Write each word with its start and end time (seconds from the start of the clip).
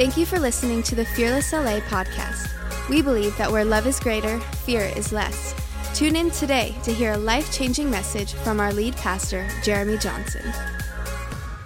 Thank 0.00 0.16
you 0.16 0.24
for 0.24 0.40
listening 0.40 0.82
to 0.84 0.94
the 0.94 1.04
Fearless 1.04 1.52
LA 1.52 1.78
podcast. 1.80 2.48
We 2.88 3.02
believe 3.02 3.36
that 3.36 3.52
where 3.52 3.66
love 3.66 3.86
is 3.86 4.00
greater, 4.00 4.40
fear 4.64 4.80
is 4.96 5.12
less. 5.12 5.54
Tune 5.94 6.16
in 6.16 6.30
today 6.30 6.74
to 6.84 6.90
hear 6.90 7.12
a 7.12 7.18
life 7.18 7.52
changing 7.52 7.90
message 7.90 8.32
from 8.32 8.60
our 8.60 8.72
lead 8.72 8.96
pastor, 8.96 9.46
Jeremy 9.62 9.98
Johnson. 9.98 10.40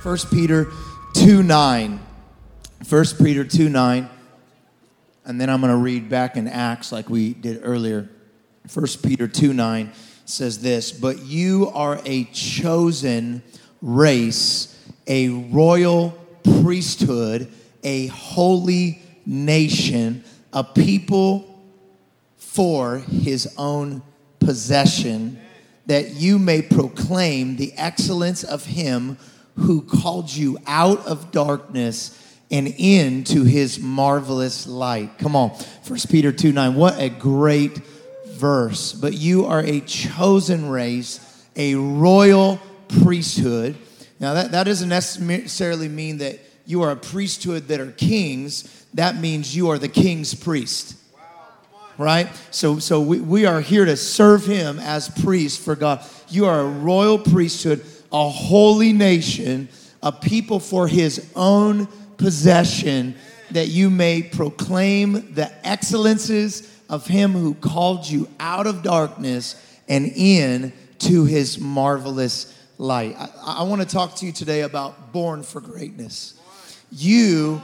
1 0.03 0.19
Peter 0.33 0.67
2 1.12 1.45
9. 1.45 2.01
1 2.89 3.05
Peter 3.23 3.45
2 3.45 3.69
9. 3.69 4.11
And 5.27 5.41
then 5.41 5.48
I'm 5.48 5.61
going 5.61 5.73
to 5.73 5.79
read 5.79 6.09
back 6.09 6.37
in 6.37 6.48
Acts 6.48 6.91
like 6.91 7.09
we 7.09 7.35
did 7.35 7.61
earlier. 7.62 8.11
1 8.73 8.87
Peter 9.05 9.29
2 9.29 9.53
9 9.53 9.93
says 10.25 10.59
this 10.59 10.91
But 10.91 11.23
you 11.23 11.71
are 11.73 12.01
a 12.05 12.25
chosen 12.32 13.45
race, 13.80 14.77
a 15.07 15.29
royal 15.29 16.19
priesthood, 16.43 17.48
a 17.84 18.06
holy 18.09 19.01
nation, 19.27 20.24
a 20.52 20.65
people 20.65 21.51
for 22.37 22.98
his 22.98 23.55
own 23.57 24.02
possession, 24.41 25.41
that 25.87 26.15
you 26.15 26.38
may 26.38 26.62
proclaim 26.62 27.57
the 27.57 27.73
excellence 27.77 28.43
of 28.43 28.65
him 28.65 29.19
who 29.57 29.83
called 29.83 30.33
you 30.33 30.59
out 30.66 31.07
of 31.07 31.30
darkness 31.30 32.20
and 32.51 32.69
into 32.79 33.45
his 33.45 33.79
marvelous 33.80 34.66
light. 34.66 35.19
Come 35.19 35.37
on, 35.37 35.51
1 35.51 35.98
Peter 36.10 36.32
2 36.32 36.52
9. 36.52 36.74
What 36.74 36.98
a 36.98 37.09
great 37.09 37.79
verse. 38.27 38.93
But 38.93 39.15
you 39.15 39.46
are 39.46 39.60
a 39.60 39.80
chosen 39.80 40.69
race, 40.69 41.46
a 41.57 41.74
royal 41.74 42.60
priesthood. 43.02 43.77
Now, 44.21 44.35
that, 44.35 44.52
that 44.52 44.65
doesn't 44.65 44.88
necessarily 44.88 45.88
mean 45.88 46.19
that 46.19 46.38
you 46.66 46.82
are 46.82 46.91
a 46.91 46.96
priesthood 46.96 47.68
that 47.68 47.80
are 47.80 47.91
kings. 47.92 48.87
That 48.95 49.16
means 49.16 49.54
you 49.54 49.70
are 49.70 49.79
the 49.79 49.88
king's 49.88 50.34
priest. 50.34 50.96
Right? 51.96 52.29
So, 52.51 52.79
so 52.80 53.01
we, 53.01 53.21
we 53.21 53.46
are 53.46 53.60
here 53.60 53.84
to 53.84 53.96
serve 53.96 54.45
him 54.46 54.80
as 54.80 55.09
priests 55.09 55.62
for 55.62 55.76
God. 55.76 56.04
You 56.29 56.46
are 56.46 56.60
a 56.60 56.68
royal 56.68 57.18
priesthood, 57.18 57.84
a 58.12 58.29
holy 58.29 58.93
nation, 58.93 59.68
a 60.02 60.10
people 60.10 60.59
for 60.59 60.88
his 60.88 61.30
own 61.37 61.87
possession, 62.16 63.15
that 63.52 63.68
you 63.68 63.90
may 63.90 64.22
proclaim 64.22 65.34
the 65.34 65.53
excellences 65.66 66.81
of 66.88 67.06
him 67.06 67.32
who 67.32 67.54
called 67.54 68.09
you 68.09 68.28
out 68.41 68.66
of 68.66 68.82
darkness 68.82 69.54
and 69.88 70.06
in 70.06 70.72
to 70.99 71.25
his 71.26 71.60
marvelous 71.60 72.59
light. 72.78 73.15
I, 73.16 73.59
I 73.59 73.62
want 73.65 73.82
to 73.82 73.87
talk 73.87 74.16
to 74.16 74.26
you 74.26 74.32
today 74.32 74.62
about 74.62 75.12
born 75.12 75.43
for 75.43 75.60
greatness. 75.60 76.41
You 76.97 77.60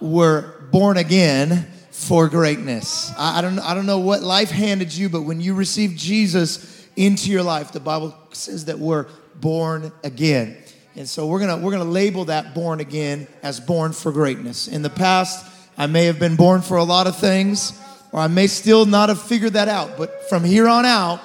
were 0.00 0.54
born 0.72 0.96
again 0.96 1.68
for 1.92 2.28
greatness. 2.28 3.12
I, 3.16 3.38
I, 3.38 3.40
don't, 3.40 3.60
I 3.60 3.74
don't 3.74 3.86
know 3.86 4.00
what 4.00 4.22
life 4.22 4.50
handed 4.50 4.92
you, 4.92 5.08
but 5.08 5.22
when 5.22 5.40
you 5.40 5.54
received 5.54 5.96
Jesus 5.96 6.88
into 6.96 7.30
your 7.30 7.44
life, 7.44 7.70
the 7.70 7.78
Bible 7.78 8.12
says 8.32 8.64
that 8.64 8.80
we're 8.80 9.06
born 9.36 9.92
again. 10.02 10.56
And 10.96 11.08
so 11.08 11.28
we're 11.28 11.38
gonna, 11.38 11.58
we're 11.58 11.70
gonna 11.70 11.84
label 11.84 12.24
that 12.24 12.56
born 12.56 12.80
again 12.80 13.28
as 13.44 13.60
born 13.60 13.92
for 13.92 14.10
greatness. 14.10 14.66
In 14.66 14.82
the 14.82 14.90
past, 14.90 15.46
I 15.78 15.86
may 15.86 16.06
have 16.06 16.18
been 16.18 16.34
born 16.34 16.60
for 16.60 16.76
a 16.76 16.84
lot 16.84 17.06
of 17.06 17.16
things, 17.16 17.80
or 18.10 18.18
I 18.18 18.26
may 18.26 18.48
still 18.48 18.84
not 18.84 19.10
have 19.10 19.22
figured 19.22 19.52
that 19.52 19.68
out. 19.68 19.96
But 19.96 20.28
from 20.28 20.42
here 20.42 20.66
on 20.66 20.84
out, 20.84 21.20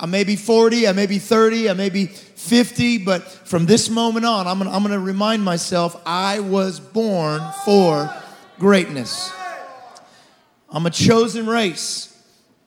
I 0.00 0.06
may 0.06 0.22
be 0.22 0.36
40, 0.36 0.86
I 0.86 0.92
may 0.92 1.06
be 1.06 1.18
30, 1.18 1.70
I 1.70 1.72
may 1.72 1.90
be 1.90 2.06
50, 2.06 2.98
but 2.98 3.22
from 3.24 3.66
this 3.66 3.90
moment 3.90 4.24
on, 4.24 4.46
I'm 4.46 4.58
gonna, 4.58 4.70
I'm 4.70 4.82
gonna 4.82 5.00
remind 5.00 5.42
myself 5.42 6.00
I 6.06 6.38
was 6.38 6.78
born 6.78 7.42
for 7.64 8.08
greatness. 8.60 9.32
I'm 10.70 10.86
a 10.86 10.90
chosen 10.90 11.46
race. 11.46 12.16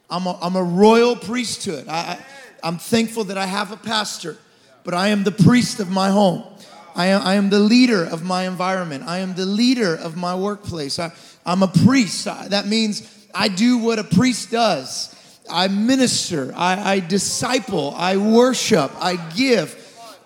I'm 0.09 0.27
a, 0.27 0.37
I'm 0.41 0.57
a 0.57 0.63
royal 0.63 1.15
priesthood. 1.15 1.87
I, 1.87 2.19
I, 2.61 2.67
am 2.67 2.77
thankful 2.77 3.23
that 3.25 3.37
I 3.37 3.45
have 3.45 3.71
a 3.71 3.77
pastor, 3.77 4.37
but 4.83 4.93
I 4.93 5.07
am 5.07 5.23
the 5.23 5.31
priest 5.31 5.79
of 5.79 5.89
my 5.89 6.09
home. 6.09 6.43
I 6.95 7.07
am, 7.07 7.21
I 7.21 7.35
am 7.35 7.49
the 7.49 7.59
leader 7.59 8.03
of 8.03 8.23
my 8.23 8.45
environment. 8.45 9.05
I 9.07 9.19
am 9.19 9.35
the 9.35 9.45
leader 9.45 9.95
of 9.95 10.17
my 10.17 10.35
workplace. 10.35 10.99
I, 10.99 11.13
I'm 11.45 11.63
a 11.63 11.69
priest. 11.69 12.25
That 12.25 12.67
means 12.67 13.09
I 13.33 13.47
do 13.47 13.77
what 13.77 13.99
a 13.99 14.03
priest 14.03 14.51
does. 14.51 15.15
I 15.51 15.67
minister, 15.67 16.53
I, 16.55 16.93
I 16.93 16.99
disciple, 16.99 17.93
I 17.95 18.17
worship, 18.17 18.91
I 18.99 19.15
give. 19.35 19.77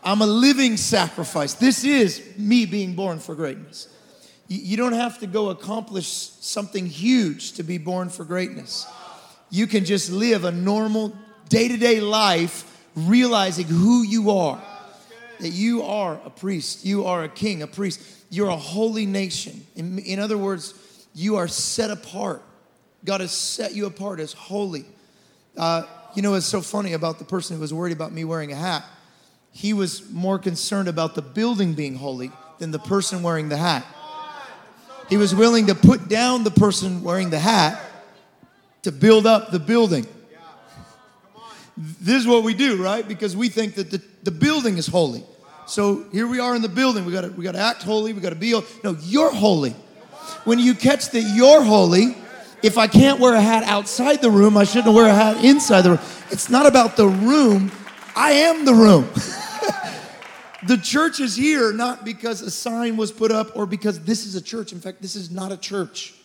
I'm 0.04 0.22
a 0.22 0.28
living 0.28 0.78
sacrifice. 0.78 1.54
This 1.56 1.84
is 1.84 2.22
me 2.38 2.66
being 2.66 2.94
born 2.94 3.20
for 3.20 3.34
greatness. 3.34 3.88
You, 4.48 4.78
don't 4.78 4.94
have 4.94 5.20
to 5.20 5.28
go 5.28 5.50
accomplish 5.50 6.08
something 6.08 6.86
huge 6.86 7.54
to 7.54 7.64
be 7.64 7.80
born 7.80 8.10
for 8.10 8.24
greatness. 8.24 8.86
You 9.50 9.66
can 9.66 9.86
just 9.86 10.12
live 10.12 10.44
a 10.44 10.52
normal 10.52 11.18
day 11.50 11.68
to 11.68 11.78
day 11.78 12.00
life 12.00 12.72
realizing 12.96 13.66
who 13.66 14.04
you 14.04 14.30
are. 14.32 14.62
That 15.40 15.50
you 15.50 15.84
are 15.84 16.20
a 16.24 16.30
priest, 16.30 16.86
you 16.86 17.06
are 17.06 17.24
a 17.24 17.30
king, 17.30 17.64
a 17.64 17.68
priest, 17.68 18.00
you're 18.30 18.50
a 18.50 18.56
holy 18.56 19.06
nation. 19.06 19.66
In, 19.76 20.00
in 20.00 20.20
other 20.20 20.38
words, 20.38 20.74
you 21.16 21.38
are 21.38 21.48
set 21.48 21.90
apart. 21.90 22.44
God 23.04 23.22
has 23.22 23.32
set 23.32 23.74
you 23.74 23.88
apart 23.88 24.20
as 24.20 24.34
holy. 24.34 24.86
Uh, 25.58 25.84
you 26.16 26.22
know, 26.22 26.34
it's 26.34 26.46
so 26.46 26.62
funny 26.62 26.94
about 26.94 27.20
the 27.20 27.26
person 27.26 27.56
who 27.56 27.62
was 27.62 27.74
worried 27.74 27.94
about 27.94 28.12
me 28.12 28.24
wearing 28.24 28.52
a 28.52 28.56
hat. 28.56 28.84
He 29.52 29.74
was 29.74 30.10
more 30.12 30.40
concerned 30.40 30.88
about 30.88 31.16
the 31.16 31.22
building 31.22 31.74
being 31.74 31.96
holy 31.96 32.32
than 32.60 32.72
the 32.72 32.80
person 32.80 33.24
wearing 33.24 33.50
the 33.50 33.58
hat. 33.58 33.86
He 35.10 35.18
was 35.18 35.36
willing 35.36 35.68
to 35.68 35.76
put 35.76 36.08
down 36.10 36.44
the 36.44 36.52
person 36.52 37.04
wearing 37.04 37.30
the 37.30 37.40
hat 37.40 37.82
to 38.84 38.92
build 38.92 39.26
up 39.28 39.52
the 39.52 39.60
building. 39.60 40.08
This 41.78 42.22
is 42.22 42.28
what 42.28 42.44
we 42.44 42.54
do, 42.54 42.82
right? 42.82 43.06
Because 43.06 43.36
we 43.36 43.50
think 43.50 43.76
that 43.76 43.92
the, 43.92 44.02
the 44.24 44.32
building 44.32 44.78
is 44.78 44.88
holy. 44.88 45.24
So 45.68 46.06
here 46.12 46.28
we 46.28 46.40
are 46.40 46.56
in 46.56 46.62
the 46.62 46.70
building. 46.70 47.06
We 47.06 47.12
gotta, 47.12 47.30
we 47.30 47.44
gotta 47.44 47.60
act 47.60 47.84
holy. 47.84 48.14
We 48.14 48.22
gotta 48.22 48.36
be 48.36 48.52
holy. 48.52 48.66
No, 48.84 48.96
you're 49.02 49.32
holy. 49.32 49.72
When 50.46 50.60
you 50.60 50.74
catch 50.74 51.10
that 51.12 51.22
you're 51.22 51.64
holy, 51.64 52.16
if 52.66 52.80
I 52.80 52.88
can't 52.88 53.20
wear 53.20 53.36
a 53.36 53.42
hat 53.42 53.62
outside 53.64 54.24
the 54.24 54.32
room, 54.32 54.58
I 54.58 54.64
shouldn't 54.64 54.96
wear 54.96 55.06
a 55.06 55.14
hat 55.14 55.46
inside 55.46 55.82
the 55.82 55.92
room. 55.92 56.00
It's 56.32 56.50
not 56.50 56.66
about 56.66 56.98
the 56.98 57.08
room, 57.08 57.72
I 58.16 58.32
am 58.32 58.66
the 58.66 58.74
room. 58.74 59.08
the 60.68 60.78
church 60.78 61.20
is 61.20 61.36
here 61.36 61.72
not 61.72 62.04
because 62.04 62.42
a 62.42 62.50
sign 62.50 62.98
was 62.98 63.12
put 63.12 63.32
up 63.32 63.56
or 63.56 63.68
because 63.68 64.00
this 64.00 64.26
is 64.26 64.34
a 64.34 64.42
church. 64.42 64.72
In 64.72 64.80
fact, 64.80 65.00
this 65.00 65.16
is 65.16 65.30
not 65.30 65.52
a 65.52 65.58
church. 65.58 66.16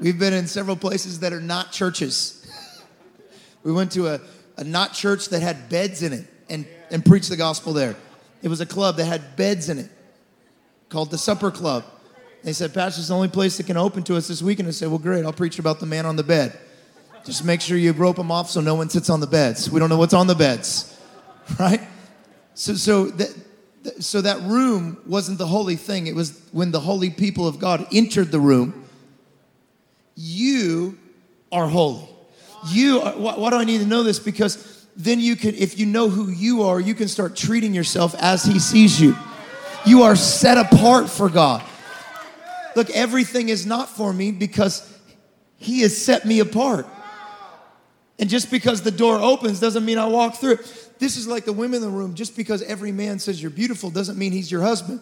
We've 0.00 0.18
been 0.18 0.32
in 0.32 0.46
several 0.46 0.76
places 0.76 1.20
that 1.20 1.34
are 1.34 1.42
not 1.42 1.72
churches. 1.72 2.40
We 3.62 3.72
went 3.72 3.92
to 3.92 4.08
a, 4.08 4.20
a 4.58 4.64
not 4.64 4.92
church 4.92 5.30
that 5.30 5.40
had 5.40 5.70
beds 5.70 6.02
in 6.02 6.12
it 6.12 6.26
and, 6.50 6.66
and 6.90 7.02
preached 7.02 7.30
the 7.30 7.36
gospel 7.36 7.72
there. 7.72 7.96
It 8.44 8.48
was 8.48 8.60
a 8.60 8.66
club 8.66 8.98
that 8.98 9.06
had 9.06 9.36
beds 9.36 9.70
in 9.70 9.78
it 9.78 9.90
called 10.90 11.10
the 11.10 11.16
Supper 11.16 11.50
Club. 11.50 11.82
They 12.42 12.52
said, 12.52 12.74
Pastor, 12.74 13.00
it's 13.00 13.08
the 13.08 13.14
only 13.14 13.28
place 13.28 13.56
that 13.56 13.64
can 13.64 13.78
open 13.78 14.02
to 14.02 14.16
us 14.16 14.28
this 14.28 14.42
weekend. 14.42 14.68
I 14.68 14.72
said, 14.72 14.90
Well, 14.90 14.98
great, 14.98 15.24
I'll 15.24 15.32
preach 15.32 15.58
about 15.58 15.80
the 15.80 15.86
man 15.86 16.04
on 16.04 16.16
the 16.16 16.22
bed. 16.22 16.58
Just 17.24 17.42
make 17.42 17.62
sure 17.62 17.78
you 17.78 17.92
rope 17.92 18.16
them 18.16 18.30
off 18.30 18.50
so 18.50 18.60
no 18.60 18.74
one 18.74 18.90
sits 18.90 19.08
on 19.08 19.20
the 19.20 19.26
beds. 19.26 19.70
We 19.70 19.80
don't 19.80 19.88
know 19.88 19.96
what's 19.96 20.12
on 20.12 20.26
the 20.26 20.34
beds, 20.34 20.94
right? 21.58 21.80
So, 22.52 22.74
so 22.74 23.06
that, 23.06 23.34
so 23.98 24.20
that 24.20 24.42
room 24.42 24.98
wasn't 25.06 25.38
the 25.38 25.46
holy 25.46 25.76
thing. 25.76 26.06
It 26.06 26.14
was 26.14 26.38
when 26.52 26.70
the 26.70 26.80
holy 26.80 27.08
people 27.08 27.48
of 27.48 27.58
God 27.58 27.86
entered 27.94 28.30
the 28.30 28.40
room. 28.40 28.84
You 30.16 30.98
are 31.50 31.66
holy. 31.66 32.06
You 32.68 33.00
are, 33.00 33.12
why, 33.12 33.38
why 33.38 33.48
do 33.48 33.56
I 33.56 33.64
need 33.64 33.78
to 33.78 33.86
know 33.86 34.02
this? 34.02 34.18
Because 34.18 34.73
then 34.96 35.20
you 35.20 35.36
can, 35.36 35.54
if 35.54 35.78
you 35.78 35.86
know 35.86 36.08
who 36.08 36.30
you 36.30 36.62
are, 36.62 36.80
you 36.80 36.94
can 36.94 37.08
start 37.08 37.36
treating 37.36 37.74
yourself 37.74 38.14
as 38.18 38.44
He 38.44 38.58
sees 38.58 39.00
you. 39.00 39.16
You 39.86 40.02
are 40.02 40.16
set 40.16 40.56
apart 40.56 41.10
for 41.10 41.28
God. 41.28 41.64
Look, 42.76 42.90
everything 42.90 43.48
is 43.48 43.66
not 43.66 43.88
for 43.88 44.12
me 44.12 44.30
because 44.30 44.98
He 45.56 45.80
has 45.80 45.96
set 45.96 46.24
me 46.24 46.40
apart. 46.40 46.86
And 48.18 48.30
just 48.30 48.50
because 48.50 48.82
the 48.82 48.92
door 48.92 49.18
opens 49.18 49.58
doesn't 49.58 49.84
mean 49.84 49.98
I 49.98 50.06
walk 50.06 50.36
through 50.36 50.52
it. 50.52 50.90
This 51.00 51.16
is 51.16 51.26
like 51.26 51.44
the 51.44 51.52
women 51.52 51.76
in 51.76 51.82
the 51.82 51.88
room. 51.88 52.14
Just 52.14 52.36
because 52.36 52.62
every 52.62 52.92
man 52.92 53.18
says 53.18 53.42
you're 53.42 53.50
beautiful 53.50 53.90
doesn't 53.90 54.16
mean 54.16 54.30
he's 54.30 54.50
your 54.50 54.62
husband. 54.62 55.00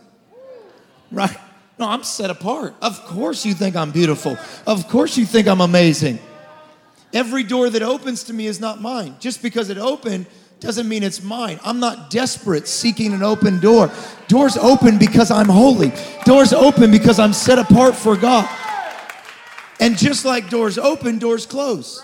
Right? 1.10 1.36
No, 1.78 1.88
I'm 1.88 2.04
set 2.04 2.30
apart. 2.30 2.74
Of 2.80 3.04
course 3.04 3.44
you 3.44 3.52
think 3.52 3.76
I'm 3.76 3.90
beautiful. 3.90 4.38
Of 4.66 4.88
course 4.88 5.18
you 5.18 5.26
think 5.26 5.46
I'm 5.46 5.60
amazing. 5.60 6.18
Every 7.12 7.42
door 7.42 7.68
that 7.68 7.82
opens 7.82 8.24
to 8.24 8.32
me 8.32 8.46
is 8.46 8.58
not 8.58 8.80
mine. 8.80 9.16
Just 9.20 9.42
because 9.42 9.68
it 9.68 9.78
opened 9.78 10.26
doesn't 10.60 10.88
mean 10.88 11.02
it's 11.02 11.22
mine. 11.22 11.58
I'm 11.64 11.80
not 11.80 12.10
desperate 12.10 12.68
seeking 12.68 13.12
an 13.12 13.22
open 13.22 13.58
door. 13.58 13.90
Doors 14.28 14.56
open 14.56 14.98
because 14.98 15.30
I'm 15.30 15.48
holy. 15.48 15.92
Doors 16.24 16.52
open 16.52 16.90
because 16.90 17.18
I'm 17.18 17.32
set 17.32 17.58
apart 17.58 17.94
for 17.96 18.16
God. 18.16 18.48
And 19.80 19.98
just 19.98 20.24
like 20.24 20.48
doors 20.48 20.78
open, 20.78 21.18
doors 21.18 21.44
close. 21.44 22.02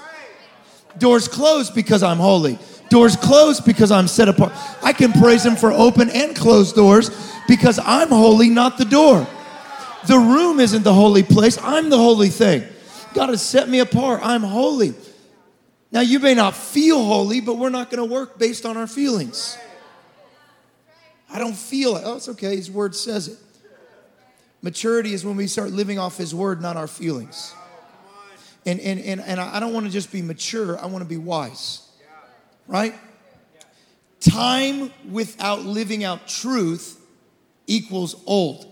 Doors 0.99 1.29
close 1.29 1.71
because 1.71 2.03
I'm 2.03 2.19
holy. 2.19 2.59
Doors 2.91 3.17
closed 3.17 3.65
because 3.65 3.91
I'm 3.91 4.09
set 4.09 4.29
apart. 4.29 4.53
I 4.83 4.93
can 4.93 5.13
praise 5.13 5.47
Him 5.47 5.55
for 5.55 5.71
open 5.73 6.11
and 6.11 6.35
closed 6.35 6.75
doors 6.75 7.11
because 7.47 7.79
I'm 7.79 8.09
holy, 8.09 8.51
not 8.51 8.79
the 8.79 8.85
door. 8.85 9.27
The 10.07 10.19
room 10.19 10.59
isn't 10.59 10.83
the 10.83 10.95
holy 10.95 11.23
place, 11.23 11.59
I'm 11.63 11.91
the 11.91 11.99
holy 11.99 12.29
thing. 12.31 12.65
God 13.15 13.31
has 13.31 13.43
set 13.43 13.69
me 13.69 13.81
apart. 13.81 14.21
I'm 14.23 14.43
holy. 14.43 14.95
Now, 15.91 16.01
you 16.01 16.19
may 16.19 16.35
not 16.35 16.55
feel 16.55 17.03
holy, 17.03 17.41
but 17.41 17.57
we're 17.57 17.71
not 17.71 17.91
going 17.91 18.07
to 18.07 18.15
work 18.15 18.39
based 18.39 18.67
on 18.67 18.77
our 18.77 18.87
feelings. 18.87 19.57
I 21.31 21.39
don't 21.39 21.57
feel 21.57 21.97
it. 21.97 22.03
Oh, 22.05 22.17
it's 22.17 22.29
okay. 22.29 22.57
His 22.57 22.71
word 22.71 22.95
says 22.95 23.29
it. 23.29 23.39
Maturity 24.61 25.15
is 25.15 25.25
when 25.25 25.37
we 25.37 25.47
start 25.47 25.71
living 25.71 25.99
off 25.99 26.17
His 26.17 26.35
word, 26.35 26.61
not 26.61 26.77
our 26.77 26.89
feelings. 26.89 27.55
And, 28.67 28.81
and, 28.81 29.01
and, 29.01 29.21
and 29.21 29.41
I 29.41 29.61
don't 29.61 29.73
want 29.73 29.87
to 29.87 29.93
just 29.93 30.13
be 30.13 30.21
mature, 30.21 30.79
I 30.79 30.87
want 30.87 31.03
to 31.03 31.09
be 31.09 31.17
wise. 31.17 31.89
Right? 32.67 32.95
Time 34.21 34.91
without 35.11 35.61
living 35.61 36.05
out 36.05 36.27
truth 36.27 37.01
equals 37.67 38.21
old. 38.27 38.68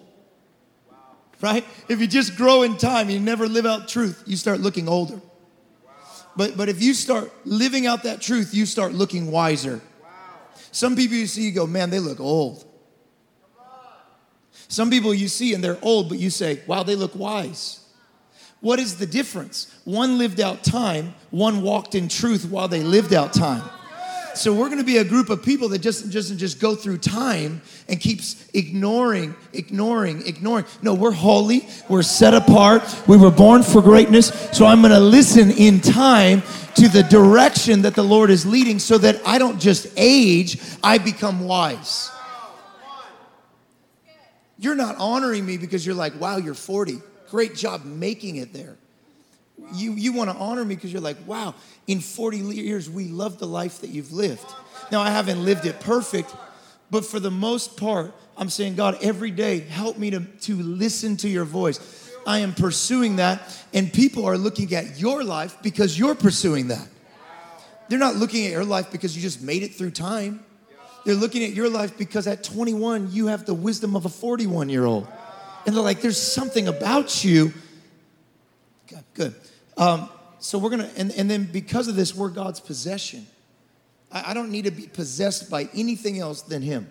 Right? 1.41 1.65
If 1.89 2.01
you 2.01 2.07
just 2.07 2.37
grow 2.37 2.63
in 2.63 2.77
time, 2.79 3.11
you 3.11 3.21
never 3.21 3.47
live 3.47 3.67
out 3.67 3.89
truth, 3.89 4.23
you 4.27 4.37
start 4.37 4.61
looking 4.61 4.89
older. 4.89 5.21
But, 6.37 6.57
but 6.57 6.69
if 6.69 6.83
you 6.83 6.95
start 6.95 7.31
living 7.47 7.87
out 7.87 8.03
that 8.03 8.21
truth, 8.21 8.55
you 8.55 8.67
start 8.67 8.93
looking 8.93 9.31
wiser. 9.31 9.81
Some 10.71 10.97
people 10.97 11.17
you 11.17 11.27
see, 11.27 11.43
you 11.43 11.53
go, 11.53 11.67
man, 11.67 11.91
they 11.91 12.01
look 12.01 12.21
old. 12.21 12.65
Some 14.69 14.91
people 14.91 15.15
you 15.15 15.29
see 15.29 15.55
and 15.55 15.63
they're 15.63 15.79
old, 15.81 16.09
but 16.09 16.19
you 16.19 16.29
say, 16.29 16.61
wow, 16.67 16.83
they 16.83 16.95
look 16.95 17.15
wise. 17.15 17.81
What 18.61 18.79
is 18.79 18.97
the 18.97 19.07
difference? 19.07 19.73
One 19.85 20.19
lived 20.19 20.41
out 20.41 20.65
time, 20.65 21.15
one 21.31 21.63
walked 21.63 21.95
in 21.95 22.09
truth 22.09 22.45
while 22.47 22.69
they 22.69 22.83
lived 22.83 23.15
out 23.15 23.33
time. 23.33 23.63
So 24.37 24.53
we're 24.53 24.67
going 24.67 24.79
to 24.79 24.85
be 24.85 24.99
a 24.99 25.05
group 25.05 25.31
of 25.31 25.43
people 25.43 25.69
that 25.71 25.79
just 25.79 26.11
doesn't 26.11 26.39
just 26.39 26.61
go 26.61 26.75
through 26.75 26.99
time 26.99 27.63
and 27.89 28.01
keeps 28.01 28.49
ignoring, 28.53 29.35
ignoring, 29.53 30.27
ignoring. 30.27 30.67
No, 30.83 30.95
we're 30.95 31.11
holy. 31.11 31.67
We're 31.89 32.03
set 32.03 32.35
apart. 32.35 32.83
We 33.09 33.17
were 33.17 33.31
born 33.31 33.63
for 33.63 33.81
greatness. 33.81 34.29
So 34.53 34.67
I'm 34.67 34.81
going 34.81 34.93
to 34.93 35.01
listen 35.01 35.51
in 35.51 35.81
time 35.81 36.43
to 36.77 36.89
the 36.89 37.03
direction 37.03 37.83
that 37.83 37.95
the 37.95 38.05
Lord 38.05 38.31
is 38.31 38.45
leading 38.45 38.79
so 38.79 38.99
that 38.99 39.21
I 39.27 39.39
don't 39.39 39.59
just 39.59 39.87
age, 39.97 40.59
I 40.83 40.99
become 40.99 41.41
wise. 41.41 42.11
You're 44.59 44.75
not 44.75 44.97
honoring 44.97 45.45
me 45.45 45.57
because 45.57 45.85
you're 45.85 45.95
like, 45.95 46.19
wow, 46.21 46.37
you're 46.37 46.55
40. 46.55 47.01
Great 47.31 47.55
job 47.55 47.85
making 47.85 48.37
it 48.37 48.53
there. 48.53 48.77
You, 49.75 49.93
you 49.93 50.13
want 50.13 50.31
to 50.31 50.37
honor 50.37 50.65
me 50.65 50.75
because 50.75 50.93
you're 50.93 51.03
like, 51.03 51.17
wow, 51.27 51.55
in 51.87 52.01
40 52.01 52.39
years, 52.39 52.91
we 52.91 53.07
love 53.09 53.39
the 53.39 53.47
life 53.47 53.81
that 53.81 53.91
you've 53.91 54.13
lived. 54.13 54.47
Now, 54.93 55.01
I 55.01 55.11
haven't 55.11 55.45
lived 55.45 55.67
it 55.67 55.81
perfect, 55.81 56.35
but 56.91 57.05
for 57.05 57.19
the 57.19 57.31
most 57.31 57.77
part, 57.77 58.13
I'm 58.37 58.51
saying, 58.51 58.77
God, 58.77 58.99
every 59.03 59.31
day, 59.31 59.61
help 59.61 59.99
me 59.99 60.11
to, 60.11 60.21
to 60.21 60.55
listen 60.57 61.17
to 61.19 61.29
your 61.29 61.45
voice. 61.45 61.81
I 62.27 62.41
am 62.41 62.55
pursuing 62.55 63.17
that, 63.17 63.41
and 63.73 63.93
people 63.93 64.27
are 64.27 64.37
looking 64.37 64.75
at 64.75 65.01
your 65.01 65.25
life 65.25 65.57
because 65.63 65.99
you're 65.99 66.15
pursuing 66.15 66.69
that. 66.69 66.87
They're 67.89 67.99
not 67.99 68.17
looking 68.17 68.47
at 68.47 68.53
your 68.53 68.65
life 68.65 68.91
because 68.91 69.15
you 69.17 69.23
just 69.23 69.43
made 69.43 69.63
it 69.63 69.75
through 69.75 69.93
time. 69.93 70.45
They're 71.05 71.15
looking 71.15 71.45
at 71.45 71.53
your 71.53 71.71
life 71.71 71.97
because 71.97 72.27
at 72.27 72.43
21, 72.43 73.13
you 73.13 73.29
have 73.29 73.47
the 73.47 73.55
wisdom 73.55 73.95
of 73.95 74.07
a 74.07 74.09
41 74.09 74.69
year 74.69 74.85
old. 74.85 75.07
And 75.65 75.75
they're 75.75 75.83
like, 75.83 76.01
there's 76.01 76.21
something 76.21 76.67
about 76.67 77.25
you. 77.25 77.53
Um, 79.77 80.09
so 80.39 80.59
we're 80.59 80.71
gonna, 80.71 80.91
and, 80.97 81.13
and 81.13 81.31
then 81.31 81.45
because 81.45 81.89
of 81.89 81.97
this, 81.97 82.15
we're 82.15 82.31
God's 82.31 82.61
possession. 82.61 83.27
I, 84.11 84.31
I 84.31 84.35
don't 84.35 84.51
need 84.51 84.65
to 84.65 84.71
be 84.71 84.87
possessed 84.87 85.51
by 85.51 85.69
anything 85.75 86.19
else 86.19 86.43
than 86.43 86.63
Him. 86.63 86.91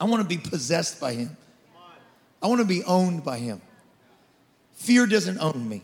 I 0.00 0.04
wanna 0.04 0.24
be 0.24 0.38
possessed 0.38 1.00
by 1.00 1.14
Him. 1.14 1.36
I 2.42 2.48
wanna 2.48 2.64
be 2.64 2.84
owned 2.84 3.24
by 3.24 3.38
Him. 3.38 3.60
Fear 4.74 5.06
doesn't 5.06 5.38
own 5.38 5.68
me. 5.68 5.82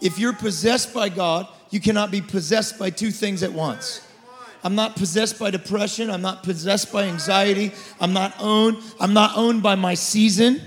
If 0.00 0.18
you're 0.18 0.32
possessed 0.32 0.94
by 0.94 1.08
God, 1.08 1.46
you 1.70 1.80
cannot 1.80 2.10
be 2.10 2.20
possessed 2.20 2.78
by 2.78 2.90
two 2.90 3.10
things 3.10 3.42
at 3.42 3.52
once. 3.52 4.06
I'm 4.64 4.74
not 4.74 4.96
possessed 4.96 5.38
by 5.38 5.50
depression. 5.50 6.10
I'm 6.10 6.22
not 6.22 6.42
possessed 6.42 6.92
by 6.92 7.04
anxiety. 7.04 7.72
I'm 8.00 8.12
not 8.12 8.34
owned. 8.38 8.78
I'm 9.00 9.12
not 9.12 9.36
owned 9.36 9.62
by 9.62 9.74
my 9.74 9.94
season. 9.94 10.60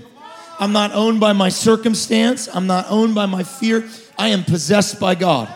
I'm 0.58 0.72
not 0.72 0.92
owned 0.92 1.20
by 1.20 1.32
my 1.32 1.48
circumstance. 1.48 2.48
I'm 2.52 2.66
not 2.66 2.86
owned 2.88 3.14
by 3.14 3.26
my 3.26 3.42
fear. 3.42 3.88
I 4.18 4.28
am 4.28 4.44
possessed 4.44 4.98
by 4.98 5.14
God. 5.14 5.52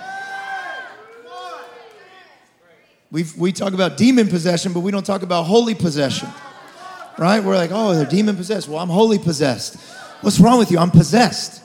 we 3.11 3.25
we 3.37 3.53
talk 3.53 3.73
about 3.73 3.97
demon 3.97 4.29
possession, 4.29 4.73
but 4.73 4.81
we 4.81 4.91
don't 4.93 5.07
talk 5.07 5.23
about 5.23 5.45
holy 5.45 5.75
possession. 5.75 6.29
Right? 7.19 7.43
We're 7.43 7.57
like, 7.57 7.71
oh, 7.73 7.95
they're 7.95 8.07
demon 8.07 8.37
possessed. 8.37 8.69
Well, 8.69 8.79
I'm 8.79 8.89
holy 8.89 9.19
possessed. 9.19 9.77
What's 10.23 10.39
wrong 10.39 10.59
with 10.59 10.71
you? 10.71 10.79
I'm 10.79 10.91
possessed. 10.91 11.63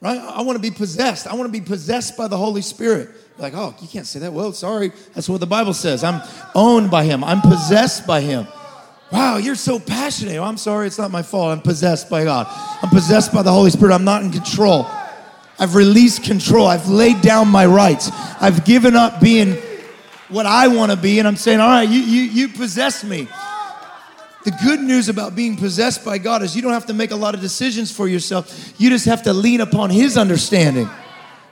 Right? 0.00 0.18
I 0.18 0.42
want 0.42 0.56
to 0.56 0.62
be 0.62 0.70
possessed. 0.70 1.26
I 1.26 1.34
want 1.34 1.52
to 1.52 1.52
be 1.52 1.64
possessed 1.64 2.16
by 2.16 2.26
the 2.26 2.36
Holy 2.36 2.62
Spirit. 2.62 3.10
Like, 3.36 3.52
oh, 3.54 3.74
you 3.80 3.88
can't 3.88 4.06
say 4.06 4.20
that. 4.20 4.32
Well, 4.32 4.52
sorry. 4.52 4.92
That's 5.14 5.28
what 5.28 5.40
the 5.40 5.46
Bible 5.46 5.74
says. 5.74 6.02
I'm 6.02 6.22
owned 6.54 6.90
by 6.90 7.04
Him, 7.04 7.22
I'm 7.22 7.40
possessed 7.40 8.06
by 8.06 8.20
Him. 8.20 8.46
Wow, 9.12 9.38
you're 9.38 9.56
so 9.56 9.80
passionate. 9.80 10.36
Oh, 10.36 10.44
I'm 10.44 10.56
sorry, 10.56 10.86
it's 10.86 10.98
not 10.98 11.10
my 11.10 11.22
fault. 11.22 11.50
I'm 11.50 11.62
possessed 11.62 12.08
by 12.08 12.24
God. 12.24 12.46
I'm 12.82 12.90
possessed 12.90 13.32
by 13.32 13.42
the 13.42 13.50
Holy 13.50 13.70
Spirit. 13.70 13.92
I'm 13.92 14.04
not 14.04 14.22
in 14.22 14.30
control. 14.30 14.86
I've 15.58 15.74
released 15.74 16.22
control. 16.22 16.66
I've 16.66 16.88
laid 16.88 17.20
down 17.20 17.48
my 17.48 17.66
rights. 17.66 18.10
I've 18.40 18.64
given 18.64 18.94
up 18.94 19.20
being 19.20 19.56
what 20.28 20.46
I 20.46 20.68
want 20.68 20.92
to 20.92 20.96
be, 20.96 21.18
and 21.18 21.26
I'm 21.26 21.36
saying, 21.36 21.58
all 21.58 21.68
right, 21.68 21.88
you, 21.88 21.98
you, 21.98 22.22
you 22.22 22.48
possess 22.48 23.02
me. 23.02 23.26
The 24.44 24.52
good 24.64 24.80
news 24.80 25.08
about 25.08 25.34
being 25.34 25.56
possessed 25.56 26.04
by 26.04 26.16
God 26.18 26.42
is 26.42 26.54
you 26.54 26.62
don't 26.62 26.72
have 26.72 26.86
to 26.86 26.94
make 26.94 27.10
a 27.10 27.16
lot 27.16 27.34
of 27.34 27.40
decisions 27.40 27.94
for 27.94 28.08
yourself. 28.08 28.74
You 28.78 28.90
just 28.90 29.06
have 29.06 29.24
to 29.24 29.32
lean 29.32 29.60
upon 29.60 29.90
His 29.90 30.16
understanding. 30.16 30.88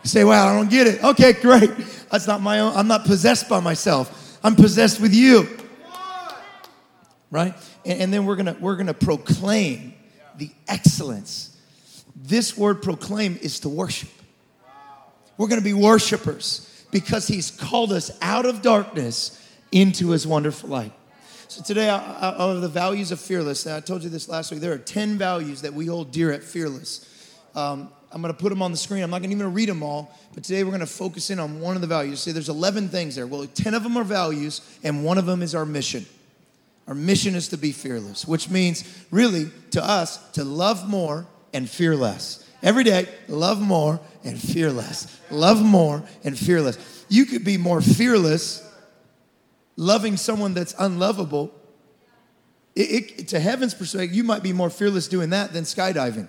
You 0.05 0.09
say, 0.09 0.23
wow, 0.23 0.49
I 0.49 0.57
don't 0.57 0.71
get 0.71 0.87
it. 0.87 1.03
Okay, 1.03 1.33
great. 1.33 1.71
That's 2.11 2.27
not 2.29 2.41
my 2.41 2.61
own. 2.61 2.75
I'm 2.75 2.87
not 2.87 3.05
possessed 3.05 3.49
by 3.49 3.61
myself. 3.61 4.39
I'm 4.45 4.55
possessed 4.55 5.01
with 5.01 5.13
you 5.13 5.49
right? 7.31 7.55
And, 7.85 8.03
and 8.03 8.15
then 8.15 8.27
we're 8.27 8.37
gonna 8.37 8.57
we're 8.61 8.77
gonna 8.77 8.95
proclaim 8.95 9.95
the 10.37 10.51
excellence. 10.67 11.57
This 12.15 12.57
word 12.57 12.83
proclaim 12.83 13.39
is 13.41 13.61
to 13.61 13.69
worship. 13.69 14.11
We're 15.37 15.49
gonna 15.49 15.61
be 15.61 15.75
worshipers 15.75 16.87
because 16.91 17.29
He's 17.29 17.51
called 17.51 17.93
us 17.93 18.11
out 18.23 18.47
of 18.47 18.63
darkness 18.63 19.35
into 19.73 20.11
His 20.11 20.26
wonderful 20.26 20.69
light. 20.69 20.93
So 21.49 21.62
today, 21.62 21.88
of 21.88 22.61
the 22.61 22.69
values 22.69 23.11
of 23.11 23.19
fearless, 23.19 23.67
I 23.67 23.81
told 23.81 24.02
you 24.02 24.11
this 24.11 24.29
last 24.29 24.50
week, 24.50 24.61
there 24.61 24.75
are 24.75 24.79
10 24.79 25.17
values 25.17 25.62
that 25.62 25.73
we 25.73 25.87
hold 25.87 26.12
dear 26.12 26.31
at 26.31 26.45
Fearless. 26.45 27.35
Um, 27.55 27.88
I'm 28.12 28.21
going 28.21 28.35
to 28.35 28.38
put 28.38 28.50
them 28.50 28.61
on 28.61 28.71
the 28.71 28.76
screen. 28.76 29.02
I'm 29.02 29.09
not 29.09 29.23
going 29.23 29.31
to 29.31 29.37
even 29.37 29.55
read 29.55 29.71
them 29.71 29.83
all, 29.83 30.14
but 30.35 30.45
today 30.45 30.62
we're 30.62 30.73
going 30.73 30.81
to 30.81 30.87
focus 30.87 31.31
in 31.31 31.38
on 31.38 31.59
one 31.59 31.75
of 31.75 31.81
the 31.81 31.87
values. 31.87 32.21
See, 32.21 32.33
there's 32.33 32.50
11 32.50 32.91
things 32.91 33.17
there. 33.17 33.26
Well, 33.26 33.47
10 33.47 33.73
of 33.73 33.83
them 33.83 33.97
are 33.97 34.05
values, 34.05 34.61
and 34.85 35.02
one 35.02 35.17
of 35.17 35.25
them 35.25 35.41
is 35.41 35.55
our 35.55 35.64
mission. 35.64 36.05
Our 36.88 36.95
mission 36.95 37.35
is 37.35 37.49
to 37.49 37.59
be 37.59 37.73
fearless, 37.73 38.26
which 38.26 38.49
means 38.49 38.83
really 39.11 39.50
to 39.73 39.85
us 39.85 40.16
to 40.33 40.42
love 40.42 40.88
more 40.88 41.26
and 41.52 41.68
fear 41.68 41.95
less. 41.95 42.49
Every 42.62 42.83
day, 42.83 43.07
love 43.28 43.61
more 43.61 44.00
and 44.25 44.40
fear 44.40 44.73
less. 44.73 45.21
Love 45.30 45.62
more 45.62 46.02
and 46.25 46.37
fear 46.37 46.62
less. 46.62 47.04
You 47.11 47.26
could 47.26 47.45
be 47.45 47.59
more 47.59 47.83
fearless 47.83 48.64
loving 49.76 50.16
someone 50.16 50.54
that's 50.54 50.75
unlovable. 50.78 51.54
It, 52.75 52.80
it, 52.80 53.28
to 53.28 53.40
heaven's 53.40 53.75
perspective, 53.75 54.14
you 54.14 54.25
might 54.25 54.42
be 54.42 54.54
more 54.54 54.71
fearless 54.71 55.09
doing 55.09 55.30
that 55.30 55.52
than 55.52 55.64
skydiving. 55.64 56.28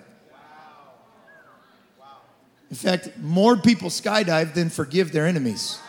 In 2.68 2.76
fact, 2.76 3.18
more 3.18 3.56
people 3.56 3.88
skydive 3.88 4.54
than 4.54 4.68
forgive 4.68 5.10
their 5.10 5.26
enemies. 5.26 5.80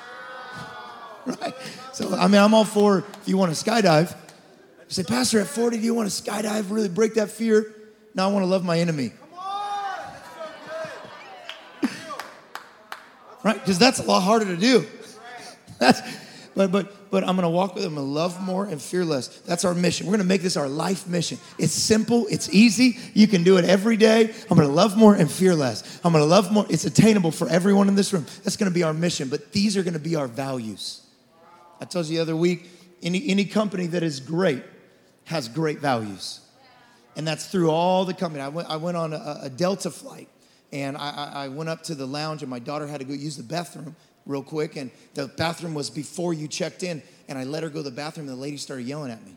right? 1.26 1.54
So, 1.92 2.16
I 2.16 2.28
mean, 2.28 2.42
I'm 2.42 2.54
all 2.54 2.66
for 2.66 3.00
if 3.22 3.28
you 3.28 3.38
want 3.38 3.54
to 3.56 3.64
skydive, 3.64 4.16
say, 4.94 5.04
Pastor, 5.04 5.40
at 5.40 5.48
40, 5.48 5.78
do 5.78 5.84
you 5.84 5.94
want 5.94 6.10
to 6.10 6.24
skydive, 6.24 6.70
really 6.70 6.90
break 6.90 7.14
that 7.16 7.30
fear? 7.30 7.74
No, 8.14 8.28
I 8.28 8.32
want 8.32 8.44
to 8.44 8.48
love 8.48 8.66
my 8.66 8.80
enemy. 8.80 9.14
right? 13.44 13.60
Because 13.60 13.80
that's 13.80 14.00
a 14.00 14.04
lot 14.04 14.22
harder 14.22 14.46
to 14.46 14.58
do. 14.58 14.86
That's, 15.80 16.02
but 16.54 16.72
but 16.72 17.10
but 17.10 17.24
I'm 17.24 17.36
gonna 17.36 17.50
walk 17.50 17.76
with 17.76 17.84
them 17.84 17.98
and 17.98 18.14
love 18.14 18.42
more 18.42 18.66
and 18.66 18.82
fear 18.82 19.06
less. 19.06 19.28
That's 19.28 19.66
our 19.66 19.74
mission. 19.74 20.06
We're 20.06 20.14
gonna 20.14 20.26
make 20.26 20.42
this 20.42 20.58
our 20.58 20.68
life 20.68 21.08
mission. 21.08 21.38
It's 21.58 21.72
simple, 21.72 22.28
it's 22.30 22.54
easy. 22.54 23.00
You 23.14 23.28
can 23.28 23.44
do 23.44 23.58
it 23.58 23.66
every 23.66 23.98
day. 23.98 24.34
I'm 24.50 24.58
gonna 24.58 24.68
love 24.68 24.98
more 24.98 25.16
and 25.16 25.32
fear 25.32 25.56
less. 25.56 26.00
I'm 26.04 26.12
gonna 26.12 26.26
love 26.26 26.52
more. 26.52 26.66
It's 26.70 26.86
attainable 26.86 27.32
for 27.32 27.50
everyone 27.50 27.88
in 27.88 27.96
this 27.96 28.14
room. 28.14 28.26
That's 28.44 28.58
gonna 28.58 28.72
be 28.72 28.84
our 28.84 28.94
mission. 28.94 29.30
But 29.30 29.54
these 29.54 29.78
are 29.78 29.84
gonna 29.84 30.00
be 30.00 30.16
our 30.16 30.28
values. 30.28 31.02
I 31.80 31.86
told 31.86 32.06
you 32.08 32.18
the 32.18 32.22
other 32.22 32.36
week, 32.36 32.70
any 33.02 33.28
any 33.30 33.46
company 33.46 33.88
that 33.88 34.04
is 34.04 34.20
great 34.20 34.64
has 35.32 35.48
great 35.48 35.80
values. 35.80 36.42
And 37.16 37.28
that's 37.28 37.48
through 37.48 37.72
all 37.72 38.06
the 38.06 38.14
company. 38.14 38.42
I 38.42 38.50
went, 38.50 38.70
I 38.70 38.78
went 38.78 38.96
on 38.96 39.14
a, 39.14 39.40
a 39.44 39.50
Delta 39.50 39.90
flight 39.90 40.30
and 40.72 40.96
I, 40.96 41.32
I, 41.34 41.48
went 41.50 41.70
up 41.70 41.84
to 41.84 41.96
the 41.96 42.06
lounge 42.06 42.42
and 42.42 42.50
my 42.50 42.60
daughter 42.60 42.88
had 42.88 43.00
to 43.00 43.06
go 43.06 43.14
use 43.14 43.36
the 43.36 43.44
bathroom. 43.44 43.96
real 44.26 44.44
quick, 44.44 44.76
and 44.76 44.92
the 45.16 45.28
bathroom 45.28 45.74
was 45.74 45.90
before 45.90 46.34
you 46.34 46.48
checked 46.48 46.84
in, 46.84 47.02
and 47.28 47.38
I 47.38 47.44
let 47.44 47.64
her 47.64 47.70
go 47.70 47.80
to 47.80 47.90
the 47.90 47.96
bathroom, 47.96 48.28
and 48.28 48.38
the 48.38 48.42
lady 48.42 48.58
started 48.58 48.86
yelling 48.86 49.12
at 49.12 49.26
me. 49.26 49.34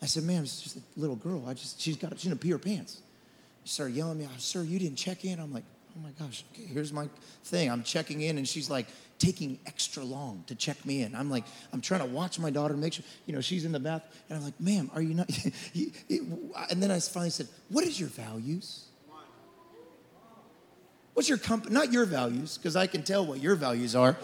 I 0.00 0.06
said, 0.06 0.22
ma'am, 0.22 0.44
it's 0.44 0.62
just 0.62 0.76
a 0.76 0.80
little 0.96 1.16
girl. 1.16 1.44
I 1.48 1.54
just, 1.54 1.80
she's 1.80 1.96
got, 1.96 2.12
she's 2.18 2.24
gonna 2.24 2.36
pee 2.36 2.50
her 2.50 2.58
pants. 2.58 3.02
She 3.64 3.72
started 3.74 3.96
yelling 3.96 4.22
at 4.22 4.30
me, 4.30 4.34
sir, 4.38 4.62
you 4.62 4.78
didn't 4.78 4.96
check 4.96 5.24
in. 5.24 5.40
I'm 5.40 5.52
like, 5.52 5.64
oh 5.96 6.00
my 6.02 6.10
gosh, 6.18 6.44
okay, 6.52 6.64
here's 6.64 6.92
my 6.92 7.08
thing. 7.44 7.70
I'm 7.70 7.82
checking 7.82 8.22
in, 8.22 8.38
and 8.38 8.46
she's 8.46 8.68
like 8.68 8.86
taking 9.18 9.58
extra 9.66 10.02
long 10.02 10.44
to 10.46 10.54
check 10.54 10.84
me 10.84 11.02
in. 11.02 11.14
I'm 11.14 11.30
like, 11.30 11.44
I'm 11.72 11.80
trying 11.80 12.00
to 12.00 12.06
watch 12.06 12.38
my 12.38 12.50
daughter, 12.50 12.76
make 12.76 12.94
sure, 12.94 13.04
you 13.26 13.34
know, 13.34 13.40
she's 13.40 13.64
in 13.64 13.72
the 13.72 13.80
bath, 13.80 14.02
and 14.28 14.38
I'm 14.38 14.44
like, 14.44 14.58
ma'am, 14.60 14.90
are 14.94 15.02
you 15.02 15.14
not? 15.14 15.30
and 16.70 16.82
then 16.82 16.90
I 16.90 16.98
finally 16.98 17.30
said, 17.30 17.48
what 17.68 17.84
is 17.84 17.98
your 17.98 18.08
values? 18.08 18.86
What's 21.14 21.28
your 21.28 21.38
company? 21.38 21.72
Not 21.72 21.92
your 21.92 22.06
values, 22.06 22.58
because 22.58 22.74
I 22.74 22.88
can 22.88 23.04
tell 23.04 23.24
what 23.24 23.40
your 23.40 23.54
values 23.54 23.94
are. 23.94 24.16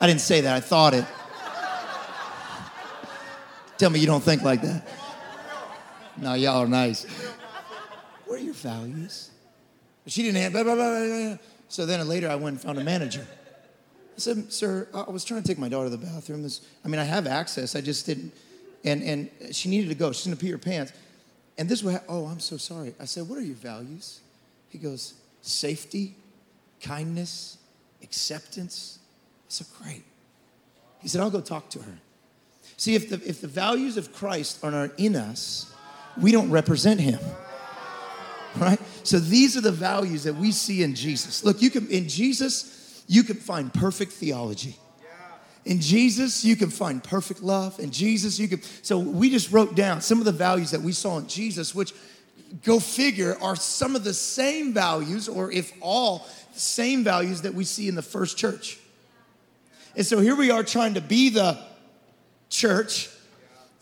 I 0.00 0.06
didn't 0.06 0.22
say 0.22 0.40
that, 0.40 0.56
I 0.56 0.60
thought 0.60 0.94
it. 0.94 1.04
Tell 3.78 3.90
me 3.90 4.00
you 4.00 4.06
don't 4.06 4.22
think 4.22 4.42
like 4.42 4.60
that. 4.62 4.86
No, 6.16 6.34
y'all 6.34 6.64
are 6.64 6.68
nice. 6.68 7.06
What 8.30 8.38
are 8.38 8.44
your 8.44 8.54
values? 8.54 9.28
She 10.06 10.22
didn't 10.22 10.40
have, 10.40 10.52
blah, 10.52 10.62
blah, 10.62 10.76
blah. 10.76 11.36
So 11.68 11.84
then 11.84 12.06
later 12.06 12.28
I 12.28 12.36
went 12.36 12.54
and 12.54 12.60
found 12.60 12.78
a 12.78 12.84
manager. 12.84 13.26
I 13.26 14.20
said, 14.20 14.52
Sir, 14.52 14.86
I 14.94 15.10
was 15.10 15.24
trying 15.24 15.42
to 15.42 15.48
take 15.48 15.58
my 15.58 15.68
daughter 15.68 15.90
to 15.90 15.96
the 15.96 16.06
bathroom. 16.06 16.48
I 16.84 16.88
mean, 16.88 17.00
I 17.00 17.04
have 17.04 17.26
access, 17.26 17.74
I 17.74 17.80
just 17.80 18.06
didn't. 18.06 18.32
And, 18.84 19.02
and 19.02 19.30
she 19.50 19.68
needed 19.68 19.88
to 19.88 19.96
go. 19.96 20.12
She's 20.12 20.26
gonna 20.26 20.36
pee 20.36 20.48
her 20.52 20.58
pants. 20.58 20.92
And 21.58 21.68
this 21.68 21.82
was, 21.82 21.98
oh, 22.08 22.26
I'm 22.26 22.38
so 22.38 22.56
sorry. 22.56 22.94
I 23.00 23.04
said, 23.04 23.28
What 23.28 23.36
are 23.36 23.42
your 23.42 23.56
values? 23.56 24.20
He 24.68 24.78
goes, 24.78 25.14
Safety, 25.42 26.14
kindness, 26.80 27.58
acceptance. 28.00 29.00
I 29.02 29.46
said, 29.48 29.66
Great. 29.82 30.04
He 31.00 31.08
said, 31.08 31.20
I'll 31.20 31.30
go 31.30 31.40
talk 31.40 31.68
to 31.70 31.80
her. 31.80 31.98
See, 32.76 32.94
if 32.94 33.10
the, 33.10 33.20
if 33.28 33.40
the 33.40 33.48
values 33.48 33.96
of 33.96 34.12
Christ 34.12 34.62
are 34.62 34.70
not 34.70 34.90
in 35.00 35.16
us, 35.16 35.74
we 36.16 36.30
don't 36.30 36.52
represent 36.52 37.00
him. 37.00 37.18
Right? 38.56 38.80
So 39.04 39.18
these 39.18 39.56
are 39.56 39.60
the 39.60 39.72
values 39.72 40.24
that 40.24 40.34
we 40.34 40.52
see 40.52 40.82
in 40.82 40.94
Jesus. 40.94 41.44
Look, 41.44 41.62
you 41.62 41.70
can 41.70 41.88
in 41.88 42.08
Jesus, 42.08 43.04
you 43.06 43.22
can 43.22 43.36
find 43.36 43.72
perfect 43.72 44.12
theology. 44.12 44.76
In 45.64 45.80
Jesus, 45.80 46.44
you 46.44 46.56
can 46.56 46.70
find 46.70 47.04
perfect 47.04 47.42
love. 47.42 47.78
In 47.78 47.90
Jesus, 47.90 48.38
you 48.38 48.48
can. 48.48 48.62
So 48.82 48.98
we 48.98 49.30
just 49.30 49.52
wrote 49.52 49.74
down 49.74 50.00
some 50.00 50.18
of 50.18 50.24
the 50.24 50.32
values 50.32 50.70
that 50.70 50.80
we 50.80 50.92
saw 50.92 51.18
in 51.18 51.28
Jesus, 51.28 51.74
which 51.74 51.92
go 52.64 52.80
figure 52.80 53.36
are 53.40 53.56
some 53.56 53.94
of 53.94 54.02
the 54.02 54.14
same 54.14 54.72
values, 54.72 55.28
or 55.28 55.52
if 55.52 55.72
all, 55.80 56.26
the 56.54 56.60
same 56.60 57.04
values 57.04 57.42
that 57.42 57.54
we 57.54 57.64
see 57.64 57.88
in 57.88 57.94
the 57.94 58.02
first 58.02 58.36
church. 58.36 58.78
And 59.96 60.06
so 60.06 60.18
here 60.20 60.34
we 60.34 60.50
are 60.50 60.62
trying 60.62 60.94
to 60.94 61.00
be 61.00 61.28
the 61.28 61.58
church. 62.48 63.08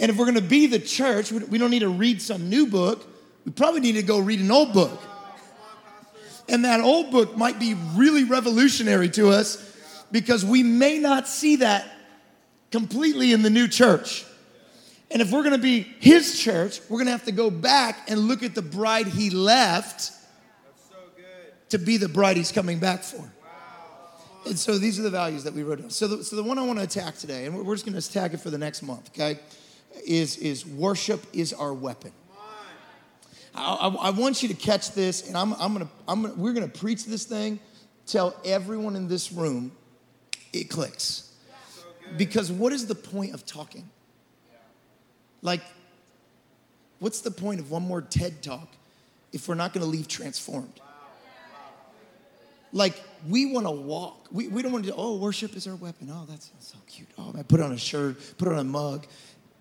And 0.00 0.10
if 0.10 0.16
we're 0.16 0.26
going 0.26 0.36
to 0.36 0.42
be 0.42 0.66
the 0.66 0.78
church, 0.78 1.32
we 1.32 1.58
don't 1.58 1.70
need 1.70 1.80
to 1.80 1.88
read 1.88 2.20
some 2.20 2.48
new 2.50 2.66
book. 2.66 3.06
We 3.48 3.52
probably 3.52 3.80
need 3.80 3.92
to 3.92 4.02
go 4.02 4.18
read 4.18 4.40
an 4.40 4.50
old 4.50 4.74
book. 4.74 5.00
And 6.50 6.66
that 6.66 6.80
old 6.80 7.10
book 7.10 7.34
might 7.34 7.58
be 7.58 7.72
really 7.94 8.24
revolutionary 8.24 9.08
to 9.12 9.30
us 9.30 10.04
because 10.12 10.44
we 10.44 10.62
may 10.62 10.98
not 10.98 11.26
see 11.26 11.56
that 11.56 11.90
completely 12.70 13.32
in 13.32 13.40
the 13.40 13.48
new 13.48 13.66
church. 13.66 14.26
And 15.10 15.22
if 15.22 15.32
we're 15.32 15.44
gonna 15.44 15.56
be 15.56 15.80
his 15.80 16.38
church, 16.38 16.82
we're 16.90 16.98
gonna 16.98 17.10
have 17.10 17.24
to 17.24 17.32
go 17.32 17.48
back 17.48 18.10
and 18.10 18.20
look 18.20 18.42
at 18.42 18.54
the 18.54 18.60
bride 18.60 19.06
he 19.06 19.30
left 19.30 20.12
to 21.70 21.78
be 21.78 21.96
the 21.96 22.10
bride 22.10 22.36
he's 22.36 22.52
coming 22.52 22.78
back 22.78 23.02
for. 23.02 23.32
And 24.44 24.58
so 24.58 24.76
these 24.76 24.98
are 24.98 25.02
the 25.02 25.08
values 25.08 25.44
that 25.44 25.54
we 25.54 25.62
wrote 25.62 25.80
down. 25.80 25.88
So 25.88 26.06
the, 26.06 26.22
so 26.22 26.36
the 26.36 26.42
one 26.42 26.58
I 26.58 26.66
want 26.66 26.80
to 26.80 26.84
attack 26.84 27.16
today, 27.16 27.46
and 27.46 27.56
we're 27.64 27.74
just 27.74 27.86
going 27.86 27.98
to 27.98 28.06
attack 28.06 28.34
it 28.34 28.40
for 28.40 28.50
the 28.50 28.58
next 28.58 28.82
month, 28.82 29.08
okay, 29.14 29.40
is, 30.06 30.36
is 30.36 30.66
worship 30.66 31.24
is 31.32 31.54
our 31.54 31.72
weapon. 31.72 32.12
I, 33.54 33.88
I, 33.88 34.10
want 34.10 34.42
you 34.42 34.48
to 34.48 34.54
catch 34.54 34.92
this, 34.92 35.26
and 35.26 35.36
I'm, 35.36 35.52
I'm 35.54 35.72
gonna, 35.72 35.88
I'm 36.06 36.22
gonna, 36.22 36.34
we're 36.34 36.52
going 36.52 36.70
to 36.70 36.78
preach 36.78 37.04
this 37.04 37.24
thing, 37.24 37.58
tell 38.06 38.36
everyone 38.44 38.94
in 38.94 39.08
this 39.08 39.32
room 39.32 39.72
it 40.52 40.70
clicks. 40.70 41.32
Because 42.16 42.50
what 42.50 42.72
is 42.72 42.86
the 42.86 42.94
point 42.94 43.34
of 43.34 43.44
talking? 43.44 43.88
Like, 45.42 45.62
what's 46.98 47.20
the 47.20 47.30
point 47.30 47.60
of 47.60 47.70
one 47.70 47.82
more 47.82 48.00
TED 48.00 48.42
talk 48.42 48.68
if 49.32 49.48
we're 49.48 49.54
not 49.54 49.72
going 49.72 49.84
to 49.84 49.90
leave 49.90 50.08
transformed? 50.08 50.80
Like, 52.72 53.02
we 53.26 53.46
want 53.52 53.66
to 53.66 53.70
walk. 53.70 54.28
We, 54.30 54.48
we 54.48 54.62
don't 54.62 54.72
want 54.72 54.84
to, 54.86 54.94
oh, 54.94 55.16
worship 55.16 55.56
is 55.56 55.66
our 55.66 55.74
weapon. 55.74 56.10
Oh, 56.12 56.26
that's, 56.28 56.50
so 56.60 56.76
cute. 56.86 57.08
Oh, 57.18 57.34
I 57.38 57.42
put 57.42 57.60
on 57.60 57.72
a 57.72 57.78
shirt, 57.78 58.16
put 58.36 58.48
on 58.48 58.58
a 58.58 58.64
mug. 58.64 59.06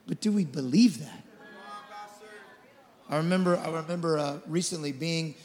But 0.08 0.20
do 0.22 0.32
we 0.32 0.46
believe 0.46 1.00
that? 1.00 1.24
I 3.10 3.18
remember, 3.18 3.58
I 3.58 3.70
remember 3.70 4.18
uh, 4.18 4.38
recently 4.48 4.92
being 4.92 5.36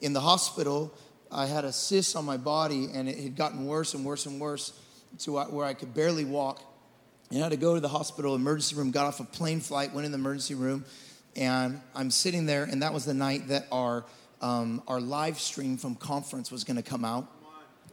in 0.00 0.14
the 0.14 0.20
hospital. 0.20 0.94
I 1.30 1.46
had 1.46 1.64
a 1.64 1.72
cyst 1.72 2.16
on 2.16 2.24
my 2.24 2.38
body, 2.38 2.88
and 2.94 3.08
it 3.08 3.18
had 3.18 3.36
gotten 3.36 3.66
worse 3.66 3.92
and 3.92 4.04
worse 4.04 4.24
and 4.24 4.40
worse 4.40 4.72
to 5.20 5.38
where 5.38 5.66
I 5.66 5.74
could 5.74 5.92
barely 5.92 6.24
walk. 6.24 6.62
And 7.30 7.40
I 7.40 7.42
had 7.42 7.50
to 7.50 7.58
go 7.58 7.74
to 7.74 7.80
the 7.80 7.88
hospital 7.88 8.34
emergency 8.34 8.74
room, 8.74 8.90
got 8.90 9.06
off 9.06 9.20
a 9.20 9.24
plane 9.24 9.60
flight, 9.60 9.92
went 9.92 10.06
in 10.06 10.12
the 10.12 10.18
emergency 10.18 10.54
room, 10.54 10.84
and 11.36 11.80
I'm 11.94 12.10
sitting 12.10 12.46
there, 12.46 12.64
and 12.64 12.82
that 12.82 12.94
was 12.94 13.04
the 13.04 13.14
night 13.14 13.48
that 13.48 13.66
our 13.70 14.04
um, 14.40 14.82
our 14.88 15.00
live 15.00 15.38
stream 15.38 15.76
from 15.76 15.94
conference 15.96 16.50
was 16.50 16.64
going 16.64 16.78
to 16.78 16.82
come 16.82 17.04
out, 17.04 17.26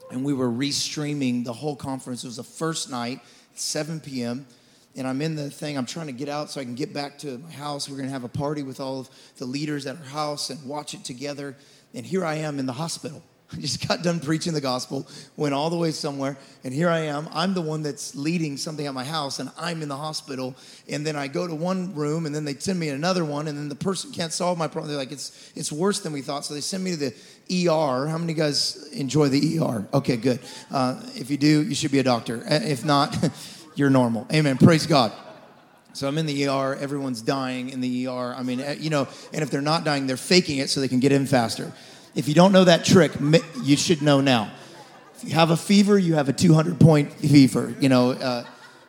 and 0.10 0.24
we 0.24 0.34
were 0.34 0.50
restreaming 0.50 1.44
the 1.44 1.52
whole 1.52 1.76
conference. 1.76 2.24
It 2.24 2.28
was 2.28 2.38
the 2.38 2.44
first 2.44 2.90
night, 2.90 3.20
7 3.56 4.00
p.m. 4.00 4.48
And 4.98 5.08
I'm 5.08 5.22
in 5.22 5.36
the 5.36 5.50
thing. 5.50 5.78
I'm 5.78 5.86
trying 5.86 6.08
to 6.08 6.14
get 6.14 6.28
out 6.28 6.50
so 6.50 6.60
I 6.60 6.64
can 6.64 6.76
get 6.76 6.94
back 6.94 7.20
to 7.20 7.38
my 7.38 7.52
house. 7.52 7.88
We're 7.88 7.98
going 7.98 8.08
to 8.08 8.14
have 8.14 8.24
a 8.24 8.30
party 8.30 8.64
with 8.64 8.80
all 8.80 9.00
of 9.00 9.10
the 9.38 9.46
leaders 9.46 9.86
at 9.86 9.98
our 9.98 10.04
house 10.04 10.50
and 10.50 10.68
watch 10.68 10.94
it 10.94 11.04
together. 11.06 11.56
And 11.94 12.06
here 12.06 12.26
I 12.26 12.36
am 12.36 12.60
in 12.60 12.66
the 12.66 12.74
hospital. 12.74 13.24
I 13.54 13.58
just 13.58 13.88
got 13.88 14.04
done 14.04 14.20
preaching 14.20 14.54
the 14.54 14.62
gospel, 14.62 15.08
went 15.38 15.54
all 15.54 15.70
the 15.70 15.78
way 15.78 15.92
somewhere, 15.92 16.38
and 16.66 16.74
here 16.74 16.90
I 16.90 17.00
am. 17.00 17.30
I'm 17.32 17.54
the 17.54 17.62
one 17.62 17.82
that's 17.82 18.14
leading 18.14 18.58
something 18.58 18.86
at 18.86 18.94
my 18.94 19.06
house, 19.06 19.40
and 19.40 19.50
I'm 19.58 19.82
in 19.82 19.88
the 19.88 19.96
hospital. 19.96 20.54
And 20.90 21.08
then 21.08 21.16
I 21.16 21.28
go 21.28 21.48
to 21.48 21.56
one 21.56 21.96
room, 21.96 22.26
and 22.26 22.36
then 22.36 22.44
they 22.44 22.56
send 22.56 22.78
me 22.78 22.90
another 22.90 23.24
one, 23.24 23.48
and 23.48 23.58
then 23.58 23.70
the 23.70 23.76
person 23.76 24.12
can't 24.12 24.34
solve 24.34 24.58
my 24.58 24.68
problem. 24.68 24.90
They're 24.90 24.98
like, 24.98 25.14
it's 25.14 25.52
it's 25.56 25.72
worse 25.72 26.02
than 26.02 26.12
we 26.12 26.22
thought. 26.22 26.44
So 26.44 26.54
they 26.54 26.62
send 26.62 26.84
me 26.84 26.92
to 26.92 26.98
the 26.98 27.70
ER. 27.70 28.08
How 28.08 28.18
many 28.18 28.34
guys 28.34 28.90
enjoy 28.92 29.30
the 29.30 29.60
ER? 29.60 29.88
Okay, 29.94 30.18
good. 30.18 30.40
Uh, 30.70 31.02
if 31.16 31.32
you 31.32 31.38
do, 31.38 31.64
you 31.64 31.76
should 31.76 31.92
be 31.92 32.00
a 32.00 32.04
doctor. 32.04 32.44
Uh, 32.50 32.60
if 32.64 32.84
not, 32.84 33.16
you're 33.78 33.90
normal. 33.90 34.26
Amen. 34.34 34.58
Praise 34.58 34.88
God. 34.88 35.14
So 35.94 36.08
I'm 36.08 36.18
in 36.18 36.26
the 36.26 36.48
ER. 36.48 36.76
Everyone's 36.76 37.22
dying 37.22 37.70
in 37.70 37.80
the 37.80 38.08
ER. 38.08 38.36
I 38.36 38.44
mean, 38.44 38.60
uh, 38.60 38.76
you 38.78 38.90
know, 38.90 39.08
and 39.34 39.42
if 39.42 39.50
they're 39.50 39.62
not 39.62 39.84
dying, 39.84 40.08
they're 40.08 40.18
faking 40.18 40.58
it 40.58 40.70
so 40.70 40.80
they 40.80 40.88
can 40.88 41.00
get 41.00 41.12
in 41.12 41.26
faster. 41.26 41.72
If 42.16 42.28
you 42.28 42.34
don't 42.34 42.52
know 42.52 42.64
that 42.64 42.84
trick, 42.84 43.12
you 43.64 43.78
should 43.78 44.02
know 44.02 44.20
now. 44.20 44.52
If 45.16 45.24
you 45.24 45.32
have 45.32 45.52
a 45.52 45.58
fever, 45.58 45.98
you 45.98 46.16
have 46.16 46.30
a 46.30 46.34
200 46.34 46.80
point 46.80 47.14
fever. 47.14 47.74
You 47.80 47.90
know, 47.90 48.12
uh, 48.12 48.46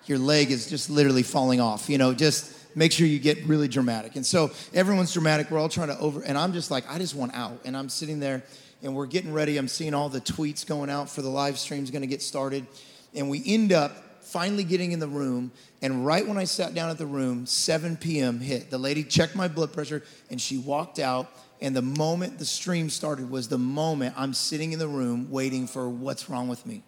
your 0.07 0.18
leg 0.18 0.50
is 0.50 0.68
just 0.68 0.88
literally 0.88 1.23
falling 1.23 1.61
off. 1.61 1.88
You 1.90 1.99
know, 1.99 2.14
just 2.14 2.54
make 2.75 2.92
sure 2.92 3.07
you 3.07 3.18
get 3.18 3.45
really 3.45 3.68
dramatic. 3.68 4.16
And 4.16 4.25
so 4.25 4.50
everyone's 4.73 5.12
dramatic. 5.12 5.50
We're 5.50 5.59
all 5.59 5.68
trying 5.68 5.88
to 5.88 5.99
over, 5.99 6.23
and 6.23 6.38
I'm 6.38 6.52
just 6.52 6.71
like, 6.71 6.90
I 6.90 6.99
just 6.99 7.14
want 7.14 7.35
out. 7.35 7.61
And 7.64 7.76
I'm 7.76 7.88
sitting 7.88 8.21
there 8.21 8.42
and 8.83 8.95
we're 8.95 9.07
getting 9.07 9.33
ready. 9.33 9.57
I'm 9.57 9.68
seeing 9.68 9.92
all 9.92 10.09
the 10.09 10.21
tweets 10.21 10.66
going 10.66 10.88
out 10.88 11.11
for 11.11 11.23
the 11.23 11.28
live 11.28 11.59
stream's 11.59 11.90
gonna 11.90 12.07
get 12.07 12.23
started. 12.23 12.66
And 13.14 13.28
we 13.28 13.42
end 13.45 13.73
up 13.73 14.08
finally 14.28 14.64
getting 14.64 14.92
in 14.92 15.00
the 15.00 15.08
room. 15.08 15.50
And 15.82 16.04
right 16.06 16.26
when 16.26 16.38
I 16.38 16.44
sat 16.44 16.75
down 16.75 16.90
at 16.90 16.99
the 16.99 17.06
room, 17.06 17.47
7 17.47 17.97
p.m. 17.97 18.40
hit. 18.40 18.70
The 18.70 18.78
lady 18.78 19.04
checked 19.04 19.35
my 19.35 19.49
blood 19.49 19.73
pressure 19.73 20.02
and 20.30 20.40
she 20.40 20.58
walked 20.58 20.99
out 20.99 21.30
and 21.61 21.75
the 21.75 21.82
moment 21.82 22.38
the 22.38 22.44
stream 22.44 22.88
started 22.88 23.30
was 23.30 23.49
the 23.49 23.58
moment 23.58 24.14
I'm 24.16 24.32
sitting 24.32 24.73
in 24.73 24.78
the 24.78 24.88
room 24.88 25.30
waiting 25.30 25.66
for 25.66 25.88
what's 25.88 26.30
wrong 26.30 26.49
with 26.49 26.64
me. 26.64 26.82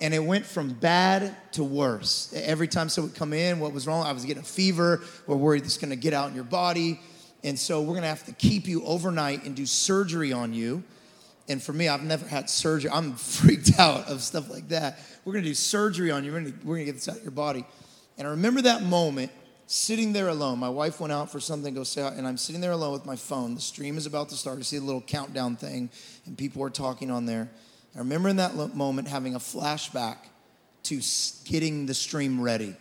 And 0.00 0.14
it 0.14 0.22
went 0.22 0.46
from 0.46 0.74
bad 0.74 1.36
to 1.52 1.64
worse. 1.64 2.32
Every 2.34 2.68
time 2.68 2.88
someone 2.88 3.10
would 3.10 3.18
come 3.18 3.32
in, 3.32 3.58
what 3.58 3.72
was 3.72 3.86
wrong? 3.86 4.04
I 4.06 4.12
was 4.12 4.24
getting 4.24 4.42
a 4.42 4.46
fever. 4.46 5.02
We're 5.26 5.36
worried 5.36 5.64
it's 5.64 5.76
gonna 5.78 5.96
get 5.96 6.14
out 6.14 6.28
in 6.28 6.34
your 6.34 6.44
body. 6.44 7.00
And 7.44 7.58
so 7.58 7.82
we're 7.82 7.94
gonna 7.94 8.08
have 8.08 8.24
to 8.26 8.32
keep 8.32 8.66
you 8.66 8.84
overnight 8.84 9.44
and 9.44 9.54
do 9.54 9.66
surgery 9.66 10.32
on 10.32 10.52
you. 10.52 10.82
And 11.48 11.62
for 11.62 11.72
me, 11.72 11.88
I've 11.88 12.02
never 12.02 12.26
had 12.26 12.50
surgery. 12.50 12.90
I'm 12.90 13.14
freaked 13.16 13.78
out 13.78 14.08
of 14.08 14.22
stuff 14.22 14.50
like 14.50 14.68
that. 14.68 14.98
We're 15.24 15.32
gonna 15.32 15.44
do 15.44 15.54
surgery 15.54 16.10
on 16.10 16.24
you. 16.24 16.32
We're 16.32 16.40
gonna, 16.40 16.54
we're 16.64 16.74
gonna 16.76 16.84
get 16.84 16.94
this 16.96 17.08
out 17.08 17.16
of 17.16 17.22
your 17.22 17.30
body. 17.30 17.64
And 18.18 18.26
I 18.26 18.30
remember 18.32 18.62
that 18.62 18.82
moment 18.82 19.30
sitting 19.66 20.12
there 20.12 20.28
alone. 20.28 20.58
My 20.58 20.68
wife 20.68 20.98
went 21.00 21.12
out 21.12 21.30
for 21.30 21.40
something, 21.40 21.74
go 21.74 21.84
say, 21.84 22.06
and 22.06 22.26
I'm 22.26 22.36
sitting 22.36 22.60
there 22.60 22.72
alone 22.72 22.92
with 22.92 23.06
my 23.06 23.16
phone. 23.16 23.54
The 23.54 23.60
stream 23.60 23.96
is 23.96 24.06
about 24.06 24.30
to 24.30 24.34
start. 24.34 24.58
I 24.58 24.62
see 24.62 24.78
a 24.78 24.80
little 24.80 25.02
countdown 25.02 25.56
thing, 25.56 25.90
and 26.26 26.36
people 26.36 26.62
are 26.62 26.70
talking 26.70 27.10
on 27.10 27.26
there. 27.26 27.48
I 27.94 27.98
remember 27.98 28.28
in 28.28 28.36
that 28.36 28.54
moment 28.74 29.08
having 29.08 29.34
a 29.34 29.38
flashback 29.38 30.16
to 30.84 31.00
getting 31.44 31.86
the 31.86 31.94
stream 31.94 32.40
ready. 32.40 32.74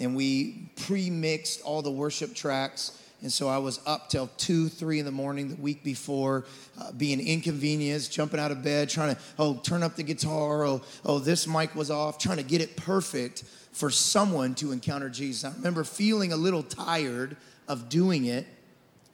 And 0.00 0.14
we 0.14 0.70
pre 0.76 1.10
mixed 1.10 1.60
all 1.62 1.82
the 1.82 1.90
worship 1.90 2.34
tracks, 2.34 3.02
And 3.20 3.32
so 3.32 3.48
I 3.48 3.58
was 3.58 3.80
up 3.84 4.08
till 4.08 4.28
two, 4.36 4.68
three 4.68 5.00
in 5.00 5.04
the 5.04 5.10
morning 5.10 5.48
the 5.48 5.56
week 5.56 5.82
before, 5.82 6.44
uh, 6.80 6.92
being 6.92 7.20
inconvenienced, 7.20 8.12
jumping 8.12 8.38
out 8.38 8.52
of 8.52 8.62
bed, 8.62 8.88
trying 8.88 9.16
to, 9.16 9.20
oh, 9.38 9.56
turn 9.56 9.82
up 9.82 9.96
the 9.96 10.04
guitar. 10.04 10.64
Oh, 10.64 10.82
oh, 11.04 11.18
this 11.18 11.46
mic 11.46 11.74
was 11.74 11.90
off, 11.90 12.18
trying 12.18 12.36
to 12.36 12.44
get 12.44 12.60
it 12.60 12.76
perfect 12.76 13.42
for 13.72 13.90
someone 13.90 14.54
to 14.56 14.70
encounter 14.70 15.08
Jesus. 15.08 15.44
I 15.44 15.54
remember 15.56 15.82
feeling 15.82 16.32
a 16.32 16.36
little 16.36 16.62
tired 16.62 17.36
of 17.66 17.88
doing 17.88 18.26
it. 18.26 18.46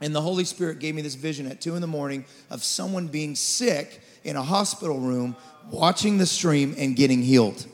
And 0.01 0.15
the 0.15 0.21
Holy 0.21 0.45
Spirit 0.45 0.81
gave 0.81 0.95
me 0.95 1.01
this 1.01 1.15
vision 1.15 1.47
at 1.47 1.63
two 1.63 1.75
in 1.75 1.81
the 1.81 1.87
morning 1.87 2.27
of 2.51 2.63
someone 2.63 3.07
being 3.07 3.35
sick 3.35 4.03
in 4.23 4.37
a 4.37 4.43
hospital 4.43 4.99
room, 5.01 5.35
watching 5.71 6.19
the 6.19 6.27
stream 6.27 6.75
and 6.77 6.95
getting 6.95 7.23
healed. 7.23 7.67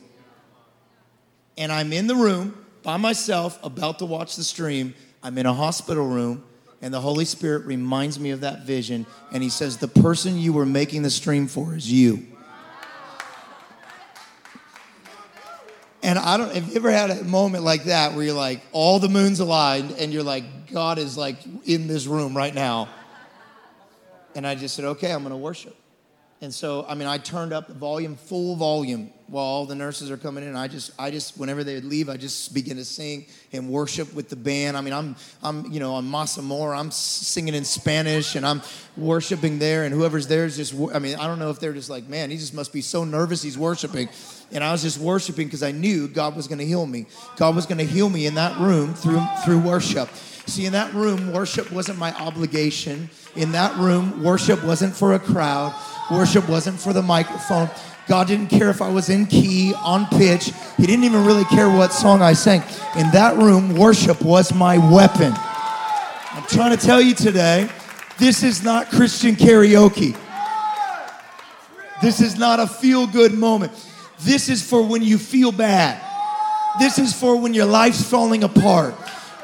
And 1.57 1.73
I'm 1.73 1.91
in 1.91 2.07
the 2.07 2.15
room 2.15 2.57
by 2.83 2.97
myself, 2.97 3.59
about 3.63 3.99
to 3.99 4.05
watch 4.05 4.37
the 4.37 4.43
stream. 4.43 4.93
I'm 5.23 5.37
in 5.37 5.45
a 5.45 5.53
hospital 5.53 6.07
room, 6.07 6.43
and 6.81 6.93
the 6.93 7.01
Holy 7.01 7.25
Spirit 7.25 7.65
reminds 7.65 8.19
me 8.19 8.31
of 8.31 8.41
that 8.41 8.65
vision. 8.65 9.05
And 9.31 9.43
He 9.43 9.49
says, 9.49 9.77
The 9.77 9.87
person 9.87 10.37
you 10.37 10.53
were 10.53 10.65
making 10.65 11.03
the 11.03 11.09
stream 11.09 11.47
for 11.47 11.75
is 11.75 11.91
you. 11.91 12.25
And 16.03 16.17
I 16.17 16.37
don't, 16.37 16.51
have 16.53 16.67
you 16.67 16.75
ever 16.75 16.91
had 16.91 17.11
a 17.11 17.23
moment 17.23 17.63
like 17.63 17.83
that 17.83 18.13
where 18.13 18.25
you're 18.25 18.33
like, 18.33 18.61
all 18.71 18.97
the 18.97 19.09
moons 19.09 19.39
aligned, 19.39 19.91
and 19.91 20.11
you're 20.11 20.23
like, 20.23 20.71
God 20.71 20.97
is 20.97 21.15
like 21.15 21.37
in 21.65 21.87
this 21.87 22.07
room 22.07 22.35
right 22.35 22.53
now? 22.53 22.89
And 24.33 24.47
I 24.47 24.55
just 24.55 24.75
said, 24.75 24.85
okay, 24.85 25.11
I'm 25.11 25.23
gonna 25.23 25.37
worship. 25.37 25.75
And 26.43 26.51
so, 26.51 26.87
I 26.89 26.95
mean, 26.95 27.07
I 27.07 27.19
turned 27.19 27.53
up 27.53 27.67
the 27.67 27.75
volume, 27.75 28.15
full 28.15 28.55
volume, 28.55 29.11
while 29.27 29.45
all 29.45 29.65
the 29.67 29.75
nurses 29.75 30.09
are 30.09 30.17
coming 30.17 30.43
in. 30.43 30.55
I 30.55 30.67
just, 30.67 30.89
I 30.97 31.11
just, 31.11 31.37
whenever 31.37 31.63
they 31.63 31.75
would 31.75 31.85
leave, 31.85 32.09
I 32.09 32.17
just 32.17 32.51
begin 32.51 32.77
to 32.77 32.85
sing 32.85 33.27
and 33.53 33.69
worship 33.69 34.11
with 34.15 34.27
the 34.27 34.35
band. 34.35 34.75
I 34.75 34.81
mean, 34.81 34.93
I'm, 34.93 35.15
I'm, 35.43 35.71
you 35.71 35.79
know, 35.79 35.93
on 35.93 36.05
Masa 36.05 36.41
More, 36.41 36.73
I'm 36.73 36.89
singing 36.89 37.53
in 37.53 37.63
Spanish 37.63 38.35
and 38.35 38.43
I'm 38.43 38.63
worshiping 38.97 39.59
there, 39.59 39.83
and 39.83 39.93
whoever's 39.93 40.25
there 40.25 40.45
is 40.45 40.57
just, 40.57 40.73
I 40.95 40.97
mean, 40.97 41.15
I 41.15 41.27
don't 41.27 41.37
know 41.37 41.51
if 41.51 41.59
they're 41.59 41.73
just 41.73 41.91
like, 41.91 42.07
man, 42.09 42.31
he 42.31 42.37
just 42.37 42.55
must 42.55 42.73
be 42.73 42.81
so 42.81 43.03
nervous 43.03 43.43
he's 43.43 43.57
worshiping. 43.57 44.09
And 44.51 44.63
I 44.63 44.71
was 44.71 44.81
just 44.81 44.97
worshiping 44.97 45.45
because 45.45 45.61
I 45.61 45.71
knew 45.71 46.07
God 46.07 46.35
was 46.35 46.47
going 46.47 46.59
to 46.59 46.65
heal 46.65 46.87
me. 46.87 47.05
God 47.37 47.55
was 47.55 47.67
going 47.67 47.77
to 47.77 47.85
heal 47.85 48.09
me 48.09 48.25
in 48.25 48.33
that 48.35 48.59
room 48.59 48.95
through 48.95 49.21
through 49.45 49.59
worship. 49.59 50.09
See, 50.47 50.65
in 50.65 50.73
that 50.73 50.93
room, 50.93 51.31
worship 51.31 51.71
wasn't 51.71 51.99
my 51.99 52.13
obligation. 52.15 53.09
In 53.35 53.53
that 53.53 53.77
room, 53.77 54.23
worship 54.23 54.63
wasn't 54.63 54.95
for 54.95 55.13
a 55.13 55.19
crowd. 55.19 55.73
Worship 56.11 56.47
wasn't 56.49 56.79
for 56.79 56.91
the 56.93 57.01
microphone. 57.01 57.69
God 58.07 58.27
didn't 58.27 58.47
care 58.47 58.69
if 58.69 58.81
I 58.81 58.89
was 58.89 59.09
in 59.09 59.25
key, 59.25 59.73
on 59.75 60.05
pitch. 60.07 60.51
He 60.75 60.85
didn't 60.85 61.05
even 61.05 61.25
really 61.25 61.45
care 61.45 61.69
what 61.69 61.93
song 61.93 62.21
I 62.21 62.33
sang. 62.33 62.61
In 62.97 63.09
that 63.11 63.37
room, 63.37 63.75
worship 63.75 64.21
was 64.21 64.53
my 64.53 64.77
weapon. 64.77 65.33
I'm 65.33 66.43
trying 66.47 66.77
to 66.77 66.85
tell 66.85 67.01
you 67.01 67.13
today, 67.13 67.69
this 68.17 68.43
is 68.43 68.63
not 68.63 68.89
Christian 68.89 69.35
karaoke. 69.35 70.17
This 72.01 72.19
is 72.19 72.37
not 72.37 72.59
a 72.59 72.67
feel 72.67 73.07
good 73.07 73.33
moment. 73.33 73.71
This 74.21 74.49
is 74.49 74.61
for 74.61 74.85
when 74.85 75.01
you 75.01 75.17
feel 75.17 75.51
bad. 75.51 76.01
This 76.79 76.99
is 76.99 77.13
for 77.13 77.35
when 77.37 77.53
your 77.53 77.65
life's 77.65 78.03
falling 78.03 78.43
apart. 78.43 78.95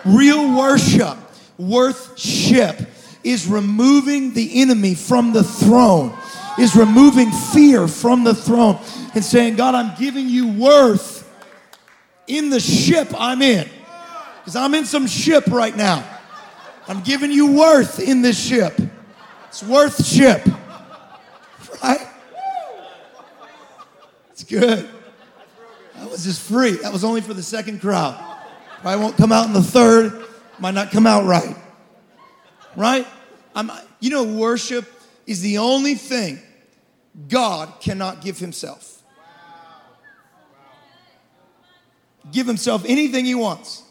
Real 0.06 0.58
worship, 0.58 1.17
worship, 1.58 2.79
is 3.27 3.48
removing 3.48 4.34
the 4.34 4.62
enemy 4.62 4.96
from 4.96 5.34
the 5.34 5.43
throne 5.43 6.17
is 6.57 6.75
removing 6.75 7.31
fear 7.31 7.88
from 7.88 8.24
the 8.24 8.34
throne 8.34 8.79
and 9.13 9.24
saying, 9.24 9.55
God, 9.55 9.75
I'm 9.75 9.96
giving 9.98 10.27
you 10.27 10.48
worth 10.48 11.24
in 12.25 12.50
the 12.50 12.60
ship 12.60 13.10
I'm 13.17 13.41
in. 13.41 13.69
Because 14.39 14.55
I'm 14.55 14.74
in 14.74 14.86
some 14.86 15.07
ship 15.07 15.48
right 15.48 15.75
now. 15.75 16.07
I'm 16.88 17.01
giving 17.01 17.31
you 17.31 17.51
worth 17.51 18.00
in 18.00 18.22
this 18.22 18.39
ship. 18.39 18.79
It's 19.48 19.63
worth 19.63 20.05
ship. 20.05 20.46
Right? 21.84 22.07
It's 24.31 24.43
good. 24.43 24.89
That 25.93 26.10
was 26.10 26.24
just 26.24 26.41
free. 26.41 26.72
That 26.72 26.91
was 26.91 27.03
only 27.03 27.22
for 27.22 27.36
the 27.36 27.43
second 27.43 27.81
crowd. 27.81 28.15
Probably 28.81 29.00
won't 29.00 29.16
come 29.16 29.31
out 29.31 29.46
in 29.46 29.53
the 29.53 29.61
third. 29.61 30.25
Might 30.57 30.74
not 30.74 30.90
come 30.90 31.05
out 31.05 31.25
right. 31.25 31.55
Right? 32.75 33.05
I'm, 33.57 33.72
you 34.00 34.11
know, 34.11 34.24
worship 34.24 34.85
is 35.25 35.41
the 35.41 35.57
only 35.57 35.96
thing 35.96 36.39
God 37.27 37.81
cannot 37.81 38.22
give 38.22 38.37
himself. 38.37 39.01
Give 42.31 42.46
himself 42.46 42.85
anything 42.87 43.25
he 43.25 43.33
wants, 43.33 43.81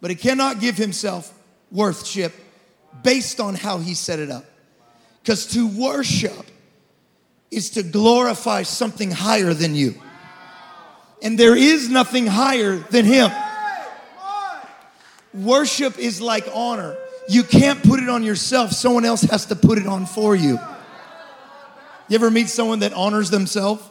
but 0.00 0.10
he 0.10 0.16
cannot 0.16 0.60
give 0.60 0.78
himself 0.78 1.30
worthship 1.70 2.32
based 3.02 3.38
on 3.38 3.54
how 3.54 3.76
he 3.76 3.92
set 3.92 4.18
it 4.18 4.30
up. 4.30 4.46
Because 5.22 5.44
to 5.48 5.68
worship 5.68 6.46
is 7.50 7.68
to 7.70 7.82
glorify 7.82 8.62
something 8.62 9.10
higher 9.10 9.52
than 9.52 9.74
you. 9.74 9.94
And 11.22 11.38
there 11.38 11.54
is 11.54 11.90
nothing 11.90 12.26
higher 12.26 12.76
than 12.76 13.04
him. 13.04 13.30
Worship 15.34 15.98
is 15.98 16.18
like 16.18 16.48
honor. 16.54 16.96
You 17.28 17.42
can't 17.42 17.82
put 17.82 18.00
it 18.00 18.08
on 18.08 18.22
yourself, 18.22 18.72
someone 18.72 19.04
else 19.04 19.22
has 19.22 19.46
to 19.46 19.56
put 19.56 19.78
it 19.78 19.86
on 19.86 20.06
for 20.06 20.34
you. 20.34 20.58
You 22.08 22.14
ever 22.14 22.30
meet 22.30 22.48
someone 22.48 22.80
that 22.80 22.92
honors 22.92 23.30
themselves? 23.30 23.82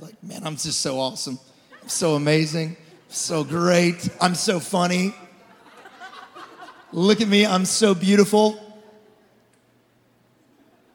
Like, 0.00 0.22
man, 0.22 0.42
I'm 0.44 0.56
just 0.56 0.80
so 0.80 1.00
awesome. 1.00 1.40
I'm 1.82 1.88
so 1.88 2.14
amazing. 2.14 2.76
So 3.08 3.42
great. 3.42 4.08
I'm 4.20 4.36
so 4.36 4.60
funny. 4.60 5.14
Look 6.92 7.20
at 7.20 7.28
me. 7.28 7.44
I'm 7.44 7.64
so 7.64 7.94
beautiful. 7.94 8.62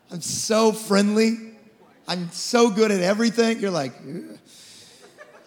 I'm 0.09 0.21
so 0.21 0.71
friendly. 0.71 1.37
I'm 2.07 2.31
so 2.31 2.69
good 2.69 2.91
at 2.91 3.01
everything. 3.01 3.59
You're 3.59 3.71
like, 3.71 3.93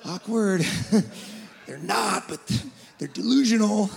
awkward. 0.04 0.66
they're 1.66 1.78
not, 1.78 2.28
but 2.28 2.40
they're 2.98 3.08
delusional. 3.08 3.90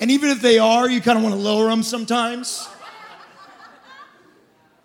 And 0.00 0.10
even 0.10 0.30
if 0.30 0.40
they 0.40 0.58
are, 0.58 0.88
you 0.88 1.00
kind 1.00 1.18
of 1.18 1.24
want 1.24 1.34
to 1.34 1.40
lower 1.40 1.68
them 1.68 1.82
sometimes 1.82 2.68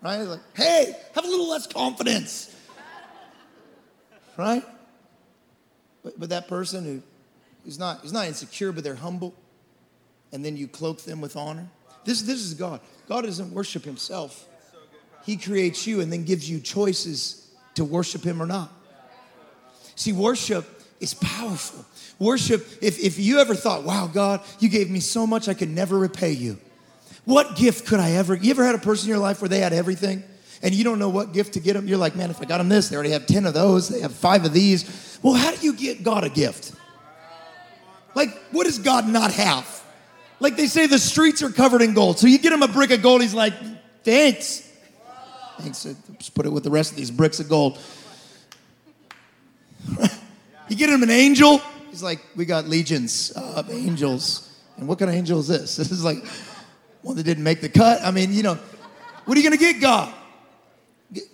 right? 0.06 0.22
Like, 0.22 0.40
hey, 0.54 0.94
have 1.14 1.24
a 1.24 1.28
little 1.28 1.48
less 1.48 1.66
confidence, 1.66 2.54
right? 4.36 4.62
But, 6.04 6.18
but 6.18 6.28
that 6.28 6.46
person 6.46 6.84
who 6.84 7.02
is 7.68 7.78
not, 7.78 8.04
is 8.04 8.12
not 8.12 8.26
insecure, 8.26 8.70
but 8.70 8.84
they're 8.84 8.94
humble, 8.94 9.34
and 10.32 10.44
then 10.44 10.56
you 10.56 10.68
cloak 10.68 11.02
them 11.02 11.20
with 11.20 11.36
honor. 11.36 11.68
This, 12.04 12.22
this 12.22 12.40
is 12.40 12.54
God. 12.54 12.80
God 13.08 13.24
doesn't 13.24 13.52
worship 13.52 13.84
himself. 13.84 14.46
He 15.24 15.36
creates 15.36 15.88
you 15.88 16.00
and 16.00 16.12
then 16.12 16.24
gives 16.24 16.48
you 16.48 16.60
choices 16.60 17.50
to 17.74 17.84
worship 17.84 18.22
him 18.22 18.40
or 18.40 18.46
not. 18.46 18.72
See, 19.96 20.12
worship 20.12 20.75
is 21.00 21.14
powerful. 21.14 21.84
Worship, 22.18 22.66
if, 22.80 22.98
if 22.98 23.18
you 23.18 23.38
ever 23.38 23.54
thought, 23.54 23.84
wow, 23.84 24.06
God, 24.06 24.40
you 24.58 24.68
gave 24.68 24.90
me 24.90 25.00
so 25.00 25.26
much 25.26 25.48
I 25.48 25.54
could 25.54 25.70
never 25.70 25.98
repay 25.98 26.32
you. 26.32 26.58
What 27.24 27.56
gift 27.56 27.86
could 27.86 28.00
I 28.00 28.12
ever? 28.12 28.34
You 28.34 28.50
ever 28.50 28.64
had 28.64 28.74
a 28.74 28.78
person 28.78 29.08
in 29.08 29.10
your 29.10 29.18
life 29.18 29.42
where 29.42 29.48
they 29.48 29.58
had 29.58 29.72
everything 29.72 30.22
and 30.62 30.74
you 30.74 30.84
don't 30.84 30.98
know 30.98 31.08
what 31.08 31.32
gift 31.32 31.54
to 31.54 31.60
get 31.60 31.74
them? 31.74 31.86
You're 31.86 31.98
like, 31.98 32.16
man, 32.16 32.30
if 32.30 32.40
I 32.40 32.44
got 32.44 32.58
them 32.58 32.68
this, 32.68 32.88
they 32.88 32.96
already 32.96 33.10
have 33.10 33.26
10 33.26 33.46
of 33.46 33.54
those, 33.54 33.88
they 33.88 34.00
have 34.00 34.12
five 34.12 34.44
of 34.44 34.52
these. 34.52 35.18
Well, 35.22 35.34
how 35.34 35.50
do 35.50 35.60
you 35.60 35.74
get 35.74 36.02
God 36.02 36.24
a 36.24 36.28
gift? 36.28 36.72
Like, 38.14 38.30
what 38.52 38.64
does 38.64 38.78
God 38.78 39.06
not 39.08 39.32
have? 39.32 39.82
Like 40.40 40.56
they 40.56 40.66
say 40.66 40.86
the 40.86 40.98
streets 40.98 41.42
are 41.42 41.50
covered 41.50 41.82
in 41.82 41.94
gold. 41.94 42.18
So 42.18 42.26
you 42.26 42.38
get 42.38 42.52
him 42.52 42.62
a 42.62 42.68
brick 42.68 42.90
of 42.90 43.02
gold, 43.02 43.22
he's 43.22 43.34
like, 43.34 43.54
thanks. 44.04 44.62
Thanks. 45.58 45.82
Just 46.18 46.34
put 46.34 46.46
it 46.46 46.52
with 46.52 46.64
the 46.64 46.70
rest 46.70 46.92
of 46.92 46.96
these 46.96 47.10
bricks 47.10 47.40
of 47.40 47.48
gold. 47.48 47.78
you 50.68 50.76
get 50.76 50.90
him 50.90 51.02
an 51.02 51.10
angel, 51.10 51.58
he's 51.90 52.02
like, 52.02 52.20
we 52.34 52.44
got 52.44 52.66
legions 52.66 53.30
of 53.30 53.70
angels. 53.70 54.42
And 54.76 54.86
what 54.88 54.98
kind 54.98 55.10
of 55.10 55.16
angel 55.16 55.40
is 55.40 55.48
this? 55.48 55.76
This 55.76 55.90
is 55.90 56.04
like, 56.04 56.24
one 57.02 57.16
that 57.16 57.22
didn't 57.22 57.44
make 57.44 57.60
the 57.60 57.68
cut. 57.68 58.02
I 58.02 58.10
mean, 58.10 58.32
you 58.32 58.42
know, 58.42 58.58
what 59.24 59.36
are 59.36 59.40
you 59.40 59.48
going 59.48 59.58
to 59.58 59.64
get 59.64 59.80
God? 59.80 60.12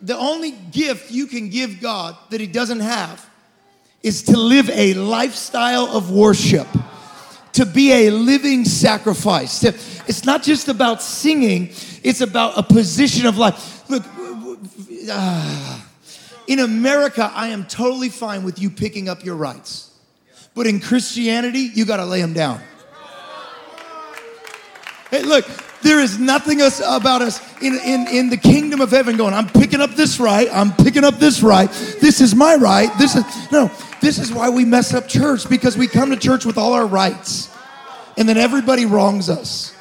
The 0.03 0.16
only 0.16 0.51
gift 0.51 1.11
you 1.11 1.27
can 1.27 1.49
give 1.49 1.81
God 1.81 2.16
that 2.31 2.40
He 2.40 2.47
doesn't 2.47 2.81
have 2.81 3.27
is 4.03 4.25
to 4.25 4.37
live 4.37 4.68
a 4.71 4.95
lifestyle 4.95 5.87
of 5.97 6.11
worship, 6.11 6.66
to 7.53 7.64
be 7.64 7.92
a 7.92 8.11
living 8.11 8.64
sacrifice. 8.64 9.64
It's 9.64 10.25
not 10.25 10.42
just 10.42 10.68
about 10.68 11.03
singing, 11.03 11.71
it's 12.03 12.21
about 12.21 12.59
a 12.59 12.62
position 12.62 13.27
of 13.27 13.38
life. 13.38 13.88
Look, 13.88 14.05
uh, 15.11 15.82
in 16.46 16.59
America, 16.59 17.31
I 17.35 17.48
am 17.48 17.66
totally 17.66 18.09
fine 18.09 18.42
with 18.42 18.59
you 18.59 18.70
picking 18.70 19.09
up 19.09 19.24
your 19.24 19.37
rights. 19.37 19.90
But 20.55 20.66
in 20.66 20.81
Christianity, 20.81 21.70
you 21.74 21.85
got 21.85 21.96
to 21.96 22.05
lay 22.05 22.20
them 22.20 22.33
down. 22.33 22.61
Hey, 25.11 25.22
look, 25.22 25.46
there 25.83 26.00
is 26.00 26.18
nothing 26.18 26.62
us 26.62 26.81
about 26.81 27.22
us 27.22 27.40
in, 27.61 27.74
in, 27.74 28.07
in 28.09 28.31
the 28.31 28.37
kingdom 28.37 28.81
of 28.81 28.90
heaven 28.90 29.16
going, 29.16 29.35
I'm 29.35 29.48
picking 29.48 29.81
up 29.81 29.90
this 29.90 30.18
right, 30.18 30.48
I'm 30.52 30.72
picking 30.72 31.05
up 31.05 31.16
this 31.16 31.42
right, 31.42 31.70
this 32.00 32.20
is 32.20 32.35
my 32.35 32.55
right, 32.55 32.90
this 32.98 33.16
is, 33.16 33.52
no. 33.52 33.70
This 34.00 34.18
is 34.18 34.33
why 34.33 34.50
we 34.50 34.64
mess 34.64 34.94
up 34.94 35.07
church 35.07 35.48
because 35.48 35.76
we 35.76 35.87
come 35.87 36.11
to 36.11 36.16
church 36.16 36.44
with 36.44 36.59
all 36.59 36.72
our 36.72 36.87
rights 36.87 37.48
and 38.16 38.28
then 38.28 38.37
everybody 38.37 38.85
wrongs 38.85 39.31
us. 39.31 39.71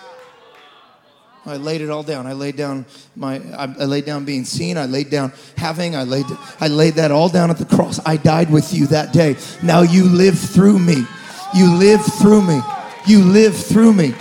I 1.51 1.57
laid 1.57 1.81
it 1.81 1.89
all 1.89 2.03
down. 2.03 2.27
I 2.27 2.33
laid 2.33 2.55
down 2.55 2.85
my 3.15 3.35
I, 3.57 3.63
I 3.63 3.85
laid 3.85 4.05
down 4.05 4.23
being 4.23 4.45
seen. 4.45 4.77
I 4.77 4.85
laid 4.85 5.09
down 5.09 5.33
having. 5.57 5.97
I 5.97 6.03
laid 6.03 6.25
I 6.61 6.69
laid 6.69 6.93
that 6.93 7.11
all 7.11 7.27
down 7.27 7.51
at 7.51 7.57
the 7.57 7.65
cross. 7.65 7.99
I 8.05 8.15
died 8.15 8.49
with 8.49 8.73
you 8.73 8.87
that 8.87 9.11
day. 9.11 9.35
Now 9.61 9.81
you 9.81 10.05
live 10.05 10.39
through 10.39 10.79
me. 10.79 11.05
You 11.53 11.75
live 11.75 12.01
through 12.05 12.43
me. 12.43 12.61
You 13.05 13.23
live 13.23 13.55
through 13.55 13.93
me. 13.93 14.15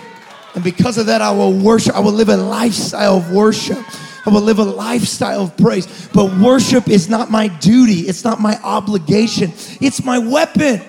And 0.56 0.64
because 0.64 0.98
of 0.98 1.06
that, 1.06 1.22
I 1.22 1.30
will 1.30 1.52
worship. 1.52 1.94
I 1.94 2.00
will 2.00 2.12
live 2.12 2.28
a 2.28 2.36
lifestyle 2.36 3.18
of 3.18 3.30
worship. 3.30 3.78
I 4.26 4.30
will 4.30 4.40
live 4.40 4.58
a 4.58 4.64
lifestyle 4.64 5.42
of 5.44 5.56
praise. 5.56 6.08
But 6.12 6.36
worship 6.38 6.88
is 6.88 7.08
not 7.08 7.30
my 7.30 7.46
duty, 7.46 8.00
it's 8.00 8.24
not 8.24 8.40
my 8.40 8.60
obligation, 8.62 9.52
it's 9.80 10.04
my 10.04 10.18
weapon. 10.18 10.82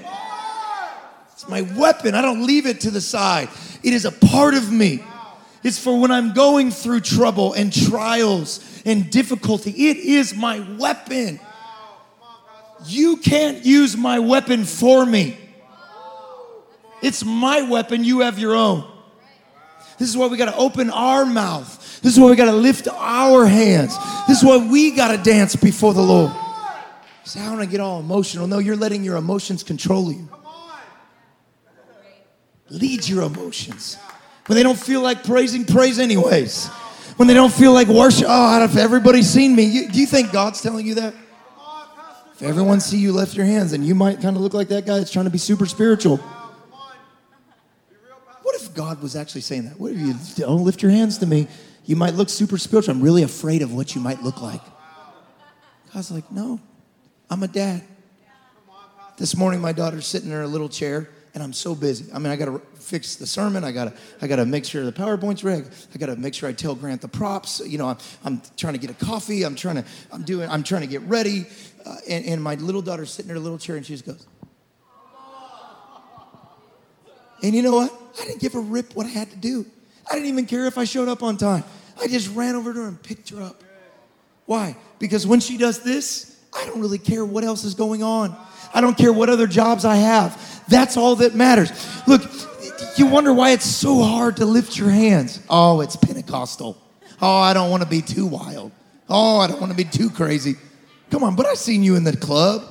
It's 1.34 1.47
my 1.47 1.62
weapon. 1.62 2.13
I 2.15 2.21
don't 2.21 2.45
leave 2.45 2.65
it 2.65 2.82
to 2.82 2.91
the 2.91 3.01
side, 3.01 3.49
it 3.84 3.93
is 3.93 4.06
a 4.06 4.12
part 4.12 4.56
of 4.56 4.71
me. 4.71 5.04
It's 5.63 5.78
for 5.78 6.00
when 6.00 6.12
I'm 6.12 6.34
going 6.34 6.71
through 6.71 7.02
trouble 7.02 7.54
and 7.54 7.71
trials 7.71 8.82
and 8.86 9.10
difficulty. 9.10 9.71
It 9.71 9.97
is 9.97 10.36
my 10.36 10.60
weapon. 10.78 11.39
You 12.86 13.17
can't 13.17 13.63
use 13.63 13.95
my 13.95 14.19
weapon 14.19 14.65
for 14.65 15.06
me. 15.06 15.38
It's 17.04 17.24
my 17.24 17.62
weapon, 17.63 18.04
you 18.04 18.21
have 18.21 18.39
your 18.39 18.56
own. 18.56 18.88
This 19.97 20.10
is 20.10 20.17
why 20.17 20.28
we 20.28 20.38
got 20.38 20.52
to 20.52 20.56
open 20.56 20.89
our 20.89 21.26
mouth. 21.26 22.00
This 22.02 22.13
is 22.13 22.19
why 22.19 22.30
we 22.30 22.36
got 22.36 22.45
to 22.45 22.52
lift 22.52 22.88
our 22.88 23.45
hands. 23.45 23.95
This 24.28 24.39
is 24.39 24.43
why 24.43 24.58
we 24.58 24.91
got 24.91 25.10
to 25.15 25.17
dance 25.17 25.56
before 25.56 25.93
the 25.93 26.02
Lord. 26.02 26.32
Say, 27.24 27.39
I 27.39 27.50
want 27.50 27.62
to 27.62 27.67
get 27.67 27.80
all 27.80 28.00
emotional. 28.00 28.47
No, 28.47 28.58
you're 28.58 28.76
letting 28.76 29.04
your 29.04 29.17
emotions 29.17 29.62
control 29.62 30.12
you. 30.12 30.28
Lead 32.69 33.08
your 33.08 33.24
emotions. 33.24 33.97
When 34.47 34.56
they 34.56 34.63
don't 34.63 34.80
feel 34.80 35.01
like 35.01 35.23
praising, 35.23 35.65
praise 35.65 35.99
anyways. 35.99 36.67
When 37.17 37.27
they 37.27 37.34
don't 37.34 37.54
feel 37.54 37.73
like 37.73 37.88
worship, 37.88 38.25
oh, 38.27 38.63
if 38.63 38.75
everybody's 38.75 39.30
seen 39.30 39.56
me, 39.56 39.63
you, 39.63 39.89
do 39.89 39.99
you 39.99 40.08
think 40.08 40.32
God's 40.32 40.62
telling 40.62 40.86
you 40.86 40.95
that? 40.95 41.13
If 42.34 42.41
everyone 42.41 42.80
see 42.80 42.97
you 42.97 43.12
lift 43.12 43.36
your 43.36 43.45
hands, 43.45 43.73
and 43.73 43.86
you 43.86 43.93
might 43.93 44.19
kind 44.19 44.36
of 44.36 44.41
look 44.41 44.56
like 44.56 44.69
that 44.69 44.88
guy 44.88 44.97
that's 44.97 45.12
trying 45.12 45.25
to 45.25 45.32
be 45.32 45.38
super 45.38 45.67
spiritual. 45.67 46.17
What 48.41 48.56
if 48.56 48.73
God 48.73 49.01
was 49.01 49.15
actually 49.15 49.41
saying 49.41 49.65
that? 49.65 49.80
What 49.80 49.91
if 49.91 49.99
you 49.99 50.15
don't 50.38 50.63
lift 50.63 50.82
your 50.82 50.89
hands 50.89 51.19
to 51.19 51.27
me? 51.27 51.47
You 51.86 51.95
might 51.95 52.15
look 52.15 52.30
super 52.30 52.58
spiritual. 52.58 52.95
I'm 52.95 53.01
really 53.01 53.21
afraid 53.21 53.62
of 53.62 53.73
what 53.73 53.93
you 53.93 54.01
might 54.01 54.23
look 54.23 54.41
like. 54.41 54.62
God's 55.93 56.10
like, 56.10 56.32
no, 56.32 56.60
I'm 57.30 57.43
a 57.43 57.47
dad. 57.47 57.84
This 59.17 59.38
morning, 59.38 59.62
my 59.62 59.73
daughter's 59.73 60.08
sitting 60.08 60.30
in 60.30 60.36
her 60.36 60.47
little 60.47 60.69
chair, 60.69 61.10
and 61.33 61.41
I'm 61.41 61.53
so 61.53 61.73
busy. 61.75 62.11
I 62.13 62.19
mean, 62.19 62.31
I 62.31 62.35
got 62.35 62.45
to 62.45 62.59
fix 62.75 63.15
the 63.15 63.25
sermon. 63.25 63.63
I 63.63 63.71
got 63.71 63.85
to, 63.85 63.93
I 64.21 64.27
got 64.27 64.37
to 64.37 64.45
make 64.45 64.65
sure 64.65 64.83
the 64.83 64.91
PowerPoint's 64.91 65.43
ready. 65.43 65.63
I 65.93 65.97
got 65.97 66.07
to 66.07 66.15
make 66.15 66.33
sure 66.33 66.49
I 66.49 66.53
tell 66.53 66.75
Grant 66.75 67.01
the 67.01 67.07
props. 67.07 67.61
You 67.65 67.77
know, 67.77 67.87
I'm, 67.87 67.97
I'm 68.25 68.41
trying 68.57 68.73
to 68.73 68.79
get 68.79 68.89
a 68.89 69.05
coffee. 69.05 69.43
I'm 69.43 69.55
trying 69.55 69.75
to, 69.75 69.85
I'm 70.11 70.23
doing, 70.23 70.49
I'm 70.49 70.63
trying 70.63 70.81
to 70.81 70.87
get 70.87 71.01
ready. 71.03 71.45
Uh, 71.85 71.95
and, 72.09 72.25
and 72.25 72.43
my 72.43 72.55
little 72.55 72.81
daughter's 72.81 73.11
sitting 73.11 73.29
in 73.29 73.35
her 73.35 73.41
little 73.41 73.57
chair, 73.57 73.77
and 73.77 73.85
she 73.85 73.93
just 73.93 74.05
goes. 74.05 74.27
And 77.43 77.55
you 77.55 77.61
know 77.61 77.75
what? 77.75 77.93
I 78.21 78.25
didn't 78.25 78.41
give 78.41 78.55
a 78.55 78.59
rip 78.59 78.93
what 78.95 79.05
I 79.05 79.09
had 79.09 79.31
to 79.31 79.37
do. 79.37 79.65
I 80.09 80.15
didn't 80.15 80.29
even 80.29 80.45
care 80.45 80.65
if 80.65 80.77
I 80.77 80.83
showed 80.83 81.07
up 81.07 81.23
on 81.23 81.37
time. 81.37 81.63
I 81.99 82.07
just 82.07 82.33
ran 82.35 82.55
over 82.55 82.73
to 82.73 82.81
her 82.81 82.87
and 82.87 83.01
picked 83.01 83.29
her 83.29 83.41
up. 83.41 83.63
Why? 84.45 84.75
Because 84.99 85.25
when 85.25 85.39
she 85.39 85.57
does 85.57 85.79
this, 85.79 86.37
I 86.53 86.65
don't 86.65 86.81
really 86.81 86.97
care 86.97 87.23
what 87.23 87.43
else 87.43 87.63
is 87.63 87.73
going 87.73 88.03
on. 88.03 88.35
I 88.73 88.81
don't 88.81 88.97
care 88.97 89.12
what 89.13 89.29
other 89.29 89.47
jobs 89.47 89.86
I 89.86 89.95
have. 89.95 90.65
That's 90.67 90.97
all 90.97 91.17
that 91.17 91.36
matters. 91.36 91.71
Look, 92.07 92.21
you 92.97 93.07
wonder 93.07 93.34
why 93.34 93.51
it's 93.51 93.65
so 93.65 94.01
hard 94.01 94.38
to 94.38 94.45
lift 94.45 94.77
your 94.77 94.89
hands. 94.89 95.39
Oh, 95.49 95.81
it's 95.81 95.95
Pentecostal. 95.95 96.77
Oh, 97.21 97.38
I 97.38 97.53
don't 97.53 97.69
want 97.69 97.84
to 97.84 97.89
be 97.89 98.01
too 98.01 98.25
wild. 98.25 98.71
Oh, 99.10 99.39
I 99.39 99.47
don't 99.47 99.60
want 99.60 99.71
to 99.71 99.77
be 99.77 99.84
too 99.84 100.10
crazy. 100.10 100.55
Come 101.10 101.23
on, 101.23 101.36
but 101.36 101.45
I 101.45 101.55
seen 101.55 101.84
you 101.84 101.95
in 101.95 102.03
the 102.03 102.15
club. 102.15 102.63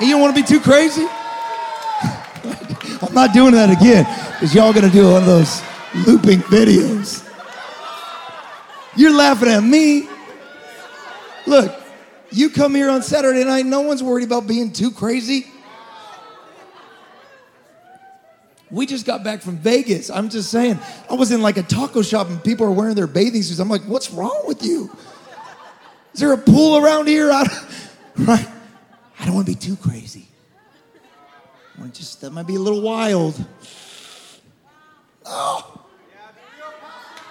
You 0.00 0.10
don't 0.10 0.20
want 0.20 0.36
to 0.36 0.42
be 0.42 0.46
too 0.46 0.60
crazy? 0.60 1.06
I'm 3.00 3.14
not 3.14 3.32
doing 3.32 3.52
that 3.52 3.70
again 3.70 4.04
because 4.32 4.54
y'all 4.54 4.72
gonna 4.72 4.90
do 4.90 5.12
one 5.12 5.22
of 5.22 5.26
those 5.26 5.62
looping 6.06 6.40
videos. 6.40 7.22
You're 8.96 9.12
laughing 9.14 9.48
at 9.48 9.62
me. 9.62 10.08
Look, 11.46 11.74
you 12.30 12.50
come 12.50 12.74
here 12.74 12.90
on 12.90 13.02
Saturday 13.02 13.44
night, 13.44 13.66
no 13.66 13.82
one's 13.82 14.02
worried 14.02 14.24
about 14.24 14.46
being 14.46 14.72
too 14.72 14.90
crazy. 14.90 15.46
We 18.70 18.86
just 18.86 19.06
got 19.06 19.22
back 19.22 19.40
from 19.40 19.56
Vegas. 19.58 20.10
I'm 20.10 20.28
just 20.28 20.50
saying, 20.50 20.78
I 21.08 21.14
was 21.14 21.30
in 21.30 21.42
like 21.42 21.58
a 21.58 21.62
taco 21.62 22.02
shop 22.02 22.28
and 22.28 22.42
people 22.42 22.66
are 22.66 22.72
wearing 22.72 22.96
their 22.96 23.06
bathing 23.06 23.42
suits. 23.42 23.60
I'm 23.60 23.68
like, 23.68 23.82
what's 23.82 24.10
wrong 24.10 24.42
with 24.46 24.64
you? 24.64 24.90
Is 26.12 26.20
there 26.20 26.32
a 26.32 26.38
pool 26.38 26.78
around 26.78 27.06
here? 27.06 27.30
I, 27.32 27.46
right? 28.16 28.48
I 29.20 29.26
don't 29.26 29.34
want 29.34 29.46
to 29.46 29.52
be 29.52 29.58
too 29.58 29.76
crazy. 29.76 30.26
I 31.82 31.86
just 31.88 32.20
that 32.20 32.32
might 32.32 32.46
be 32.46 32.54
a 32.54 32.60
little 32.60 32.80
wild. 32.80 33.44
No. 35.24 35.80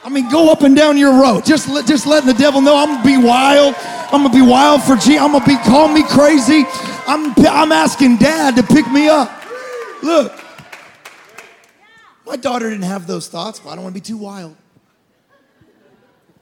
I 0.04 0.10
mean, 0.10 0.30
go 0.30 0.52
up 0.52 0.62
and 0.64 0.76
down 0.76 0.98
your 0.98 1.22
road. 1.22 1.46
Just 1.46 1.70
let, 1.70 1.88
just 1.88 2.06
letting 2.06 2.28
the 2.28 2.34
devil 2.34 2.62
know 2.62 2.76
I'm 2.76 2.96
gonna 2.96 3.06
be 3.06 3.18
wild. 3.18 3.76
I'm 4.14 4.22
gonna 4.22 4.34
be 4.34 4.44
wild 4.44 4.84
for 4.84 4.96
G. 4.96 5.18
I'm 5.18 5.32
gonna 5.32 5.44
be 5.44 5.58
call 5.58 5.88
me 5.88 6.04
crazy. 6.04 6.66
I'm 7.08 7.34
I'm 7.48 7.72
asking 7.72 8.18
Dad 8.18 8.56
to 8.58 8.62
pick 8.62 8.88
me 8.92 9.08
up. 9.08 9.32
Look, 10.04 10.40
my 12.24 12.36
daughter 12.36 12.70
didn't 12.70 12.86
have 12.86 13.08
those 13.08 13.28
thoughts. 13.28 13.60
I 13.66 13.74
don't 13.74 13.84
want 13.84 13.96
to 13.96 14.00
be 14.00 14.06
too 14.06 14.18
wild. 14.18 14.56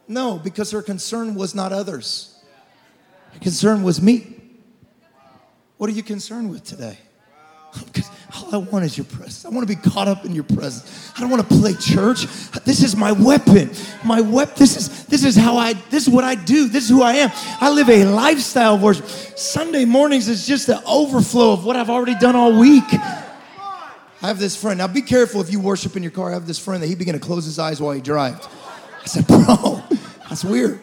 No, 0.06 0.38
because 0.38 0.72
her 0.72 0.82
concern 0.82 1.34
was 1.34 1.56
not 1.56 1.72
others. 1.72 2.44
Her 3.32 3.40
concern 3.40 3.84
was 3.84 4.02
me. 4.02 4.36
What 5.78 5.90
are 5.90 5.94
you 5.94 6.04
concerned 6.04 6.52
with 6.52 6.66
today? 6.66 6.98
Because 7.74 8.10
all 8.36 8.56
I 8.56 8.58
want 8.58 8.86
is 8.86 8.98
your 8.98 9.06
presence. 9.06 9.46
I 9.46 9.50
want 9.50 9.68
to 9.68 9.76
be 9.76 9.82
caught 9.82 10.08
up 10.08 10.26
in 10.26 10.34
your 10.34 10.44
presence. 10.44 11.12
I 11.16 11.22
don't 11.22 11.30
want 11.30 11.48
to 11.48 11.56
play 11.56 11.74
church. 11.74 12.26
This 12.66 12.84
is 12.84 12.96
my 12.96 13.12
weapon. 13.12 13.72
My 14.04 14.22
weapon. 14.22 14.56
This 14.58 14.78
is 14.78 15.06
this 15.06 15.24
is 15.24 15.36
how 15.36 15.58
I. 15.58 15.74
This 15.74 16.08
is 16.08 16.14
what 16.14 16.24
I 16.24 16.36
do. 16.36 16.68
This 16.68 16.86
is 16.86 16.90
who 16.90 17.02
I 17.02 17.14
am. 17.14 17.32
I 17.60 17.70
live 17.72 17.90
a 17.90 18.06
lifestyle 18.06 18.76
of 18.76 18.82
worship. 18.82 19.06
Sunday 19.08 19.86
mornings 19.86 20.28
is 20.28 20.46
just 20.46 20.68
the 20.68 20.84
overflow 20.86 21.54
of 21.54 21.66
what 21.66 21.76
I've 21.76 21.90
already 21.90 22.16
done 22.16 22.36
all 22.36 22.60
week. 22.60 22.84
I 24.24 24.28
have 24.28 24.38
this 24.38 24.56
friend. 24.56 24.78
Now 24.78 24.88
be 24.88 25.02
careful 25.02 25.42
if 25.42 25.52
you 25.52 25.60
worship 25.60 25.96
in 25.96 26.04
your 26.04 26.12
car. 26.12 26.30
I 26.30 26.34
have 26.34 26.46
this 26.46 26.60
friend 26.60 26.84
that 26.84 26.88
he 26.88 26.96
began 26.96 27.16
to 27.16 27.20
close 27.20 27.46
his 27.46 27.58
eyes 27.58 27.82
while 27.82 27.94
he 27.94 28.02
drives. 28.02 28.48
I 29.02 29.06
said, 29.06 29.26
bro, 29.26 29.82
that's 30.30 30.44
weird, 30.44 30.80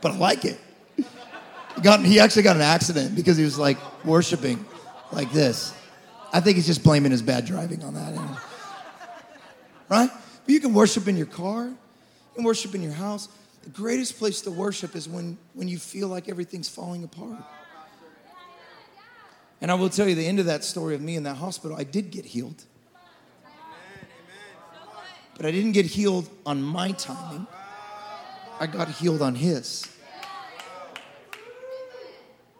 but 0.00 0.12
I 0.12 0.16
like 0.16 0.46
it. 0.46 0.58
He, 0.96 1.80
got, 1.82 2.00
he 2.00 2.18
actually 2.20 2.44
got 2.44 2.56
an 2.56 2.62
accident 2.62 3.14
because 3.14 3.36
he 3.36 3.44
was 3.44 3.58
like 3.58 3.76
worshiping 4.06 4.64
like 5.12 5.32
this. 5.32 5.74
I 6.32 6.40
think 6.40 6.56
he's 6.56 6.66
just 6.66 6.82
blaming 6.82 7.12
his 7.12 7.22
bad 7.22 7.44
driving 7.44 7.82
on 7.84 7.94
that. 7.94 8.12
Right? 9.88 10.10
But 10.10 10.52
you 10.52 10.60
can 10.60 10.74
worship 10.74 11.08
in 11.08 11.16
your 11.16 11.26
car, 11.26 11.66
you 11.66 11.76
can 12.34 12.44
worship 12.44 12.74
in 12.74 12.82
your 12.82 12.92
house. 12.92 13.28
The 13.62 13.70
greatest 13.70 14.18
place 14.18 14.42
to 14.42 14.50
worship 14.50 14.94
is 14.94 15.08
when, 15.08 15.38
when 15.54 15.68
you 15.68 15.78
feel 15.78 16.08
like 16.08 16.28
everything's 16.28 16.68
falling 16.68 17.02
apart. 17.02 17.38
And 19.62 19.70
I 19.70 19.74
will 19.74 19.88
tell 19.88 20.06
you 20.06 20.14
the 20.14 20.26
end 20.26 20.40
of 20.40 20.46
that 20.46 20.64
story 20.64 20.94
of 20.94 21.00
me 21.00 21.16
in 21.16 21.22
that 21.22 21.36
hospital, 21.36 21.74
I 21.74 21.84
did 21.84 22.10
get 22.10 22.26
healed. 22.26 22.62
But 25.36 25.46
I 25.46 25.50
didn't 25.50 25.72
get 25.72 25.86
healed 25.86 26.28
on 26.44 26.62
my 26.62 26.92
timing, 26.92 27.46
I 28.60 28.66
got 28.66 28.88
healed 28.90 29.22
on 29.22 29.34
his. 29.34 29.90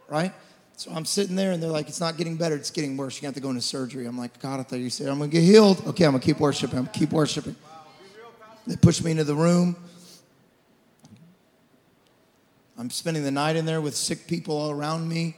Right? 0.08 0.32
So 0.76 0.90
I'm 0.90 1.04
sitting 1.04 1.36
there 1.36 1.52
and 1.52 1.62
they're 1.62 1.70
like, 1.70 1.88
it's 1.88 2.00
not 2.00 2.16
getting 2.16 2.36
better, 2.36 2.56
it's 2.56 2.70
getting 2.70 2.96
worse. 2.96 3.22
You 3.22 3.26
have 3.26 3.34
to 3.34 3.40
go 3.40 3.50
into 3.50 3.62
surgery. 3.62 4.06
I'm 4.06 4.18
like, 4.18 4.40
God, 4.40 4.60
I 4.60 4.64
thought 4.64 4.80
you 4.80 4.90
said 4.90 5.08
I'm 5.08 5.18
gonna 5.18 5.30
get 5.30 5.42
healed. 5.42 5.86
Okay, 5.86 6.04
I'm 6.04 6.12
gonna 6.12 6.22
keep 6.22 6.40
worshiping. 6.40 6.78
I'm 6.78 6.86
gonna 6.86 6.98
keep 6.98 7.10
worshiping. 7.10 7.56
They 8.66 8.76
push 8.76 9.02
me 9.02 9.12
into 9.12 9.24
the 9.24 9.34
room. 9.34 9.76
I'm 12.76 12.90
spending 12.90 13.22
the 13.22 13.30
night 13.30 13.56
in 13.56 13.66
there 13.66 13.80
with 13.80 13.94
sick 13.94 14.26
people 14.26 14.56
all 14.56 14.70
around 14.70 15.08
me. 15.08 15.36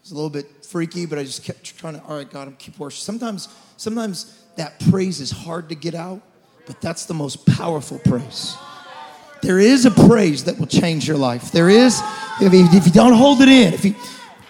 It's 0.00 0.12
a 0.12 0.14
little 0.14 0.30
bit 0.30 0.64
freaky, 0.64 1.06
but 1.06 1.18
I 1.18 1.24
just 1.24 1.42
kept 1.42 1.64
trying 1.78 1.94
to, 1.94 2.02
all 2.04 2.16
right, 2.16 2.30
God, 2.30 2.46
I'm 2.46 2.56
keep 2.56 2.78
worshiping. 2.78 3.02
Sometimes, 3.02 3.48
sometimes 3.76 4.40
that 4.56 4.78
praise 4.90 5.20
is 5.20 5.30
hard 5.30 5.68
to 5.70 5.74
get 5.74 5.94
out, 5.94 6.20
but 6.66 6.80
that's 6.80 7.06
the 7.06 7.14
most 7.14 7.44
powerful 7.46 7.98
praise. 7.98 8.54
There 9.42 9.58
is 9.58 9.84
a 9.84 9.90
praise 9.90 10.44
that 10.44 10.58
will 10.58 10.66
change 10.66 11.08
your 11.08 11.16
life. 11.16 11.50
There 11.50 11.68
is, 11.68 12.00
if 12.40 12.52
you, 12.52 12.66
if 12.70 12.86
you 12.86 12.92
don't 12.92 13.14
hold 13.14 13.40
it 13.40 13.48
in, 13.48 13.74
if 13.74 13.84
you, 13.84 13.94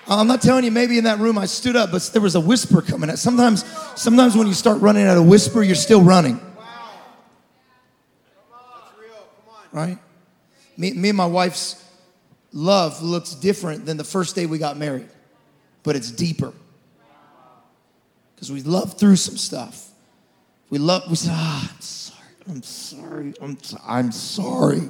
I'm 0.07 0.27
not 0.27 0.43
telling 0.43 0.65
you, 0.65 0.71
maybe 0.71 0.99
in 0.99 1.05
that 1.05 1.19
room 1.19 1.39
I 1.39 1.47
stood 1.47 1.77
up, 1.77 1.91
but 1.91 2.03
there 2.13 2.21
was 2.21 2.35
a 2.35 2.41
whisper 2.41 2.83
coming 2.83 3.11
out. 3.11 3.19
Sometimes, 3.19 3.65
sometimes 3.97 4.37
when 4.37 4.47
you 4.47 4.55
start 4.55 4.81
running 4.81 5.05
at 5.05 5.17
a 5.17 5.23
whisper, 5.23 5.63
you're 5.63 5.75
still 5.75 6.03
running. 6.03 6.41
Right? 9.73 9.99
Me, 10.77 10.93
me 10.93 11.09
and 11.09 11.19
my 11.19 11.27
wife's 11.27 11.83
love 12.53 13.03
looks 13.03 13.35
different 13.35 13.87
than 13.87 13.97
the 13.97 14.05
first 14.05 14.37
day 14.37 14.47
we 14.47 14.59
got 14.59 14.77
married, 14.77 15.09
but 15.83 15.97
it's 15.97 16.11
deeper. 16.11 16.53
Because 18.35 18.53
we 18.53 18.63
love 18.63 18.99
through 18.99 19.17
some 19.17 19.37
stuff. 19.37 19.91
We 20.71 20.79
love, 20.79 21.03
we 21.09 21.17
say, 21.17 21.31
ah, 21.33 21.73
I'm 21.73 21.81
sorry, 21.81 22.25
I'm 22.49 22.63
sorry, 22.63 23.35
I'm, 23.41 23.59
I'm 23.87 24.13
sorry. 24.13 24.83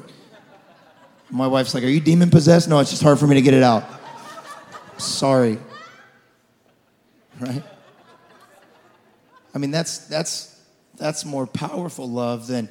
My 1.31 1.47
wife's 1.47 1.75
like, 1.75 1.83
Are 1.83 1.89
you 1.89 2.01
demon 2.01 2.31
possessed? 2.31 2.69
No, 2.69 2.79
it's 2.81 2.91
just 2.91 3.03
hard 3.03 3.19
for 3.19 3.27
me 3.27 3.35
to 3.35 3.43
get 3.43 3.55
it 3.55 3.63
out. 3.63 3.85
Sorry. 4.99 5.59
Right? 7.41 7.63
I 9.55 9.59
mean, 9.59 9.71
that's, 9.71 10.07
that's, 10.07 10.61
that's 10.97 11.25
more 11.25 11.47
powerful 11.47 12.09
love 12.09 12.47
than 12.47 12.69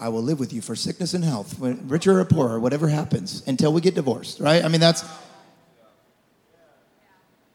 I 0.00 0.08
will 0.08 0.22
live 0.22 0.40
with 0.40 0.52
you 0.52 0.60
for 0.60 0.74
sickness 0.74 1.14
and 1.14 1.24
health, 1.24 1.58
when, 1.58 1.88
richer 1.88 2.18
or 2.18 2.24
poorer, 2.24 2.58
whatever 2.58 2.88
happens, 2.88 3.42
until 3.46 3.72
we 3.72 3.80
get 3.80 3.94
divorced, 3.94 4.40
right? 4.40 4.64
I 4.64 4.68
mean, 4.68 4.80
that's, 4.80 5.04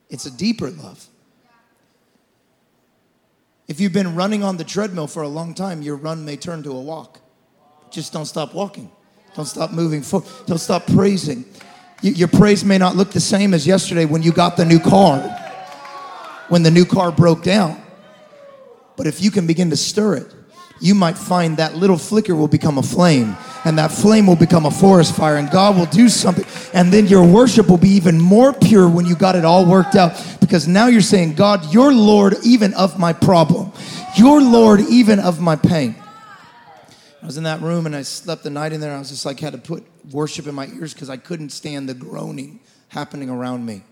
it's 0.09 0.25
a 0.25 0.31
deeper 0.31 0.69
love. 0.69 1.05
If 3.67 3.81
you've 3.81 3.91
been 3.91 4.15
running 4.15 4.43
on 4.43 4.55
the 4.55 4.63
treadmill 4.63 5.07
for 5.07 5.23
a 5.23 5.27
long 5.27 5.53
time, 5.53 5.81
your 5.81 5.97
run 5.97 6.23
may 6.23 6.37
turn 6.37 6.63
to 6.63 6.71
a 6.71 6.81
walk. 6.81 7.19
Just 7.91 8.13
don't 8.13 8.25
stop 8.25 8.53
walking. 8.53 8.89
Don't 9.35 9.45
stop 9.45 9.71
moving 9.71 10.01
forward. 10.01 10.29
Don't 10.45 10.57
stop 10.57 10.87
praising. 10.87 11.43
Your 12.01 12.27
praise 12.27 12.63
may 12.63 12.77
not 12.77 12.95
look 12.95 13.11
the 13.11 13.19
same 13.19 13.53
as 13.53 13.65
yesterday 13.65 14.05
when 14.05 14.21
you 14.21 14.31
got 14.31 14.55
the 14.55 14.65
new 14.65 14.79
car, 14.79 15.19
when 16.49 16.63
the 16.63 16.71
new 16.71 16.85
car 16.85 17.11
broke 17.11 17.43
down. 17.43 17.81
But 18.95 19.07
if 19.07 19.21
you 19.21 19.31
can 19.31 19.47
begin 19.47 19.69
to 19.71 19.77
stir 19.77 20.15
it, 20.15 20.33
you 20.79 20.93
might 20.93 21.17
find 21.17 21.57
that 21.57 21.75
little 21.75 21.97
flicker 21.97 22.35
will 22.35 22.47
become 22.47 22.77
a 22.77 22.83
flame 22.83 23.35
and 23.65 23.77
that 23.77 23.91
flame 23.91 24.27
will 24.27 24.35
become 24.35 24.65
a 24.65 24.71
forest 24.71 25.15
fire 25.15 25.37
and 25.37 25.49
God 25.49 25.75
will 25.75 25.87
do 25.87 26.07
something 26.09 26.45
and 26.73 26.91
then 26.91 27.07
your 27.07 27.25
worship 27.25 27.67
will 27.67 27.77
be 27.77 27.89
even 27.89 28.19
more 28.19 28.53
pure 28.53 28.87
when 28.87 29.05
you 29.05 29.15
got 29.15 29.35
it 29.35 29.43
all 29.43 29.65
worked 29.65 29.95
out 29.95 30.23
because 30.39 30.67
now 30.67 30.87
you're 30.87 31.01
saying 31.01 31.33
God 31.33 31.73
you're 31.73 31.93
Lord 31.93 32.35
even 32.43 32.73
of 32.75 32.99
my 32.99 33.11
problem 33.11 33.71
you're 34.15 34.41
Lord 34.41 34.81
even 34.81 35.19
of 35.19 35.41
my 35.41 35.55
pain 35.55 35.95
I 37.21 37.25
was 37.25 37.37
in 37.37 37.43
that 37.43 37.61
room 37.61 37.85
and 37.85 37.95
I 37.95 38.03
slept 38.03 38.43
the 38.43 38.49
night 38.49 38.73
in 38.73 38.79
there 38.79 38.93
I 38.93 38.99
was 38.99 39.09
just 39.09 39.25
like 39.25 39.39
had 39.39 39.53
to 39.53 39.59
put 39.59 39.83
worship 40.11 40.47
in 40.47 40.55
my 40.55 40.67
ears 40.67 40.93
because 40.93 41.09
I 41.09 41.17
couldn't 41.17 41.49
stand 41.49 41.89
the 41.89 41.93
groaning 41.93 42.59
happening 42.89 43.29
around 43.29 43.65
me 43.65 43.83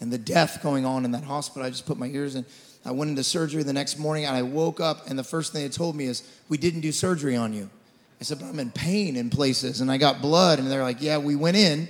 and 0.00 0.12
the 0.12 0.18
death 0.18 0.62
going 0.62 0.84
on 0.84 1.04
in 1.04 1.12
that 1.12 1.24
hospital 1.24 1.66
I 1.66 1.70
just 1.70 1.86
put 1.86 1.98
my 1.98 2.08
ears 2.08 2.34
in 2.34 2.44
I 2.84 2.90
went 2.90 3.10
into 3.10 3.22
surgery 3.22 3.62
the 3.62 3.72
next 3.72 3.98
morning 3.98 4.24
and 4.24 4.36
I 4.36 4.42
woke 4.42 4.80
up, 4.80 5.08
and 5.08 5.18
the 5.18 5.24
first 5.24 5.52
thing 5.52 5.62
they 5.62 5.68
told 5.68 5.94
me 5.94 6.06
is, 6.06 6.22
We 6.48 6.58
didn't 6.58 6.80
do 6.80 6.92
surgery 6.92 7.36
on 7.36 7.52
you. 7.52 7.70
I 8.20 8.24
said, 8.24 8.40
But 8.40 8.46
I'm 8.46 8.58
in 8.58 8.70
pain 8.70 9.16
in 9.16 9.30
places, 9.30 9.80
and 9.80 9.90
I 9.90 9.98
got 9.98 10.20
blood. 10.20 10.58
And 10.58 10.70
they're 10.70 10.82
like, 10.82 11.00
Yeah, 11.00 11.18
we 11.18 11.36
went 11.36 11.56
in, 11.56 11.88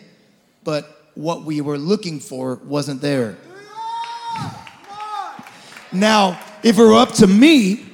but 0.65 1.11
what 1.15 1.45
we 1.45 1.61
were 1.61 1.79
looking 1.79 2.21
for 2.21 2.57
wasn't 2.65 3.01
there. 3.01 3.37
Now, 5.93 6.41
if 6.63 6.79
it 6.79 6.83
were 6.83 6.95
up 6.95 7.13
to 7.15 7.27
me, 7.27 7.85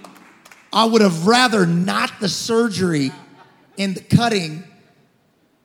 I 0.72 0.84
would 0.84 1.02
have 1.02 1.26
rather 1.26 1.66
not 1.66 2.20
the 2.20 2.28
surgery 2.28 3.10
and 3.78 3.94
the 3.94 4.16
cutting 4.16 4.64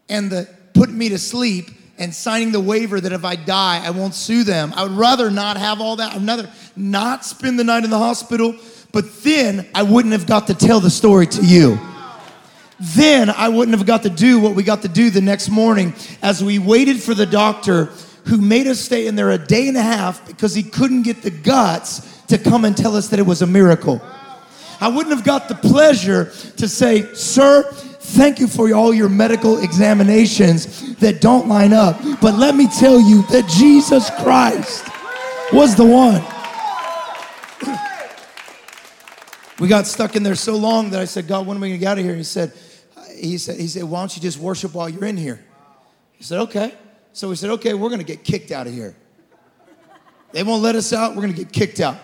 and 0.09 0.29
the 0.29 0.47
putting 0.73 0.97
me 0.97 1.09
to 1.09 1.17
sleep 1.17 1.69
and 1.97 2.13
signing 2.13 2.51
the 2.51 2.59
waiver 2.59 2.99
that 2.99 3.11
if 3.11 3.23
I 3.23 3.35
die, 3.35 3.81
I 3.85 3.91
won't 3.91 4.15
sue 4.15 4.43
them. 4.43 4.73
I 4.75 4.83
would 4.83 4.93
rather 4.93 5.29
not 5.29 5.57
have 5.57 5.79
all 5.79 5.97
that. 5.97 6.15
I'd 6.15 6.25
rather 6.25 6.49
not 6.75 7.25
spend 7.25 7.59
the 7.59 7.63
night 7.63 7.83
in 7.83 7.89
the 7.89 7.97
hospital, 7.97 8.55
but 8.91 9.23
then 9.23 9.69
I 9.75 9.83
wouldn't 9.83 10.13
have 10.13 10.25
got 10.25 10.47
to 10.47 10.53
tell 10.53 10.79
the 10.79 10.89
story 10.89 11.27
to 11.27 11.45
you. 11.45 11.79
Then 12.79 13.29
I 13.29 13.49
wouldn't 13.49 13.77
have 13.77 13.85
got 13.85 14.03
to 14.03 14.09
do 14.09 14.39
what 14.39 14.55
we 14.55 14.63
got 14.63 14.81
to 14.81 14.87
do 14.87 15.09
the 15.09 15.21
next 15.21 15.49
morning 15.49 15.93
as 16.21 16.43
we 16.43 16.59
waited 16.59 17.01
for 17.01 17.13
the 17.13 17.25
doctor 17.25 17.85
who 18.25 18.37
made 18.37 18.67
us 18.67 18.79
stay 18.79 19.07
in 19.07 19.15
there 19.15 19.31
a 19.31 19.37
day 19.37 19.67
and 19.67 19.77
a 19.77 19.81
half 19.81 20.25
because 20.27 20.55
he 20.55 20.63
couldn't 20.63 21.03
get 21.03 21.21
the 21.21 21.29
guts 21.29 22.21
to 22.27 22.37
come 22.37 22.65
and 22.65 22.75
tell 22.75 22.95
us 22.95 23.09
that 23.09 23.19
it 23.19 23.25
was 23.25 23.41
a 23.41 23.47
miracle. 23.47 24.01
I 24.83 24.89
wouldn't 24.89 25.15
have 25.15 25.25
got 25.25 25.47
the 25.47 25.55
pleasure 25.55 26.25
to 26.57 26.67
say, 26.67 27.13
Sir, 27.13 27.63
Thank 28.03 28.39
you 28.39 28.47
for 28.47 28.71
all 28.75 28.93
your 28.93 29.09
medical 29.09 29.63
examinations 29.63 30.95
that 30.97 31.19
don't 31.19 31.47
line 31.47 31.73
up. 31.73 31.99
But 32.21 32.35
let 32.35 32.53
me 32.53 32.67
tell 32.67 32.99
you 32.99 33.23
that 33.31 33.47
Jesus 33.47 34.11
Christ 34.21 34.85
was 35.51 35.75
the 35.75 35.85
one. 35.85 36.21
We 39.57 39.67
got 39.67 39.87
stuck 39.87 40.15
in 40.15 40.21
there 40.21 40.35
so 40.35 40.57
long 40.57 40.91
that 40.91 40.99
I 40.99 41.05
said, 41.05 41.27
God, 41.27 41.47
when 41.47 41.57
are 41.57 41.59
we 41.59 41.69
gonna 41.69 41.79
get 41.79 41.87
out 41.87 41.97
of 41.97 42.03
here? 42.03 42.15
He 42.15 42.23
said, 42.23 42.51
he 43.15 43.37
said, 43.39 43.59
he 43.59 43.67
said, 43.67 43.85
why 43.85 44.01
don't 44.01 44.15
you 44.15 44.21
just 44.21 44.37
worship 44.37 44.75
while 44.75 44.89
you're 44.89 45.05
in 45.05 45.17
here? 45.17 45.43
He 46.11 46.23
said, 46.23 46.39
okay. 46.41 46.73
So 47.13 47.29
we 47.29 47.35
said, 47.35 47.49
okay, 47.51 47.73
we're 47.73 47.89
gonna 47.89 48.03
get 48.03 48.23
kicked 48.23 48.51
out 48.51 48.67
of 48.67 48.73
here. 48.73 48.95
They 50.33 50.43
won't 50.43 50.61
let 50.61 50.75
us 50.75 50.93
out, 50.93 51.15
we're 51.15 51.21
gonna 51.21 51.33
get 51.33 51.51
kicked 51.53 51.79
out. 51.79 51.97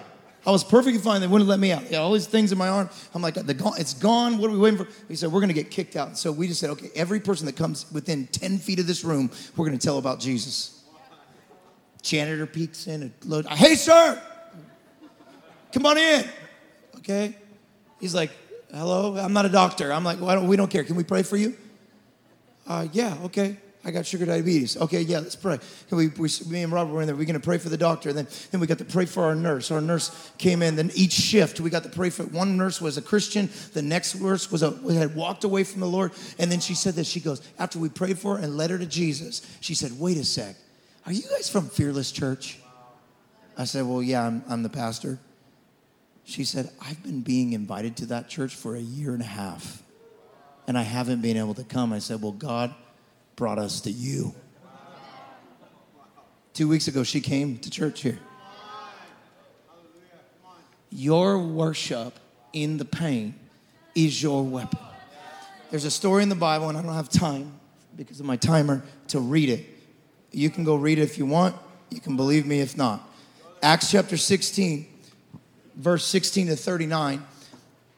I 0.46 0.52
was 0.52 0.64
perfectly 0.64 1.00
fine. 1.00 1.22
They 1.22 1.28
wouldn't 1.28 1.50
let 1.50 1.60
me 1.60 1.72
out. 1.72 1.92
Yeah, 1.92 2.00
all 2.00 2.14
these 2.14 2.28
things 2.28 2.52
in 2.52 2.58
my 2.58 2.70
arm. 2.70 2.90
I'm 3.14 3.22
like, 3.22 3.36
it's 3.38 3.94
gone. 3.94 4.38
What 4.38 4.50
are 4.50 4.54
we 4.54 4.60
waiting 4.60 4.80
for? 4.80 4.88
He 5.08 5.16
said, 5.16 5.32
we're 5.32 5.42
going 5.42 5.50
to 5.50 5.54
get 5.54 5.70
kicked 5.70 5.96
out. 5.96 6.18
So 6.18 6.32
we 6.32 6.48
just 6.48 6.60
said, 6.60 6.70
okay, 6.72 6.90
every 6.96 7.20
person 7.20 7.46
that 7.48 7.58
comes 7.58 7.92
within 7.92 8.28
10 8.28 8.58
feet 8.58 8.80
of 8.80 8.88
this 8.88 9.04
room, 9.04 9.30
we're 9.58 9.66
going 9.66 9.78
to 9.78 9.86
tell 9.86 9.98
about 9.98 10.20
Jesus. 10.20 10.82
Janitor 12.02 12.46
peeks 12.46 12.88
in. 12.88 13.14
Hey, 13.50 13.76
sir, 13.76 14.22
come 15.74 15.86
on 15.86 15.98
in. 15.98 16.26
Okay. 16.98 17.36
He's 18.00 18.16
like, 18.16 18.32
hello. 18.72 19.18
I'm 19.18 19.34
not 19.34 19.46
a 19.46 19.50
doctor. 19.50 19.92
I'm 19.92 20.06
like, 20.06 20.22
well, 20.22 20.36
don't, 20.36 20.48
we 20.48 20.56
don't 20.56 20.72
care. 20.72 20.86
Can 20.86 20.96
we 20.96 21.04
pray 21.04 21.24
for 21.24 21.36
you? 21.36 21.56
Uh, 22.66 22.88
yeah. 22.94 23.18
Okay. 23.26 23.58
I 23.84 23.92
got 23.92 24.06
sugar 24.06 24.26
diabetes. 24.26 24.76
Okay, 24.76 25.02
yeah, 25.02 25.20
let's 25.20 25.38
pray. 25.38 25.58
We, 25.90 26.08
we, 26.08 26.30
me 26.50 26.64
and 26.64 26.72
Robert 26.72 26.92
were 26.92 27.02
in 27.02 27.08
there. 27.08 27.16
We're 27.16 27.24
going 27.24 27.40
to 27.40 27.46
pray 27.46 27.58
for 27.58 27.70
the 27.70 27.78
doctor. 27.78 28.12
Then, 28.12 28.28
then 28.52 28.60
we 28.60 28.68
got 28.68 28.80
to 28.80 28.86
pray 28.86 29.06
for 29.06 29.24
our 29.24 29.36
nurse. 29.36 29.72
Our 29.72 29.80
nurse 29.80 30.32
came 30.38 30.62
in. 30.62 30.76
Then 30.76 30.92
each 30.96 31.14
shift, 31.14 31.62
we 31.62 31.70
got 31.70 31.84
to 31.84 31.90
pray 31.90 32.10
for. 32.10 32.24
One 32.24 32.58
nurse 32.58 32.82
was 32.82 32.98
a 32.98 33.02
Christian. 33.02 33.50
The 33.74 33.82
next 33.82 34.20
nurse 34.20 34.52
was 34.52 34.64
a 34.64 34.72
had 34.94 35.16
walked 35.16 35.46
away 35.46 35.64
from 35.64 35.80
the 35.80 35.88
Lord. 35.88 36.12
And 36.38 36.52
then 36.52 36.60
she 36.60 36.76
said 36.76 36.94
this. 36.94 37.08
She 37.08 37.22
goes 37.22 37.42
after 37.58 37.80
we 37.80 37.88
prayed 37.88 38.20
for 38.20 38.36
her 38.36 38.44
and 38.44 38.58
led 38.58 38.70
her 38.70 38.78
to 38.78 38.86
Jesus. 38.86 39.42
She 39.62 39.76
said, 39.76 39.98
"Wait 39.98 40.18
a 40.18 40.26
sec. 40.26 40.58
Are 41.06 41.14
you 41.14 41.24
guys 41.30 41.50
from 41.50 41.70
Fearless 41.70 42.12
Church?" 42.12 42.60
I 43.58 43.64
said, 43.64 43.86
"Well, 43.86 44.04
yeah, 44.04 44.28
I'm, 44.28 44.44
I'm 44.50 44.62
the 44.62 44.70
pastor." 44.70 45.20
She 46.26 46.44
said, 46.44 46.70
"I've 46.82 47.02
been 47.02 47.22
being 47.22 47.54
invited 47.54 47.96
to 47.98 48.08
that 48.08 48.28
church 48.28 48.56
for 48.56 48.76
a 48.76 48.82
year 48.82 49.14
and 49.14 49.22
a 49.22 49.26
half, 49.26 49.82
and 50.68 50.78
I 50.78 50.84
haven't 50.84 51.22
been 51.22 51.38
able 51.38 51.54
to 51.54 51.64
come." 51.64 51.94
I 51.94 52.00
said, 52.00 52.22
"Well, 52.22 52.34
God." 52.34 52.76
Brought 53.40 53.58
us 53.58 53.80
to 53.80 53.90
you. 53.90 54.36
Two 56.54 56.68
weeks 56.68 56.90
ago, 56.90 57.04
she 57.04 57.22
came 57.22 57.58
to 57.60 57.70
church 57.70 58.02
here. 58.02 58.20
Your 60.90 61.40
worship 61.40 62.20
in 62.52 62.78
the 62.78 62.84
pain 62.84 63.34
is 63.96 64.22
your 64.22 64.44
weapon. 64.44 64.80
There's 65.70 65.86
a 65.86 65.92
story 65.92 66.22
in 66.22 66.28
the 66.28 66.36
Bible, 66.36 66.68
and 66.68 66.78
I 66.78 66.82
don't 66.82 66.94
have 66.94 67.08
time 67.08 67.54
because 67.96 68.20
of 68.20 68.26
my 68.26 68.36
timer 68.36 68.84
to 69.08 69.22
read 69.22 69.48
it. 69.48 69.66
You 70.32 70.50
can 70.50 70.66
go 70.66 70.76
read 70.76 71.00
it 71.00 71.04
if 71.04 71.18
you 71.18 71.26
want. 71.26 71.56
You 71.92 72.02
can 72.02 72.18
believe 72.18 72.46
me 72.46 72.60
if 72.60 72.76
not. 72.76 73.10
Acts 73.64 73.90
chapter 73.90 74.18
16, 74.18 74.86
verse 75.78 76.04
16 76.04 76.48
to 76.48 76.58
39. 76.58 77.24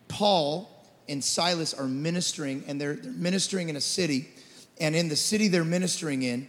Paul 0.08 0.70
and 1.10 1.24
Silas 1.24 1.74
are 1.74 1.88
ministering, 1.88 2.64
and 2.68 2.80
they're, 2.80 2.94
they're 2.94 3.12
ministering 3.12 3.70
in 3.70 3.76
a 3.76 3.82
city 3.82 4.30
and 4.80 4.96
in 4.96 5.10
the 5.10 5.16
city 5.16 5.48
they're 5.48 5.64
ministering 5.64 6.24
in, 6.24 6.48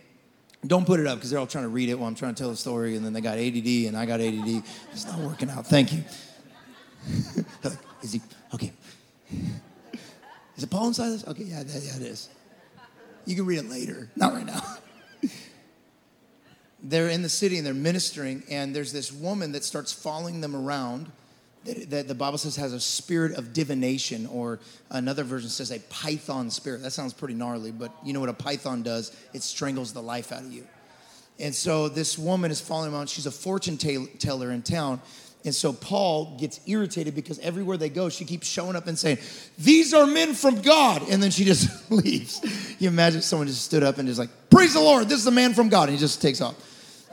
don't 0.66 0.86
put 0.86 1.00
it 1.00 1.06
up 1.06 1.16
because 1.16 1.30
they're 1.30 1.40
all 1.40 1.46
trying 1.46 1.64
to 1.64 1.68
read 1.68 1.88
it 1.88 1.98
while 1.98 2.08
I'm 2.08 2.14
trying 2.14 2.34
to 2.34 2.42
tell 2.42 2.50
the 2.50 2.56
story, 2.56 2.96
and 2.96 3.04
then 3.04 3.12
they 3.12 3.20
got 3.20 3.38
ADD 3.38 3.66
and 3.88 3.96
I 3.96 4.06
got 4.06 4.20
ADD. 4.20 4.62
It's 4.92 5.06
not 5.06 5.18
working 5.18 5.50
out. 5.50 5.66
Thank 5.66 5.92
you. 5.92 6.04
is 8.02 8.12
he 8.12 8.20
okay? 8.54 8.72
Is 10.56 10.62
it 10.62 10.70
Paul 10.70 10.86
and 10.86 10.96
Silas? 10.96 11.26
Okay, 11.26 11.44
yeah, 11.44 11.62
yeah, 11.66 11.80
yeah, 11.82 11.96
it 11.96 12.02
is. 12.02 12.28
You 13.24 13.36
can 13.36 13.46
read 13.46 13.58
it 13.58 13.68
later, 13.68 14.08
not 14.16 14.34
right 14.34 14.46
now. 14.46 14.62
they're 16.82 17.08
in 17.08 17.22
the 17.22 17.28
city 17.28 17.56
and 17.56 17.66
they're 17.66 17.74
ministering, 17.74 18.42
and 18.50 18.74
there's 18.74 18.92
this 18.92 19.12
woman 19.12 19.52
that 19.52 19.64
starts 19.64 19.92
following 19.92 20.40
them 20.40 20.54
around 20.54 21.10
that, 21.64 22.08
the 22.08 22.14
Bible 22.14 22.38
says 22.38 22.56
has 22.56 22.72
a 22.72 22.80
spirit 22.80 23.36
of 23.36 23.52
divination, 23.52 24.26
or 24.26 24.58
another 24.90 25.24
version 25.24 25.48
says 25.48 25.70
a 25.70 25.78
python 25.80 26.50
spirit. 26.50 26.82
That 26.82 26.92
sounds 26.92 27.12
pretty 27.12 27.34
gnarly, 27.34 27.70
but 27.70 27.92
you 28.04 28.12
know 28.12 28.20
what 28.20 28.28
a 28.28 28.34
python 28.34 28.82
does? 28.82 29.16
It 29.32 29.42
strangles 29.42 29.92
the 29.92 30.02
life 30.02 30.32
out 30.32 30.42
of 30.42 30.52
you. 30.52 30.66
And 31.38 31.54
so 31.54 31.88
this 31.88 32.18
woman 32.18 32.50
is 32.50 32.60
following 32.60 32.92
around. 32.92 33.08
She's 33.08 33.26
a 33.26 33.30
fortune 33.30 33.76
teller 33.76 34.50
in 34.50 34.62
town. 34.62 35.00
And 35.44 35.54
so 35.54 35.72
Paul 35.72 36.36
gets 36.38 36.60
irritated 36.66 37.16
because 37.16 37.38
everywhere 37.40 37.76
they 37.76 37.88
go, 37.88 38.08
she 38.08 38.24
keeps 38.24 38.46
showing 38.46 38.76
up 38.76 38.86
and 38.86 38.96
saying, 38.96 39.18
These 39.58 39.92
are 39.92 40.06
men 40.06 40.34
from 40.34 40.62
God. 40.62 41.02
And 41.10 41.20
then 41.22 41.30
she 41.32 41.44
just 41.44 41.90
leaves. 41.90 42.40
You 42.78 42.88
imagine 42.88 43.22
someone 43.22 43.48
just 43.48 43.64
stood 43.64 43.82
up 43.82 43.98
and 43.98 44.06
just 44.06 44.20
like, 44.20 44.30
Praise 44.50 44.74
the 44.74 44.80
Lord, 44.80 45.08
this 45.08 45.18
is 45.18 45.26
a 45.26 45.32
man 45.32 45.52
from 45.54 45.68
God. 45.68 45.88
And 45.88 45.92
he 45.92 45.98
just 45.98 46.22
takes 46.22 46.40
off. 46.40 46.54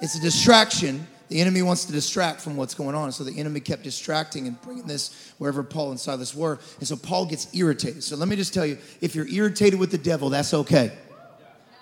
It's 0.01 0.15
a 0.15 0.21
distraction 0.21 1.07
the 1.29 1.39
enemy 1.39 1.61
wants 1.61 1.85
to 1.85 1.91
distract 1.91 2.41
from 2.41 2.57
what's 2.57 2.73
going 2.73 2.95
on. 2.95 3.11
So 3.11 3.23
the 3.23 3.39
enemy 3.39 3.59
kept 3.59 3.83
distracting 3.83 4.47
and 4.47 4.59
bringing 4.61 4.87
this 4.87 5.33
wherever 5.37 5.63
Paul 5.63 5.91
and 5.91 5.99
Silas 5.99 6.33
were. 6.35 6.59
And 6.79 6.87
so 6.87 6.95
Paul 6.95 7.27
gets 7.27 7.53
irritated. 7.55 8.03
So 8.03 8.15
let 8.15 8.27
me 8.27 8.35
just 8.35 8.53
tell 8.53 8.65
you 8.65 8.79
if 8.99 9.15
you're 9.15 9.27
irritated 9.27 9.79
with 9.79 9.91
the 9.91 9.97
devil, 9.97 10.29
that's 10.29 10.53
okay. 10.53 10.91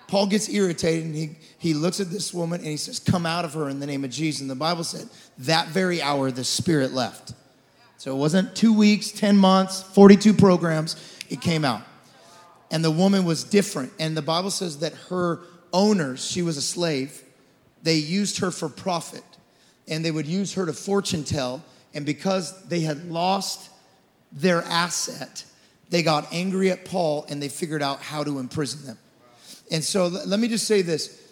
Paul 0.06 0.26
gets 0.26 0.48
irritated 0.48 1.04
and 1.04 1.14
he, 1.14 1.30
he 1.58 1.74
looks 1.74 2.00
at 2.00 2.10
this 2.10 2.32
woman 2.32 2.60
and 2.60 2.68
he 2.68 2.76
says, 2.78 2.98
Come 2.98 3.26
out 3.26 3.44
of 3.44 3.54
her 3.54 3.68
in 3.68 3.78
the 3.80 3.86
name 3.86 4.04
of 4.04 4.10
Jesus. 4.10 4.40
And 4.40 4.50
the 4.50 4.54
Bible 4.54 4.84
said, 4.84 5.08
that 5.38 5.68
very 5.68 6.02
hour, 6.02 6.30
the 6.30 6.44
spirit 6.44 6.92
left. 6.92 7.34
So 7.98 8.14
it 8.14 8.18
wasn't 8.18 8.54
two 8.54 8.72
weeks, 8.72 9.10
10 9.10 9.36
months, 9.36 9.82
42 9.82 10.34
programs, 10.34 10.96
it 11.28 11.40
came 11.40 11.64
out. 11.64 11.82
And 12.70 12.84
the 12.84 12.90
woman 12.90 13.24
was 13.24 13.44
different. 13.44 13.92
And 13.98 14.16
the 14.16 14.22
Bible 14.22 14.50
says 14.50 14.78
that 14.78 14.94
her 15.10 15.40
owners, 15.72 16.24
she 16.24 16.42
was 16.42 16.56
a 16.56 16.62
slave, 16.62 17.22
they 17.82 17.96
used 17.96 18.38
her 18.38 18.50
for 18.50 18.68
profit. 18.68 19.22
And 19.88 20.04
they 20.04 20.10
would 20.10 20.26
use 20.26 20.54
her 20.54 20.66
to 20.66 20.72
fortune 20.72 21.24
tell. 21.24 21.62
And 21.94 22.04
because 22.04 22.66
they 22.68 22.80
had 22.80 23.10
lost 23.10 23.70
their 24.32 24.62
asset, 24.62 25.44
they 25.90 26.02
got 26.02 26.32
angry 26.32 26.70
at 26.70 26.84
Paul 26.84 27.26
and 27.28 27.42
they 27.42 27.48
figured 27.48 27.82
out 27.82 28.00
how 28.00 28.22
to 28.24 28.38
imprison 28.38 28.86
them. 28.86 28.98
And 29.70 29.82
so 29.82 30.06
let 30.06 30.38
me 30.38 30.48
just 30.48 30.66
say 30.66 30.82
this 30.82 31.22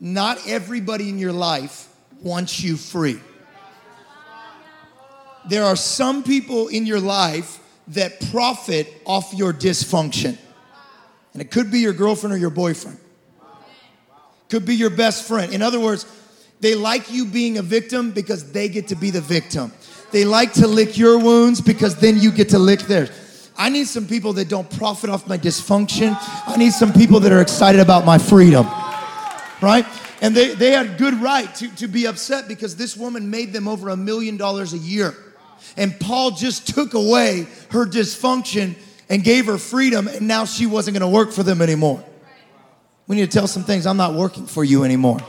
not 0.00 0.38
everybody 0.46 1.08
in 1.08 1.18
your 1.18 1.32
life 1.32 1.88
wants 2.22 2.62
you 2.62 2.76
free. 2.76 3.20
There 5.48 5.64
are 5.64 5.76
some 5.76 6.22
people 6.22 6.68
in 6.68 6.86
your 6.86 7.00
life 7.00 7.60
that 7.88 8.20
profit 8.30 8.92
off 9.04 9.34
your 9.34 9.52
dysfunction. 9.52 10.38
And 11.32 11.42
it 11.42 11.50
could 11.50 11.70
be 11.70 11.80
your 11.80 11.92
girlfriend 11.92 12.32
or 12.34 12.38
your 12.38 12.50
boyfriend. 12.50 12.98
Could 14.48 14.64
be 14.64 14.74
your 14.74 14.90
best 14.90 15.26
friend. 15.26 15.52
In 15.52 15.62
other 15.62 15.80
words, 15.80 16.06
they 16.64 16.74
like 16.74 17.12
you 17.12 17.26
being 17.26 17.58
a 17.58 17.62
victim 17.62 18.10
because 18.10 18.50
they 18.50 18.70
get 18.70 18.88
to 18.88 18.94
be 18.94 19.10
the 19.10 19.20
victim. 19.20 19.70
They 20.12 20.24
like 20.24 20.54
to 20.54 20.66
lick 20.66 20.96
your 20.96 21.18
wounds 21.18 21.60
because 21.60 21.96
then 21.96 22.18
you 22.18 22.32
get 22.32 22.48
to 22.50 22.58
lick 22.58 22.80
theirs. 22.80 23.10
I 23.54 23.68
need 23.68 23.86
some 23.86 24.06
people 24.06 24.32
that 24.32 24.48
don't 24.48 24.70
profit 24.78 25.10
off 25.10 25.28
my 25.28 25.36
dysfunction. 25.36 26.16
I 26.46 26.56
need 26.56 26.72
some 26.72 26.90
people 26.90 27.20
that 27.20 27.32
are 27.32 27.42
excited 27.42 27.82
about 27.82 28.06
my 28.06 28.16
freedom. 28.16 28.64
Right? 29.60 29.84
And 30.22 30.34
they, 30.34 30.54
they 30.54 30.70
had 30.70 30.96
good 30.96 31.12
right 31.20 31.54
to, 31.56 31.68
to 31.76 31.86
be 31.86 32.06
upset 32.06 32.48
because 32.48 32.76
this 32.76 32.96
woman 32.96 33.28
made 33.28 33.52
them 33.52 33.68
over 33.68 33.90
a 33.90 33.96
million 33.96 34.38
dollars 34.38 34.72
a 34.72 34.78
year. 34.78 35.14
And 35.76 36.00
Paul 36.00 36.30
just 36.30 36.74
took 36.74 36.94
away 36.94 37.46
her 37.72 37.84
dysfunction 37.84 38.74
and 39.10 39.22
gave 39.22 39.44
her 39.46 39.58
freedom, 39.58 40.08
and 40.08 40.26
now 40.26 40.46
she 40.46 40.64
wasn't 40.64 40.96
gonna 40.96 41.10
work 41.10 41.30
for 41.30 41.42
them 41.42 41.60
anymore. 41.60 42.02
We 43.06 43.16
need 43.16 43.30
to 43.30 43.38
tell 43.38 43.48
some 43.48 43.64
things. 43.64 43.86
I'm 43.86 43.98
not 43.98 44.14
working 44.14 44.46
for 44.46 44.64
you 44.64 44.84
anymore. 44.84 45.20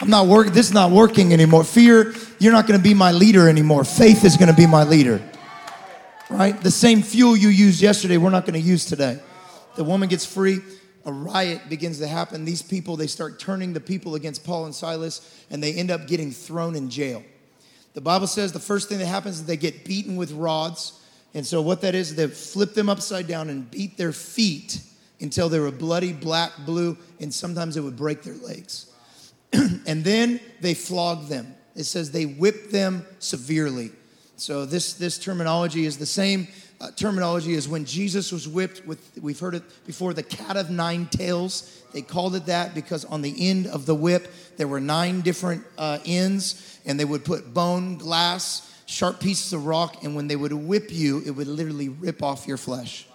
I'm 0.00 0.10
not 0.10 0.26
working, 0.26 0.52
this 0.52 0.66
is 0.66 0.74
not 0.74 0.90
working 0.90 1.32
anymore. 1.32 1.64
Fear, 1.64 2.14
you're 2.38 2.52
not 2.52 2.66
gonna 2.66 2.78
be 2.78 2.94
my 2.94 3.12
leader 3.12 3.48
anymore. 3.48 3.84
Faith 3.84 4.24
is 4.24 4.36
gonna 4.36 4.52
be 4.54 4.66
my 4.66 4.84
leader 4.84 5.22
right? 6.30 6.60
The 6.60 6.70
same 6.70 7.02
fuel 7.02 7.36
you 7.36 7.48
used 7.48 7.80
yesterday, 7.80 8.16
we're 8.16 8.30
not 8.30 8.46
going 8.46 8.60
to 8.60 8.66
use 8.66 8.84
today. 8.84 9.18
The 9.76 9.84
woman 9.84 10.08
gets 10.08 10.24
free. 10.24 10.60
A 11.04 11.12
riot 11.12 11.68
begins 11.68 11.98
to 12.00 12.08
happen. 12.08 12.44
These 12.44 12.62
people, 12.62 12.96
they 12.96 13.06
start 13.06 13.38
turning 13.38 13.72
the 13.72 13.80
people 13.80 14.16
against 14.16 14.44
Paul 14.44 14.64
and 14.64 14.74
Silas, 14.74 15.44
and 15.50 15.62
they 15.62 15.72
end 15.74 15.90
up 15.90 16.08
getting 16.08 16.32
thrown 16.32 16.74
in 16.74 16.90
jail. 16.90 17.22
The 17.94 18.00
Bible 18.00 18.26
says 18.26 18.52
the 18.52 18.58
first 18.58 18.88
thing 18.88 18.98
that 18.98 19.06
happens 19.06 19.36
is 19.36 19.46
they 19.46 19.56
get 19.56 19.84
beaten 19.84 20.16
with 20.16 20.32
rods. 20.32 21.00
And 21.32 21.46
so, 21.46 21.62
what 21.62 21.82
that 21.82 21.94
is, 21.94 22.16
they 22.16 22.26
flip 22.26 22.74
them 22.74 22.88
upside 22.88 23.28
down 23.28 23.50
and 23.50 23.70
beat 23.70 23.96
their 23.96 24.12
feet 24.12 24.80
until 25.20 25.48
they 25.48 25.60
were 25.60 25.70
bloody, 25.70 26.12
black, 26.12 26.52
blue, 26.64 26.96
and 27.20 27.32
sometimes 27.32 27.76
it 27.76 27.82
would 27.82 27.96
break 27.96 28.22
their 28.22 28.34
legs. 28.34 28.92
and 29.52 30.04
then 30.04 30.40
they 30.60 30.74
flog 30.74 31.28
them. 31.28 31.54
It 31.74 31.84
says 31.84 32.10
they 32.10 32.24
whipped 32.24 32.72
them 32.72 33.04
severely. 33.18 33.90
So 34.36 34.66
this, 34.66 34.94
this 34.94 35.18
terminology 35.18 35.86
is 35.86 35.98
the 35.98 36.06
same 36.06 36.48
uh, 36.80 36.90
terminology 36.90 37.54
as 37.54 37.68
when 37.68 37.84
Jesus 37.84 38.32
was 38.32 38.46
whipped 38.46 38.86
with, 38.86 39.18
we've 39.22 39.40
heard 39.40 39.54
it 39.54 39.62
before, 39.86 40.12
the 40.12 40.22
cat 40.22 40.56
of 40.56 40.70
nine 40.70 41.06
tails. 41.06 41.82
They 41.92 42.02
called 42.02 42.34
it 42.34 42.46
that 42.46 42.74
because 42.74 43.04
on 43.06 43.22
the 43.22 43.48
end 43.48 43.66
of 43.66 43.86
the 43.86 43.94
whip, 43.94 44.30
there 44.56 44.68
were 44.68 44.80
nine 44.80 45.22
different 45.22 45.64
uh, 45.78 45.98
ends, 46.04 46.78
and 46.84 47.00
they 47.00 47.04
would 47.04 47.24
put 47.24 47.54
bone, 47.54 47.96
glass, 47.96 48.82
sharp 48.86 49.20
pieces 49.20 49.52
of 49.52 49.66
rock, 49.66 50.04
and 50.04 50.14
when 50.14 50.28
they 50.28 50.36
would 50.36 50.52
whip 50.52 50.88
you, 50.90 51.22
it 51.24 51.30
would 51.30 51.46
literally 51.46 51.88
rip 51.88 52.22
off 52.22 52.46
your 52.46 52.58
flesh. 52.58 53.06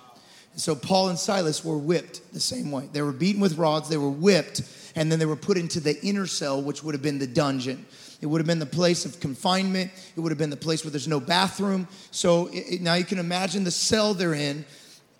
So 0.56 0.76
Paul 0.76 1.10
and 1.10 1.18
Silas 1.18 1.64
were 1.64 1.78
whipped 1.78 2.34
the 2.34 2.40
same 2.40 2.72
way. 2.72 2.90
They 2.92 3.02
were 3.02 3.12
beaten 3.12 3.42
with 3.42 3.58
rods, 3.58 3.90
they 3.90 3.98
were 3.98 4.10
whipped, 4.10 4.62
and 4.96 5.12
then 5.12 5.20
they 5.20 5.26
were 5.26 5.36
put 5.36 5.58
into 5.58 5.80
the 5.80 6.02
inner 6.04 6.28
cell, 6.28 6.62
which 6.62 6.84
would 6.84 6.94
have 6.94 7.02
been 7.02 7.20
the 7.20 7.28
dungeon. 7.28 7.86
It 8.22 8.28
would 8.28 8.40
have 8.40 8.48
been 8.48 8.60
the 8.60 8.66
place 8.66 9.06
of 9.06 9.20
confinement. 9.20 9.92
It 10.16 10.20
would 10.20 10.32
have 10.32 10.38
been 10.38 10.52
the 10.52 10.58
place 10.58 10.84
where 10.84 10.92
there's 10.92 11.08
no 11.08 11.20
bathroom. 11.20 11.88
So 12.12 12.48
it, 12.48 12.76
it, 12.76 12.82
now 12.82 12.94
you 12.94 13.04
can 13.04 13.18
imagine 13.18 13.64
the 13.64 13.72
cell 13.72 14.14
they're 14.14 14.36
in 14.36 14.64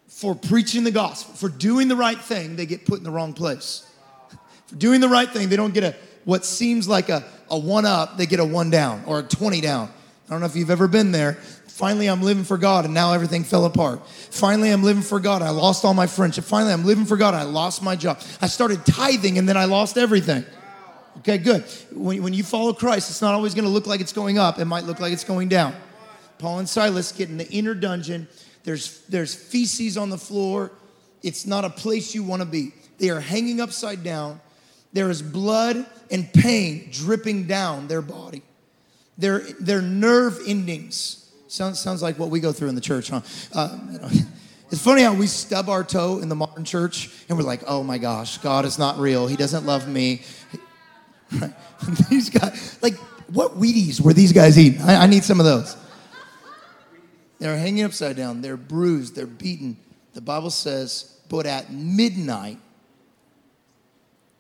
for 0.08 0.36
preaching 0.36 0.84
the 0.84 0.92
gospel, 0.92 1.34
for 1.34 1.50
doing 1.50 1.88
the 1.88 1.96
right 1.96 2.20
thing, 2.20 2.56
they 2.56 2.68
get 2.68 2.86
put 2.86 3.00
in 3.00 3.04
the 3.04 3.10
wrong 3.10 3.34
place. 3.34 3.88
For 4.68 4.76
doing 4.76 5.02
the 5.02 5.10
right 5.10 5.28
thing, 5.28 5.50
they 5.50 5.56
don't 5.56 5.74
get 5.74 5.84
a 5.84 5.96
what 6.26 6.46
seems 6.46 6.88
like 6.88 7.10
a, 7.10 7.24
a 7.50 7.58
one 7.58 7.86
up, 7.86 8.18
they 8.18 8.26
get 8.26 8.40
a 8.40 8.46
one 8.46 8.70
down 8.70 9.04
or 9.08 9.20
a 9.20 9.24
20 9.24 9.62
down. 9.62 9.90
I 10.28 10.30
don't 10.30 10.40
know 10.40 10.46
if 10.46 10.56
you've 10.56 10.70
ever 10.70 10.88
been 10.88 11.12
there. 11.12 11.38
Finally, 11.82 12.06
I'm 12.06 12.22
living 12.22 12.44
for 12.44 12.60
God, 12.60 12.86
and 12.86 12.94
now 12.94 13.12
everything 13.12 13.44
fell 13.44 13.66
apart. 13.66 14.08
Finally, 14.08 14.70
I'm 14.70 14.84
living 14.84 15.02
for 15.02 15.20
God. 15.20 15.42
I 15.42 15.50
lost 15.50 15.84
all 15.84 15.96
my 15.96 16.06
friendship. 16.06 16.44
Finally, 16.44 16.74
I'm 16.74 16.86
living 16.86 17.06
for 17.06 17.18
God. 17.18 17.34
I 17.34 17.42
lost 17.42 17.82
my 17.82 17.96
job. 17.96 18.22
I 18.40 18.46
started 18.46 18.86
tithing, 18.86 19.40
and 19.40 19.50
then 19.50 19.58
I 19.58 19.66
lost 19.66 19.98
everything. 19.98 20.46
Okay, 21.18 21.40
good. 21.40 21.64
When, 21.92 22.22
when 22.22 22.34
you 22.36 22.44
follow 22.44 22.72
Christ, 22.72 23.10
it's 23.10 23.24
not 23.24 23.34
always 23.34 23.56
going 23.56 23.66
to 23.66 23.72
look 23.72 23.88
like 23.88 24.00
it's 24.00 24.14
going 24.14 24.38
up, 24.38 24.60
it 24.60 24.66
might 24.66 24.84
look 24.84 25.00
like 25.00 25.12
it's 25.12 25.24
going 25.24 25.50
down. 25.50 25.76
Paul 26.38 26.60
and 26.60 26.70
Silas 26.70 27.12
get 27.12 27.30
in 27.30 27.38
the 27.38 27.50
inner 27.50 27.74
dungeon. 27.74 28.28
There's, 28.64 29.04
there's 29.08 29.34
feces 29.34 29.98
on 29.98 30.12
the 30.12 30.20
floor. 30.20 30.72
It's 31.24 31.48
not 31.48 31.66
a 31.66 31.70
place 31.72 32.14
you 32.14 32.22
want 32.22 32.44
to 32.44 32.48
be. 32.48 32.74
They 33.00 33.10
are 33.10 33.20
hanging 33.20 33.60
upside 33.60 34.04
down. 34.04 34.40
There 34.94 35.10
is 35.10 35.24
blood 35.24 35.84
and 36.12 36.32
pain 36.32 36.90
dripping 36.92 37.48
down 37.48 37.88
their 37.88 38.04
body. 38.04 38.44
Their, 39.18 39.40
their 39.60 39.82
nerve 39.82 40.42
endings. 40.46 41.21
Sounds, 41.52 41.82
sounds 41.82 42.02
like 42.02 42.18
what 42.18 42.30
we 42.30 42.40
go 42.40 42.54
through 42.54 42.70
in 42.70 42.76
the 42.76 42.82
church, 42.82 43.10
huh? 43.10 43.20
Uh, 43.52 43.78
it's 44.72 44.82
funny 44.82 45.02
how 45.02 45.14
we 45.14 45.28
stub 45.28 45.68
our 45.68 45.84
toe 45.84 46.20
in 46.20 46.30
the 46.30 46.36
modern 46.36 46.64
church 46.64 47.10
and 47.28 47.38
we're 47.38 47.44
like, 47.44 47.62
oh 47.68 47.84
my 47.84 47.98
gosh, 47.98 48.38
God 48.38 48.64
is 48.64 48.80
not 48.80 48.98
real. 48.98 49.28
He 49.28 49.36
doesn't 49.36 49.66
love 49.66 49.86
me. 49.86 50.22
these 52.10 52.30
guys, 52.30 52.80
like, 52.82 52.94
what 53.34 53.60
Wheaties 53.60 54.00
were 54.00 54.14
these 54.14 54.32
guys 54.32 54.58
eating? 54.58 54.82
I, 54.82 55.04
I 55.04 55.08
need 55.08 55.26
some 55.26 55.42
of 55.42 55.46
those. 55.46 55.76
They're 57.40 57.58
hanging 57.58 57.84
upside 57.84 58.16
down. 58.16 58.40
They're 58.40 58.56
bruised. 58.56 59.16
They're 59.16 59.28
beaten. 59.28 59.76
The 60.14 60.22
Bible 60.22 60.52
says, 60.52 61.20
but 61.28 61.46
at 61.46 61.70
midnight, 61.70 62.60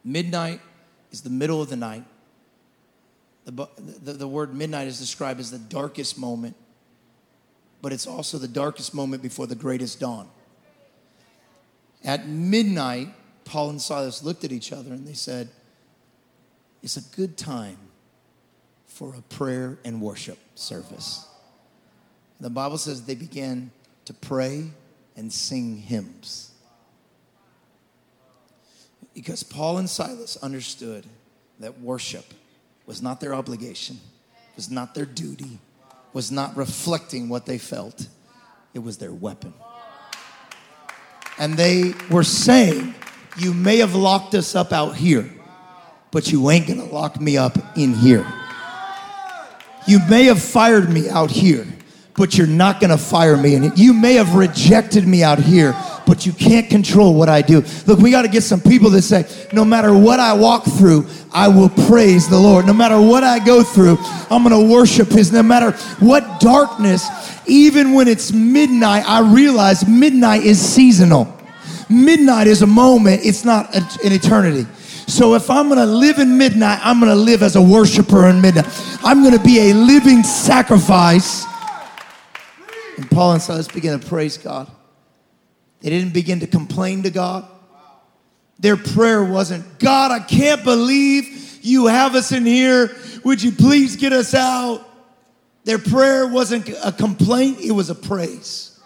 midnight 0.06 0.62
is 1.12 1.24
the 1.24 1.30
middle 1.30 1.62
of 1.62 1.68
the 1.68 1.76
night. 1.76 2.06
The, 3.44 3.68
the, 4.02 4.14
the 4.14 4.28
word 4.30 4.56
midnight 4.56 4.88
is 4.88 4.98
described 4.98 5.42
as 5.42 5.52
the 5.52 5.60
darkest 5.60 6.18
moment, 6.18 6.56
but 7.82 7.92
it's 7.92 8.08
also 8.08 8.38
the 8.38 8.48
darkest 8.48 8.94
moment 8.94 9.24
before 9.24 9.48
the 9.48 9.56
greatest 9.56 10.00
dawn. 10.00 10.30
At 12.04 12.28
midnight, 12.28 13.10
Paul 13.46 13.72
and 13.72 13.82
Silas 13.82 14.24
looked 14.24 14.44
at 14.44 14.52
each 14.52 14.72
other 14.72 14.92
and 14.92 15.08
they 15.08 15.14
said, 15.14 15.50
It's 16.84 16.98
a 16.98 17.16
good 17.16 17.38
time 17.38 17.78
for 18.86 19.16
a 19.16 19.22
prayer 19.22 19.80
and 19.84 20.02
worship 20.02 20.38
service. 20.56 21.26
The 22.40 22.50
Bible 22.50 22.78
says 22.78 23.04
they 23.04 23.16
began 23.16 23.72
to 24.06 24.14
pray 24.14 24.66
and 25.16 25.32
sing 25.32 25.78
hymns. 25.78 26.52
Because 29.14 29.44
Paul 29.44 29.78
and 29.78 29.90
Silas 29.90 30.38
understood 30.38 31.06
that 31.60 31.80
worship 31.82 32.26
was 32.86 33.02
not 33.02 33.20
their 33.20 33.34
obligation, 33.36 34.00
was 34.56 34.72
not 34.72 34.96
their 34.96 35.06
duty, 35.06 35.60
was 36.14 36.32
not 36.32 36.56
reflecting 36.56 37.30
what 37.30 37.46
they 37.46 37.58
felt. 37.58 38.08
It 38.74 38.80
was 38.80 38.98
their 38.98 39.14
weapon. 39.14 39.54
And 41.38 41.56
they 41.56 41.94
were 42.10 42.24
saying, 42.24 42.94
You 43.38 43.54
may 43.54 43.78
have 43.78 43.96
locked 43.96 44.36
us 44.36 44.56
up 44.56 44.72
out 44.72 44.96
here 44.96 45.30
but 46.12 46.32
you 46.32 46.50
ain't 46.50 46.68
gonna 46.68 46.86
lock 46.86 47.20
me 47.20 47.38
up 47.38 47.58
in 47.78 47.94
here. 47.94 48.26
You 49.88 50.00
may 50.10 50.26
have 50.26 50.42
fired 50.42 50.90
me 50.90 51.10
out 51.10 51.32
here, 51.32 51.66
but 52.16 52.38
you're 52.38 52.46
not 52.46 52.80
gonna 52.80 52.98
fire 52.98 53.38
me 53.38 53.56
in 53.56 53.64
it. 53.64 53.78
You 53.78 53.94
may 53.94 54.14
have 54.16 54.36
rejected 54.36 55.08
me 55.08 55.24
out 55.24 55.40
here, 55.40 55.74
but 56.12 56.26
you 56.26 56.34
can't 56.34 56.70
control 56.70 57.14
what 57.14 57.30
I 57.30 57.42
do. 57.42 57.64
Look, 57.88 58.00
we 58.00 58.12
gotta 58.12 58.28
get 58.28 58.44
some 58.44 58.60
people 58.60 58.90
that 58.90 59.04
say, 59.04 59.26
no 59.54 59.64
matter 59.64 59.98
what 59.98 60.20
I 60.20 60.34
walk 60.34 60.66
through, 60.66 61.08
I 61.32 61.48
will 61.48 61.70
praise 61.88 62.28
the 62.28 62.38
Lord. 62.38 62.68
No 62.68 62.74
matter 62.74 63.00
what 63.00 63.24
I 63.24 63.40
go 63.40 63.64
through, 63.64 63.98
I'm 64.30 64.44
gonna 64.44 64.62
worship 64.62 65.08
His. 65.08 65.32
No 65.32 65.42
matter 65.42 65.72
what 66.06 66.42
darkness, 66.42 67.08
even 67.46 67.94
when 67.94 68.10
it's 68.10 68.34
midnight, 68.34 69.08
I 69.08 69.22
realize 69.34 69.88
midnight 69.88 70.44
is 70.44 70.60
seasonal. 70.60 71.34
Midnight 71.90 72.48
is 72.48 72.62
a 72.62 72.68
moment, 72.68 73.22
it's 73.24 73.46
not 73.46 73.74
an 73.74 74.12
eternity. 74.12 74.68
So 75.08 75.36
if 75.36 75.50
I'm 75.50 75.70
going 75.70 75.80
to 75.80 75.86
live 75.86 76.20
in 76.20 76.38
midnight, 76.38 76.80
I'm 76.84 77.00
going 77.00 77.12
to 77.12 77.16
live 77.16 77.42
as 77.42 77.56
a 77.56 77.62
worshiper 77.62 78.28
in 78.28 78.40
midnight. 78.40 78.66
I'm 79.04 79.22
going 79.22 79.38
to 79.38 79.44
be 79.44 79.72
a 79.72 79.74
living 79.74 80.24
sacrifice. 80.24 81.46
And 82.98 83.10
Paul 83.12 83.34
and 83.34 83.42
Silas 83.42 83.68
begin 83.68 84.00
to 84.00 84.08
praise 84.08 84.38
God. 84.38 84.72
They 85.82 85.90
didn't 85.90 86.14
begin 86.14 86.40
to 86.42 86.48
complain 86.48 87.04
to 87.04 87.10
God. 87.10 87.48
Their 88.60 88.78
prayer 88.78 89.24
wasn't, 89.24 89.80
God, 89.80 90.12
I 90.12 90.20
can't 90.20 90.64
believe 90.64 91.60
you 91.64 91.88
have 91.88 92.16
us 92.16 92.32
in 92.32 92.46
here. 92.46 92.96
Would 93.24 93.42
you 93.42 93.52
please 93.52 93.96
get 93.96 94.14
us 94.14 94.34
out? 94.36 94.88
Their 95.64 95.80
prayer 95.80 96.28
wasn't 96.28 96.70
a 96.84 96.92
complaint, 96.92 97.60
it 97.60 97.72
was 97.72 97.90
a 97.90 97.96
praise. 97.96 98.80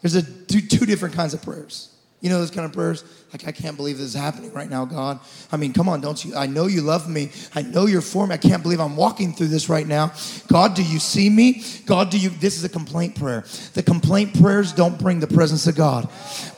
There's 0.00 0.14
a, 0.14 0.22
two, 0.22 0.60
two 0.60 0.86
different 0.86 1.14
kinds 1.14 1.34
of 1.34 1.42
prayers. 1.42 1.94
You 2.20 2.30
know 2.30 2.40
those 2.40 2.50
kind 2.50 2.66
of 2.66 2.72
prayers? 2.72 3.04
Like, 3.30 3.46
I 3.46 3.52
can't 3.52 3.76
believe 3.76 3.98
this 3.98 4.06
is 4.06 4.14
happening 4.14 4.52
right 4.52 4.68
now, 4.68 4.84
God. 4.84 5.20
I 5.52 5.56
mean, 5.56 5.72
come 5.72 5.88
on, 5.88 6.00
don't 6.00 6.24
you? 6.24 6.34
I 6.34 6.46
know 6.46 6.66
you 6.66 6.80
love 6.80 7.08
me. 7.08 7.30
I 7.54 7.62
know 7.62 7.86
you're 7.86 8.00
for 8.00 8.26
me. 8.26 8.34
I 8.34 8.38
can't 8.38 8.62
believe 8.62 8.80
I'm 8.80 8.96
walking 8.96 9.32
through 9.32 9.48
this 9.48 9.68
right 9.68 9.86
now. 9.86 10.12
God, 10.48 10.74
do 10.74 10.82
you 10.82 10.98
see 10.98 11.30
me? 11.30 11.62
God, 11.86 12.10
do 12.10 12.18
you? 12.18 12.30
This 12.30 12.56
is 12.56 12.64
a 12.64 12.68
complaint 12.68 13.14
prayer. 13.14 13.44
The 13.74 13.84
complaint 13.84 14.40
prayers 14.40 14.72
don't 14.72 14.98
bring 14.98 15.20
the 15.20 15.28
presence 15.28 15.68
of 15.68 15.76
God. 15.76 16.08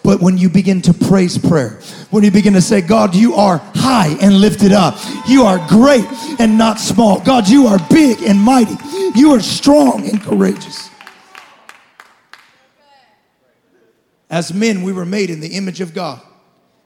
But 0.03 0.23
when 0.23 0.39
you 0.39 0.49
begin 0.49 0.81
to 0.83 0.95
praise 0.95 1.37
prayer, 1.37 1.81
when 2.11 2.25
you 2.25 2.31
begin 2.31 2.55
to 2.55 2.63
say, 2.63 2.81
God, 2.81 3.15
you 3.15 3.35
are 3.35 3.59
high 3.75 4.17
and 4.23 4.41
lifted 4.41 4.73
up, 4.73 4.97
you 5.29 5.45
are 5.45 5.59
great 5.69 6.07
and 6.39 6.57
not 6.57 6.79
small. 6.79 7.21
God, 7.21 7.49
you 7.49 7.67
are 7.67 7.79
big 7.91 8.23
and 8.23 8.41
mighty, 8.41 8.77
you 9.15 9.33
are 9.33 9.41
strong 9.41 10.09
and 10.09 10.23
courageous. 10.23 10.90
As 14.31 14.55
men, 14.55 14.83
we 14.83 14.93
were 14.93 15.05
made 15.05 15.29
in 15.29 15.41
the 15.41 15.57
image 15.57 15.81
of 15.81 15.93
God. 15.93 16.23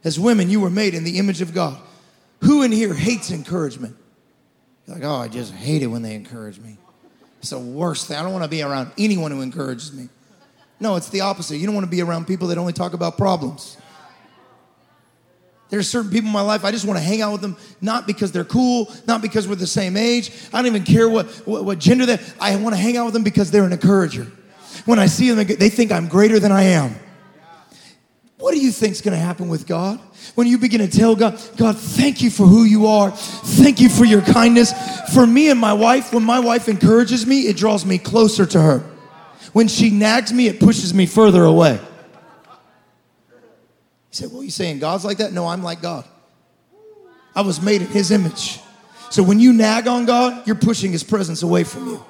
As 0.03 0.19
women, 0.19 0.51
you 0.51 0.61
were 0.61 0.71
made 0.71 0.95
in 0.95 1.05
the 1.05 1.19
image 1.19 1.43
of 1.43 1.55
God. 1.55 1.79
Who 2.41 2.63
in 2.63 2.73
here 2.73 2.95
hates 2.95 3.31
encouragement? 3.31 3.97
You're 4.87 4.97
like, 4.97 5.05
oh, 5.05 5.17
I 5.17 5.29
just 5.29 5.53
hate 5.53 5.83
it 5.83 5.87
when 5.87 6.03
they 6.03 6.15
encourage 6.15 6.59
me. 6.59 6.79
It's 7.39 7.51
the 7.51 7.59
worst 7.59 8.09
thing. 8.09 8.17
I 8.17 8.23
don't 8.23 8.33
want 8.33 8.45
to 8.45 8.51
be 8.51 8.63
around 8.63 8.93
anyone 8.99 9.31
who 9.31 9.43
encourages 9.43 9.93
me. 9.93 10.09
No, 10.81 10.97
it's 10.97 11.11
the 11.11 11.21
opposite. 11.21 11.57
You 11.57 11.67
don't 11.67 11.75
want 11.75 11.87
to 11.87 11.91
be 11.91 12.03
around 12.03 12.27
people 12.27 12.49
that 12.49 12.59
only 12.59 12.73
talk 12.73 12.95
about 12.95 13.17
problems. 13.17 13.77
There's 15.71 15.89
certain 15.89 16.11
people 16.11 16.29
in 16.29 16.33
my 16.33 16.43
life, 16.43 16.65
I 16.65 16.71
just 16.71 16.85
want 16.85 16.99
to 16.99 17.05
hang 17.05 17.21
out 17.21 17.33
with 17.33 17.41
them, 17.41 17.57
not 17.81 18.07
because 18.07 18.33
they're 18.33 18.45
cool, 18.45 18.93
not 19.07 19.23
because 19.23 19.49
we're 19.49 19.55
the 19.55 19.67
same 19.67 19.97
age. 19.97 20.31
I 20.53 20.59
don't 20.59 20.67
even 20.67 20.85
care 20.85 21.09
what, 21.09 21.27
what, 21.47 21.65
what 21.65 21.79
gender 21.79 22.07
they're. 22.07 22.21
I 22.39 22.55
want 22.57 22.75
to 22.75 22.81
hang 22.81 22.97
out 22.97 23.07
with 23.07 23.15
them 23.15 23.25
because 23.25 23.51
they're 23.51 23.65
an 23.65 23.73
encourager. 23.73 24.27
When 24.85 24.99
I 24.99 25.07
see 25.07 25.31
them, 25.31 25.47
they 25.47 25.71
think 25.71 25.91
I'm 25.91 26.07
greater 26.07 26.39
than 26.39 26.53
I 26.53 26.63
am. 26.63 26.95
What 28.39 28.53
do 28.53 28.61
you 28.61 28.73
think 28.73 28.93
is 28.93 29.01
going 29.01 29.17
to 29.17 29.25
happen 29.25 29.49
with 29.49 29.67
God? 29.67 30.01
When 30.35 30.47
you 30.47 30.59
begin 30.59 30.81
to 30.81 30.89
tell 30.89 31.15
God, 31.15 31.41
God, 31.57 31.77
thank 31.77 32.21
you 32.21 32.31
for 32.31 32.47
who 32.47 32.65
you 32.65 32.87
are. 32.87 33.11
Thank 33.13 33.81
you 33.81 33.89
for 33.89 34.05
your 34.05 34.23
kindness. 34.23 34.73
For 35.15 35.27
me 35.27 35.51
and 35.51 35.61
my 35.61 35.73
wife, 35.73 36.13
when 36.13 36.25
my 36.25 36.41
wife 36.41 36.69
encourages 36.69 37.27
me, 37.27 37.43
it 37.43 37.57
draws 37.57 37.87
me 37.87 37.99
closer 37.99 38.45
to 38.47 38.61
her. 38.61 38.79
When 39.53 39.69
she 39.69 39.91
nags 39.91 40.33
me, 40.33 40.49
it 40.49 40.59
pushes 40.59 40.93
me 40.93 41.07
further 41.07 41.45
away. 41.45 41.79
You 43.25 43.31
say, 44.11 44.27
Well, 44.27 44.43
you 44.43 44.51
saying 44.51 44.81
God's 44.81 45.05
like 45.05 45.19
that? 45.19 45.33
No, 45.33 45.47
I'm 45.47 45.63
like 45.63 45.81
God. 45.81 46.05
I 47.37 47.43
was 47.43 47.61
made 47.61 47.83
in 47.83 47.89
His 47.89 48.11
image. 48.11 48.59
So 49.11 49.23
when 49.23 49.39
you 49.39 49.53
nag 49.53 49.87
on 49.87 50.07
God, 50.07 50.45
you're 50.47 50.57
pushing 50.57 50.91
His 50.91 51.05
presence 51.05 51.43
away 51.43 51.63
from 51.63 51.87
you. 51.87 52.05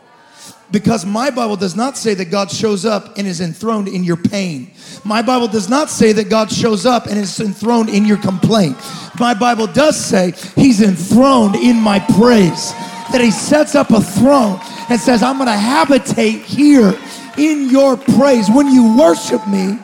Because 0.70 1.06
my 1.06 1.30
Bible 1.30 1.56
does 1.56 1.76
not 1.76 1.96
say 1.96 2.14
that 2.14 2.26
God 2.26 2.50
shows 2.50 2.84
up 2.84 3.16
and 3.16 3.26
is 3.26 3.40
enthroned 3.40 3.86
in 3.86 4.02
your 4.02 4.16
pain. 4.16 4.72
My 5.04 5.22
Bible 5.22 5.46
does 5.46 5.68
not 5.68 5.90
say 5.90 6.12
that 6.12 6.28
God 6.28 6.50
shows 6.50 6.84
up 6.84 7.06
and 7.06 7.18
is 7.18 7.38
enthroned 7.38 7.90
in 7.90 8.04
your 8.04 8.16
complaint. 8.16 8.76
My 9.20 9.34
Bible 9.34 9.66
does 9.66 10.02
say 10.02 10.32
He's 10.56 10.82
enthroned 10.82 11.54
in 11.54 11.76
my 11.76 12.00
praise. 12.00 12.72
That 13.12 13.20
He 13.20 13.30
sets 13.30 13.74
up 13.74 13.90
a 13.90 14.00
throne 14.00 14.58
and 14.90 14.98
says, 14.98 15.22
I'm 15.22 15.36
going 15.36 15.46
to 15.46 15.52
habitate 15.52 16.42
here 16.42 16.92
in 17.38 17.70
your 17.70 17.96
praise. 17.96 18.48
When 18.50 18.68
you 18.68 18.96
worship 18.96 19.46
me, 19.46 19.78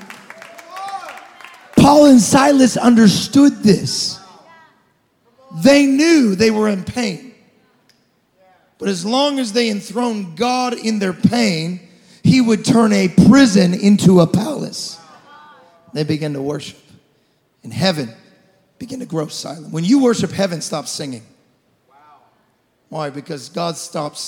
Paul 1.77 2.07
and 2.07 2.21
Silas 2.21 2.77
understood 2.77 3.63
this. 3.63 4.21
They 5.63 5.87
knew 5.87 6.35
they 6.35 6.51
were 6.51 6.69
in 6.69 6.85
pain. 6.85 7.30
But 8.81 8.89
as 8.89 9.05
long 9.05 9.39
as 9.39 9.53
they 9.53 9.71
enthroned 9.71 10.37
God 10.37 10.73
in 10.73 10.99
their 10.99 11.13
pain, 11.13 11.81
He 12.25 12.41
would 12.41 12.65
turn 12.65 12.93
a 12.93 13.09
prison 13.29 13.75
into 13.75 14.21
a 14.21 14.27
palace. 14.27 14.99
They 15.93 16.03
began 16.03 16.33
to 16.33 16.43
worship. 16.43 16.79
And 17.63 17.73
heaven 17.73 18.11
began 18.79 19.01
to 19.01 19.07
grow 19.07 19.29
silent. 19.29 19.73
When 19.73 19.85
you 19.85 20.03
worship, 20.03 20.31
heaven 20.31 20.63
stops 20.63 20.91
singing. 20.91 21.23
Why? 22.89 23.11
Because 23.11 23.51
God 23.51 23.77
stops 23.77 24.21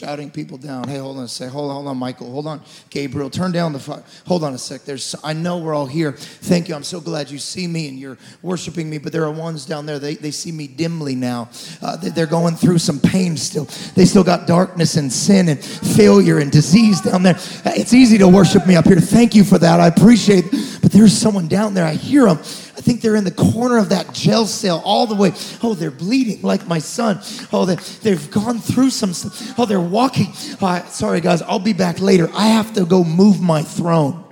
shouting 0.00 0.30
people 0.30 0.56
down. 0.56 0.88
Hey, 0.88 0.96
hold 0.96 1.18
on 1.18 1.24
a 1.24 1.28
sec. 1.28 1.50
Hold 1.50 1.68
on, 1.68 1.76
hold 1.76 1.88
on, 1.88 1.98
Michael. 1.98 2.32
Hold 2.32 2.46
on, 2.46 2.62
Gabriel. 2.88 3.28
Turn 3.28 3.52
down 3.52 3.74
the 3.74 3.78
fire. 3.78 4.02
Hold 4.26 4.44
on 4.44 4.54
a 4.54 4.58
sec. 4.58 4.86
There's. 4.86 5.14
I 5.22 5.34
know 5.34 5.58
we're 5.58 5.74
all 5.74 5.84
here. 5.84 6.12
Thank 6.12 6.70
you. 6.70 6.74
I'm 6.74 6.84
so 6.84 7.02
glad 7.02 7.30
you 7.30 7.36
see 7.36 7.66
me 7.66 7.86
and 7.86 7.98
you're 7.98 8.16
worshiping 8.40 8.88
me. 8.88 8.96
But 8.96 9.12
there 9.12 9.24
are 9.24 9.30
ones 9.30 9.66
down 9.66 9.84
there. 9.84 9.98
They, 9.98 10.14
they 10.14 10.30
see 10.30 10.52
me 10.52 10.68
dimly 10.68 11.14
now. 11.14 11.50
Uh, 11.82 11.98
they're 11.98 12.24
going 12.24 12.54
through 12.54 12.78
some 12.78 12.98
pain 12.98 13.36
still. 13.36 13.66
They 13.94 14.06
still 14.06 14.24
got 14.24 14.46
darkness 14.46 14.96
and 14.96 15.12
sin 15.12 15.50
and 15.50 15.62
failure 15.62 16.38
and 16.38 16.50
disease 16.50 17.02
down 17.02 17.22
there. 17.22 17.36
It's 17.66 17.92
easy 17.92 18.16
to 18.18 18.28
worship 18.28 18.66
me 18.66 18.76
up 18.76 18.86
here. 18.86 19.00
Thank 19.00 19.34
you 19.34 19.44
for 19.44 19.58
that. 19.58 19.80
I 19.80 19.88
appreciate. 19.88 20.46
It. 20.46 20.80
But 20.80 20.92
there's 20.92 21.12
someone 21.12 21.46
down 21.46 21.74
there. 21.74 21.84
I 21.84 21.92
hear 21.92 22.24
them. 22.24 22.38
I 22.80 22.82
think 22.82 23.02
they're 23.02 23.14
in 23.14 23.24
the 23.24 23.30
corner 23.30 23.76
of 23.76 23.90
that 23.90 24.14
jail 24.14 24.46
cell 24.46 24.80
all 24.86 25.06
the 25.06 25.14
way. 25.14 25.34
Oh, 25.62 25.74
they're 25.74 25.90
bleeding 25.90 26.40
like 26.40 26.66
my 26.66 26.78
son. 26.78 27.20
Oh, 27.52 27.66
they, 27.66 27.74
they've 27.74 28.30
gone 28.30 28.58
through 28.58 28.88
some 28.88 29.12
stuff. 29.12 29.58
Oh, 29.58 29.66
they're 29.66 29.78
walking. 29.78 30.28
Oh, 30.62 30.86
sorry, 30.88 31.20
guys, 31.20 31.42
I'll 31.42 31.58
be 31.58 31.74
back 31.74 32.00
later. 32.00 32.30
I 32.32 32.46
have 32.46 32.72
to 32.76 32.86
go 32.86 33.04
move 33.04 33.38
my 33.38 33.62
throne. 33.62 34.24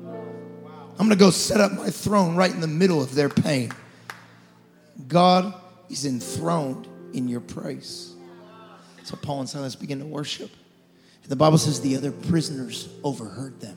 I'm 0.00 1.08
going 1.08 1.10
to 1.10 1.16
go 1.16 1.30
set 1.30 1.60
up 1.60 1.72
my 1.72 1.90
throne 1.90 2.36
right 2.36 2.52
in 2.52 2.60
the 2.60 2.68
middle 2.68 3.02
of 3.02 3.16
their 3.16 3.28
pain. 3.28 3.72
God 5.08 5.52
is 5.88 6.04
enthroned 6.04 6.86
in 7.12 7.26
your 7.26 7.40
praise. 7.40 8.14
So 9.02 9.16
Paul 9.16 9.40
and 9.40 9.48
Silas 9.48 9.74
begin 9.74 9.98
to 9.98 10.06
worship. 10.06 10.52
And 11.24 11.32
the 11.32 11.36
Bible 11.36 11.58
says 11.58 11.80
the 11.80 11.96
other 11.96 12.12
prisoners 12.12 12.88
overheard 13.02 13.60
them. 13.60 13.76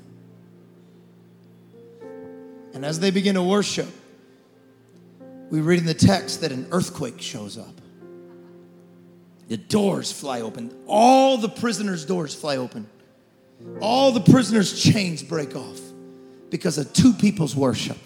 And 2.73 2.83
as 2.83 2.99
they 2.99 3.11
begin 3.11 3.35
to 3.35 3.43
worship, 3.43 3.87
we 5.49 5.61
read 5.61 5.79
in 5.79 5.85
the 5.85 5.93
text 5.93 6.41
that 6.41 6.51
an 6.51 6.67
earthquake 6.71 7.21
shows 7.21 7.57
up. 7.57 7.79
The 9.47 9.57
doors 9.57 10.11
fly 10.11 10.41
open. 10.41 10.75
All 10.87 11.37
the 11.37 11.49
prisoners' 11.49 12.05
doors 12.05 12.33
fly 12.33 12.57
open. 12.57 12.89
All 13.79 14.11
the 14.11 14.21
prisoners' 14.21 14.81
chains 14.81 15.21
break 15.21 15.55
off 15.55 15.79
because 16.49 16.77
of 16.77 16.91
two 16.93 17.13
people's 17.13 17.55
worship. 17.55 17.97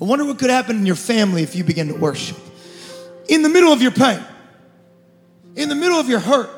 I 0.00 0.04
wonder 0.04 0.24
what 0.24 0.38
could 0.38 0.50
happen 0.50 0.76
in 0.76 0.86
your 0.86 0.94
family 0.94 1.42
if 1.42 1.56
you 1.56 1.64
begin 1.64 1.88
to 1.88 1.94
worship. 1.94 2.36
In 3.28 3.42
the 3.42 3.48
middle 3.48 3.72
of 3.72 3.82
your 3.82 3.90
pain, 3.90 4.22
in 5.56 5.68
the 5.68 5.74
middle 5.74 5.98
of 5.98 6.08
your 6.08 6.20
hurt, 6.20 6.50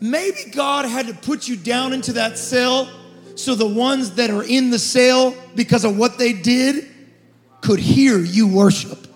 maybe 0.00 0.50
God 0.52 0.84
had 0.84 1.08
to 1.08 1.14
put 1.14 1.48
you 1.48 1.56
down 1.56 1.92
into 1.92 2.12
that 2.14 2.38
cell 2.38 2.88
so 3.40 3.54
the 3.54 3.66
ones 3.66 4.12
that 4.12 4.30
are 4.30 4.44
in 4.44 4.70
the 4.70 4.78
cell 4.78 5.34
because 5.54 5.84
of 5.84 5.96
what 5.96 6.18
they 6.18 6.32
did 6.32 6.88
could 7.60 7.78
hear 7.78 8.18
you 8.18 8.48
worship. 8.48 9.06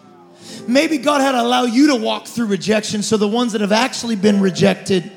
Maybe 0.67 0.99
God 0.99 1.21
had 1.21 1.33
to 1.33 1.43
allow 1.43 1.65
you 1.65 1.89
to 1.89 1.97
walk 1.97 2.27
through 2.27 2.47
rejection 2.47 3.03
so 3.03 3.17
the 3.17 3.29
ones 3.29 3.53
that 3.53 3.61
have 3.61 3.73
actually 3.73 4.17
been 4.17 4.41
rejected 4.41 5.11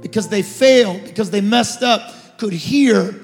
because 0.00 0.28
they 0.28 0.42
failed, 0.42 1.04
because 1.04 1.30
they 1.30 1.40
messed 1.40 1.82
up, 1.82 2.38
could 2.38 2.52
hear 2.52 3.14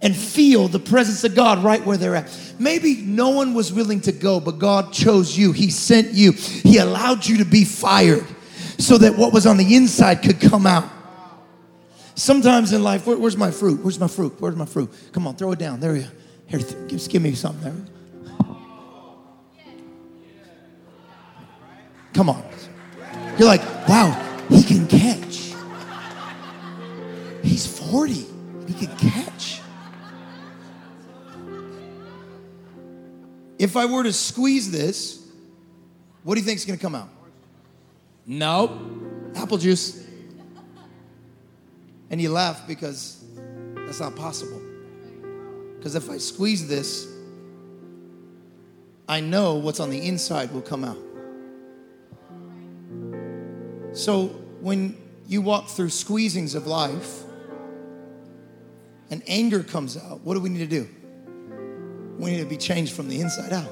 and 0.00 0.16
feel 0.16 0.66
the 0.66 0.80
presence 0.80 1.22
of 1.22 1.34
God 1.34 1.62
right 1.62 1.84
where 1.84 1.96
they're 1.96 2.16
at. 2.16 2.36
Maybe 2.58 2.96
no 2.96 3.30
one 3.30 3.54
was 3.54 3.72
willing 3.72 4.00
to 4.02 4.12
go, 4.12 4.40
but 4.40 4.58
God 4.58 4.92
chose 4.92 5.38
you. 5.38 5.52
He 5.52 5.70
sent 5.70 6.12
you. 6.12 6.32
He 6.32 6.78
allowed 6.78 7.26
you 7.26 7.38
to 7.38 7.44
be 7.44 7.64
fired 7.64 8.26
so 8.78 8.98
that 8.98 9.16
what 9.16 9.32
was 9.32 9.46
on 9.46 9.58
the 9.58 9.76
inside 9.76 10.22
could 10.22 10.40
come 10.40 10.66
out. 10.66 10.90
Sometimes 12.22 12.72
in 12.72 12.84
life, 12.84 13.04
where, 13.04 13.18
where's 13.18 13.36
my 13.36 13.50
fruit? 13.50 13.82
Where's 13.82 13.98
my 13.98 14.06
fruit? 14.06 14.36
Where's 14.38 14.54
my 14.54 14.64
fruit? 14.64 14.94
Come 15.10 15.26
on, 15.26 15.34
throw 15.34 15.50
it 15.50 15.58
down. 15.58 15.80
There 15.80 15.96
you 15.96 16.06
Here, 16.46 16.60
just 16.86 17.10
give 17.10 17.20
me 17.20 17.34
something. 17.34 17.84
There. 18.38 18.46
Come 22.14 22.30
on. 22.30 22.44
You're 23.36 23.48
like, 23.48 23.62
wow, 23.88 24.12
he 24.48 24.62
can 24.62 24.86
catch. 24.86 25.52
He's 27.42 27.66
40. 27.66 28.12
He 28.68 28.86
can 28.86 28.96
catch. 28.98 29.60
If 33.58 33.76
I 33.76 33.86
were 33.86 34.04
to 34.04 34.12
squeeze 34.12 34.70
this, 34.70 35.26
what 36.22 36.36
do 36.36 36.40
you 36.40 36.46
think 36.46 36.58
is 36.58 36.66
going 36.66 36.78
to 36.78 36.82
come 36.82 36.94
out? 36.94 37.08
Nope. 38.24 38.70
Apple 39.34 39.58
juice. 39.58 40.11
And 42.12 42.20
you 42.20 42.30
laugh 42.30 42.66
because 42.68 43.24
that's 43.74 43.98
not 43.98 44.14
possible. 44.14 44.60
Because 45.76 45.96
if 45.96 46.08
I 46.08 46.18
squeeze 46.18 46.68
this, 46.68 47.08
I 49.08 49.20
know 49.20 49.54
what's 49.54 49.80
on 49.80 49.90
the 49.90 50.06
inside 50.06 50.52
will 50.52 50.62
come 50.62 50.84
out. 50.84 50.98
So 53.94 54.26
when 54.60 54.96
you 55.26 55.42
walk 55.42 55.68
through 55.68 55.88
squeezings 55.88 56.54
of 56.54 56.66
life 56.66 57.22
and 59.10 59.22
anger 59.26 59.62
comes 59.62 59.96
out, 59.96 60.20
what 60.20 60.34
do 60.34 60.40
we 60.40 60.50
need 60.50 60.58
to 60.58 60.66
do? 60.66 60.88
We 62.18 62.30
need 62.30 62.40
to 62.40 62.46
be 62.46 62.56
changed 62.56 62.92
from 62.92 63.08
the 63.08 63.20
inside 63.20 63.52
out. 63.52 63.70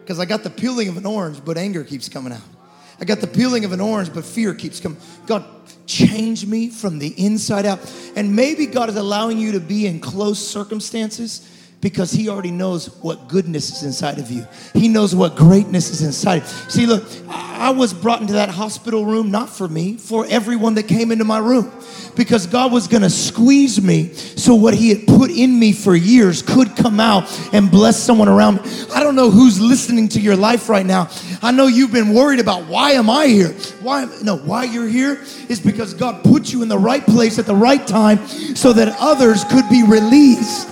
Because 0.00 0.18
I 0.18 0.24
got 0.24 0.42
the 0.42 0.50
peeling 0.50 0.88
of 0.88 0.96
an 0.96 1.06
orange, 1.06 1.42
but 1.44 1.56
anger 1.56 1.84
keeps 1.84 2.08
coming 2.08 2.32
out. 2.32 2.53
I 3.00 3.04
got 3.04 3.20
the 3.20 3.26
peeling 3.26 3.64
of 3.64 3.72
an 3.72 3.80
orange, 3.80 4.12
but 4.12 4.24
fear 4.24 4.54
keeps 4.54 4.80
coming. 4.80 4.98
God, 5.26 5.44
change 5.86 6.46
me 6.46 6.68
from 6.68 6.98
the 6.98 7.08
inside 7.22 7.66
out. 7.66 7.80
And 8.16 8.34
maybe 8.34 8.66
God 8.66 8.88
is 8.88 8.96
allowing 8.96 9.38
you 9.38 9.52
to 9.52 9.60
be 9.60 9.86
in 9.86 10.00
close 10.00 10.38
circumstances 10.38 11.48
because 11.84 12.10
he 12.10 12.30
already 12.30 12.50
knows 12.50 12.86
what 13.02 13.28
goodness 13.28 13.70
is 13.70 13.82
inside 13.82 14.18
of 14.18 14.30
you. 14.30 14.46
He 14.72 14.88
knows 14.88 15.14
what 15.14 15.36
greatness 15.36 15.90
is 15.90 16.00
inside. 16.00 16.46
See, 16.46 16.86
look, 16.86 17.04
I 17.28 17.72
was 17.72 17.92
brought 17.92 18.22
into 18.22 18.32
that 18.32 18.48
hospital 18.48 19.04
room 19.04 19.30
not 19.30 19.50
for 19.50 19.68
me, 19.68 19.98
for 19.98 20.24
everyone 20.30 20.76
that 20.76 20.84
came 20.84 21.12
into 21.12 21.26
my 21.26 21.36
room. 21.36 21.70
Because 22.16 22.46
God 22.46 22.72
was 22.72 22.88
going 22.88 23.02
to 23.02 23.10
squeeze 23.10 23.82
me 23.82 24.14
so 24.14 24.54
what 24.54 24.72
he 24.72 24.88
had 24.88 25.06
put 25.06 25.30
in 25.30 25.58
me 25.58 25.74
for 25.74 25.94
years 25.94 26.40
could 26.40 26.74
come 26.74 27.00
out 27.00 27.24
and 27.52 27.70
bless 27.70 28.02
someone 28.02 28.30
around 28.30 28.62
me. 28.62 28.62
I 28.94 29.02
don't 29.02 29.14
know 29.14 29.30
who's 29.30 29.60
listening 29.60 30.08
to 30.10 30.20
your 30.20 30.36
life 30.36 30.70
right 30.70 30.86
now. 30.86 31.10
I 31.42 31.50
know 31.50 31.66
you've 31.66 31.92
been 31.92 32.14
worried 32.14 32.40
about 32.40 32.66
why 32.66 32.92
am 32.92 33.10
I 33.10 33.26
here? 33.26 33.50
Why 33.82 34.08
no, 34.22 34.38
why 34.38 34.64
you're 34.64 34.88
here 34.88 35.20
is 35.50 35.60
because 35.60 35.92
God 35.92 36.24
put 36.24 36.50
you 36.50 36.62
in 36.62 36.68
the 36.68 36.78
right 36.78 37.04
place 37.04 37.38
at 37.38 37.44
the 37.44 37.54
right 37.54 37.86
time 37.86 38.26
so 38.56 38.72
that 38.72 38.96
others 38.98 39.44
could 39.44 39.68
be 39.68 39.82
released 39.82 40.70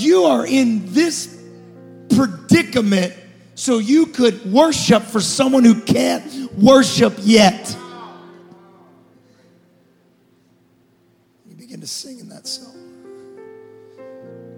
you 0.00 0.24
are 0.24 0.46
in 0.46 0.92
this 0.92 1.40
predicament 2.14 3.14
so 3.54 3.78
you 3.78 4.06
could 4.06 4.50
worship 4.52 5.02
for 5.02 5.20
someone 5.20 5.64
who 5.64 5.80
can't 5.82 6.52
worship 6.54 7.14
yet. 7.18 7.76
You 11.46 11.54
begin 11.56 11.80
to 11.80 11.86
sing 11.86 12.18
in 12.20 12.28
that 12.30 12.46
song. 12.46 12.74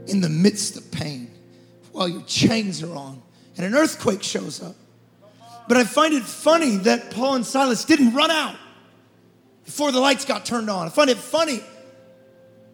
In 0.06 0.20
the 0.20 0.28
midst 0.28 0.76
of 0.76 0.90
pain, 0.90 1.30
while 1.92 2.08
your 2.08 2.22
chains 2.22 2.82
are 2.82 2.94
on, 2.94 3.22
and 3.56 3.66
an 3.66 3.74
earthquake 3.74 4.22
shows 4.22 4.62
up. 4.62 4.74
But 5.68 5.76
I 5.76 5.84
find 5.84 6.14
it 6.14 6.22
funny 6.22 6.76
that 6.78 7.10
Paul 7.10 7.36
and 7.36 7.46
Silas 7.46 7.84
didn't 7.84 8.14
run 8.14 8.30
out 8.30 8.56
before 9.64 9.92
the 9.92 10.00
lights 10.00 10.24
got 10.24 10.44
turned 10.44 10.68
on. 10.68 10.86
I 10.86 10.90
find 10.90 11.08
it 11.10 11.18
funny 11.18 11.62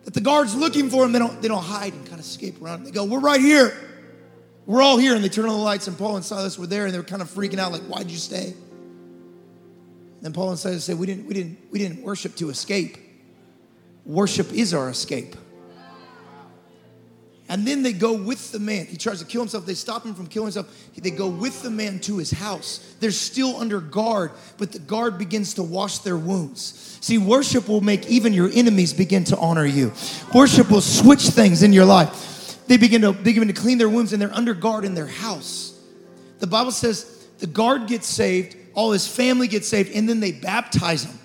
that 0.05 0.15
the 0.15 0.21
guards 0.21 0.55
looking 0.55 0.91
for 0.91 1.05
him, 1.05 1.13
they 1.13 1.19
don't, 1.19 1.41
they 1.43 1.49
don't 1.49 1.63
hide 1.63 1.93
and 1.93 2.05
kind 2.05 2.19
of 2.19 2.25
escape 2.27 2.61
around. 2.63 2.85
They 2.85 2.91
go, 2.91 3.05
We're 3.05 3.21
right 3.21 3.41
here. 3.41 3.77
We're 4.67 4.83
all 4.83 4.99
here. 4.99 5.15
And 5.15 5.25
they 5.25 5.29
turn 5.29 5.45
on 5.45 5.51
the 5.51 5.57
lights, 5.57 5.87
and 5.87 5.97
Paul 5.97 6.17
and 6.17 6.25
Silas 6.25 6.59
were 6.59 6.67
there, 6.67 6.85
and 6.85 6.95
they 6.95 6.99
were 6.99 7.05
kind 7.05 7.23
of 7.23 7.31
freaking 7.31 7.59
out, 7.59 7.73
like, 7.73 7.83
Why'd 7.83 8.11
you 8.11 8.17
stay? 8.17 8.55
And 10.23 10.35
Paul 10.35 10.51
and 10.51 10.59
Silas 10.59 10.85
said, 10.85 10.99
We 10.99 11.07
didn't, 11.07 11.27
we 11.27 11.35
didn't, 11.35 11.59
we 11.71 11.79
didn't 11.79 12.03
worship 12.03 12.37
to 12.37 12.51
escape. 12.51 12.99
Worship 14.05 14.53
is 14.53 14.73
our 14.73 14.89
escape. 14.89 15.37
And 17.49 17.67
then 17.67 17.83
they 17.83 17.95
go 17.95 18.13
with 18.13 18.53
the 18.53 18.59
man. 18.59 18.87
He 18.87 18.99
tries 18.99 19.21
to 19.21 19.25
kill 19.25 19.41
himself. 19.41 19.65
They 19.65 19.75
stop 19.75 20.05
him 20.05 20.15
from 20.15 20.27
killing 20.27 20.49
himself. 20.49 20.75
They 20.97 21.11
go 21.11 21.29
with 21.29 21.63
the 21.63 21.71
man 21.71 21.99
to 22.01 22.19
his 22.19 22.31
house. 22.31 22.95
They're 23.01 23.11
still 23.11 23.57
under 23.57 23.81
guard, 23.81 24.33
but 24.59 24.73
the 24.73 24.79
guard 24.79 25.17
begins 25.17 25.55
to 25.55 25.63
wash 25.63 25.99
their 25.99 26.19
wounds. 26.19 26.99
See, 27.01 27.17
worship 27.17 27.69
will 27.69 27.81
make 27.81 28.07
even 28.07 28.35
your 28.35 28.51
enemies 28.53 28.93
begin 28.93 29.25
to 29.25 29.39
honor 29.39 29.65
you. 29.65 29.93
Worship 30.35 30.71
will 30.71 30.83
switch 30.83 31.23
things 31.23 31.63
in 31.63 31.73
your 31.73 31.87
life. 31.87 32.67
They 32.67 32.77
begin 32.77 33.01
to 33.01 33.13
they 33.13 33.33
begin 33.33 33.49
to 33.49 33.55
clean 33.55 33.79
their 33.79 33.89
wounds 33.89 34.13
and 34.13 34.21
they're 34.21 34.35
under 34.35 34.53
guard 34.53 34.85
in 34.85 34.95
their 34.95 35.07
house. 35.07 35.75
The 36.41 36.47
Bible 36.47 36.71
says 36.71 37.27
the 37.39 37.47
guard 37.47 37.87
gets 37.87 38.07
saved, 38.07 38.57
all 38.75 38.93
his 38.93 39.09
family 39.09 39.49
gets 39.49 39.67
saved, 39.67 39.93
and 39.93 40.07
then 40.07 40.21
they 40.21 40.33
baptize 40.33 41.05
him. 41.05 41.19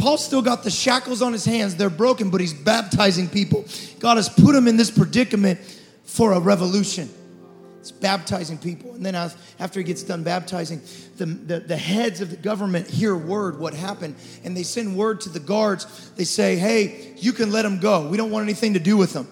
Paul 0.00 0.16
still 0.16 0.40
got 0.40 0.64
the 0.64 0.70
shackles 0.70 1.20
on 1.20 1.34
his 1.34 1.44
hands. 1.44 1.76
They're 1.76 1.90
broken, 1.90 2.30
but 2.30 2.40
he's 2.40 2.54
baptizing 2.54 3.28
people. 3.28 3.66
God 3.98 4.16
has 4.16 4.30
put 4.30 4.54
him 4.54 4.66
in 4.66 4.78
this 4.78 4.90
predicament 4.90 5.60
for 6.04 6.32
a 6.32 6.40
revolution. 6.40 7.10
It's 7.80 7.90
baptizing 7.90 8.56
people. 8.56 8.94
And 8.94 9.04
then 9.04 9.14
after 9.14 9.78
he 9.78 9.84
gets 9.84 10.02
done 10.02 10.22
baptizing, 10.22 10.80
the, 11.18 11.26
the, 11.26 11.60
the, 11.60 11.76
heads 11.76 12.22
of 12.22 12.30
the 12.30 12.36
government 12.36 12.88
hear 12.88 13.14
word 13.14 13.58
what 13.58 13.74
happened. 13.74 14.14
And 14.42 14.56
they 14.56 14.62
send 14.62 14.96
word 14.96 15.20
to 15.22 15.28
the 15.28 15.38
guards. 15.38 16.10
They 16.12 16.24
say, 16.24 16.56
hey, 16.56 17.14
you 17.18 17.32
can 17.34 17.52
let 17.52 17.66
him 17.66 17.78
go. 17.78 18.08
We 18.08 18.16
don't 18.16 18.30
want 18.30 18.44
anything 18.44 18.72
to 18.74 18.80
do 18.80 18.96
with 18.96 19.14
him. 19.14 19.28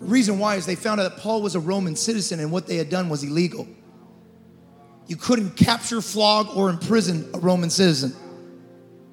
The 0.00 0.06
reason 0.06 0.38
why 0.38 0.56
is 0.56 0.66
they 0.66 0.74
found 0.74 1.00
out 1.00 1.04
that 1.04 1.22
Paul 1.22 1.40
was 1.40 1.54
a 1.54 1.60
Roman 1.60 1.96
citizen 1.96 2.38
and 2.40 2.52
what 2.52 2.66
they 2.66 2.76
had 2.76 2.90
done 2.90 3.08
was 3.08 3.24
illegal. 3.24 3.66
You 5.06 5.16
couldn't 5.16 5.56
capture, 5.56 6.02
flog, 6.02 6.54
or 6.54 6.68
imprison 6.68 7.30
a 7.32 7.38
Roman 7.38 7.70
citizen 7.70 8.14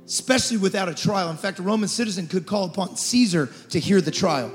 especially 0.05 0.57
without 0.57 0.89
a 0.89 0.93
trial. 0.93 1.29
In 1.29 1.37
fact, 1.37 1.59
a 1.59 1.63
Roman 1.63 1.89
citizen 1.89 2.27
could 2.27 2.45
call 2.45 2.65
upon 2.65 2.95
Caesar 2.95 3.49
to 3.69 3.79
hear 3.79 4.01
the 4.01 4.11
trial. 4.11 4.51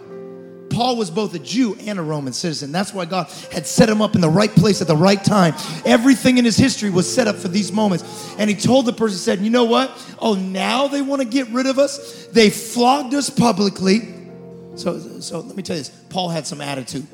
Paul 0.70 0.96
was 0.96 1.11
both 1.11 1.34
a 1.34 1.38
Jew 1.38 1.76
and 1.80 1.99
a 1.99 2.03
Roman 2.03 2.32
citizen. 2.32 2.72
That's 2.72 2.92
why 2.92 3.05
God 3.05 3.28
had 3.51 3.66
set 3.66 3.88
him 3.88 4.03
up 4.03 4.14
in 4.14 4.20
the 4.20 4.28
right 4.28 4.51
place 4.51 4.80
at 4.80 4.86
the 4.86 4.96
right 4.96 5.22
time. 5.22 5.55
Everything 5.84 6.38
in 6.38 6.44
his 6.44 6.57
history 6.57 6.90
was 6.90 7.12
set 7.12 7.26
up 7.26 7.36
for 7.36 7.49
these 7.49 7.72
moments. 7.72 8.34
And 8.38 8.51
he 8.51 8.57
told 8.57 8.86
the 8.86 8.92
person, 8.92 9.18
said, 9.18 9.40
You 9.40 9.51
know 9.51 9.64
what? 9.64 9.90
Oh, 10.18 10.34
now 10.34 10.88
they 10.88 11.03
want 11.03 11.22
to 11.22 11.28
get 11.28 11.49
rid 11.49 11.66
of 11.66 11.78
us? 11.78 12.26
They 12.26 12.51
flogged 12.51 13.14
us 13.14 13.30
publicly. 13.30 14.14
So, 14.74 15.20
so 15.20 15.40
let 15.40 15.57
me 15.57 15.62
tell 15.62 15.76
you 15.76 15.82
this 15.82 15.90
Paul 16.11 16.28
had 16.28 16.46
some 16.46 16.61
attitude. 16.61 17.07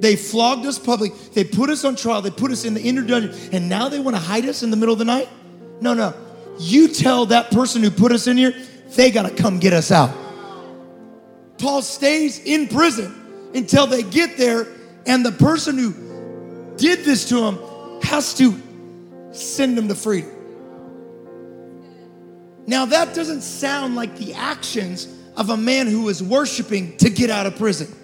They 0.00 0.14
flogged 0.14 0.66
us 0.66 0.78
public. 0.78 1.12
They 1.32 1.44
put 1.44 1.70
us 1.70 1.84
on 1.84 1.96
trial. 1.96 2.22
They 2.22 2.30
put 2.30 2.52
us 2.52 2.64
in 2.64 2.74
the 2.74 2.82
inner 2.82 3.02
dungeon. 3.02 3.34
And 3.52 3.68
now 3.68 3.88
they 3.88 3.98
want 3.98 4.16
to 4.16 4.22
hide 4.22 4.44
us 4.44 4.62
in 4.62 4.70
the 4.70 4.76
middle 4.76 4.92
of 4.92 4.98
the 4.98 5.04
night? 5.04 5.28
No, 5.80 5.94
no. 5.94 6.14
You 6.58 6.88
tell 6.88 7.26
that 7.26 7.50
person 7.50 7.82
who 7.82 7.90
put 7.90 8.12
us 8.12 8.26
in 8.26 8.36
here, 8.36 8.54
they 8.94 9.10
got 9.10 9.28
to 9.28 9.34
come 9.34 9.58
get 9.58 9.72
us 9.72 9.90
out. 9.90 10.14
Paul 11.58 11.82
stays 11.82 12.38
in 12.38 12.68
prison 12.68 13.50
until 13.54 13.86
they 13.86 14.02
get 14.02 14.36
there, 14.36 14.66
and 15.06 15.24
the 15.24 15.32
person 15.32 15.78
who 15.78 15.92
did 16.76 17.04
this 17.04 17.28
to 17.30 17.44
him 17.44 17.58
has 18.02 18.34
to 18.34 18.60
send 19.32 19.78
him 19.78 19.88
to 19.88 19.94
freedom. 19.94 20.30
Now, 22.66 22.86
that 22.86 23.14
doesn't 23.14 23.42
sound 23.42 23.94
like 23.94 24.16
the 24.16 24.34
actions 24.34 25.08
of 25.36 25.50
a 25.50 25.56
man 25.56 25.86
who 25.86 26.08
is 26.08 26.22
worshiping 26.22 26.96
to 26.98 27.10
get 27.10 27.30
out 27.30 27.46
of 27.46 27.56
prison. 27.56 27.94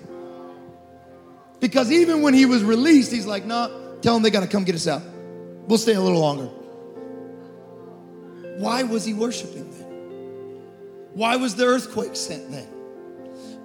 Because 1.58 1.90
even 1.90 2.22
when 2.22 2.34
he 2.34 2.46
was 2.46 2.62
released, 2.62 3.12
he's 3.12 3.26
like, 3.26 3.44
nah, 3.44 3.68
tell 4.00 4.14
them 4.14 4.22
they 4.22 4.30
got 4.30 4.40
to 4.40 4.46
come 4.46 4.64
get 4.64 4.74
us 4.74 4.86
out. 4.86 5.02
We'll 5.66 5.78
stay 5.78 5.94
a 5.94 6.00
little 6.00 6.20
longer. 6.20 6.48
Why 8.58 8.82
was 8.82 9.04
he 9.04 9.14
worshiping 9.14 9.70
then? 9.70 9.88
Why 11.14 11.36
was 11.36 11.54
the 11.54 11.64
earthquake 11.64 12.16
sent 12.16 12.50
then? 12.50 12.66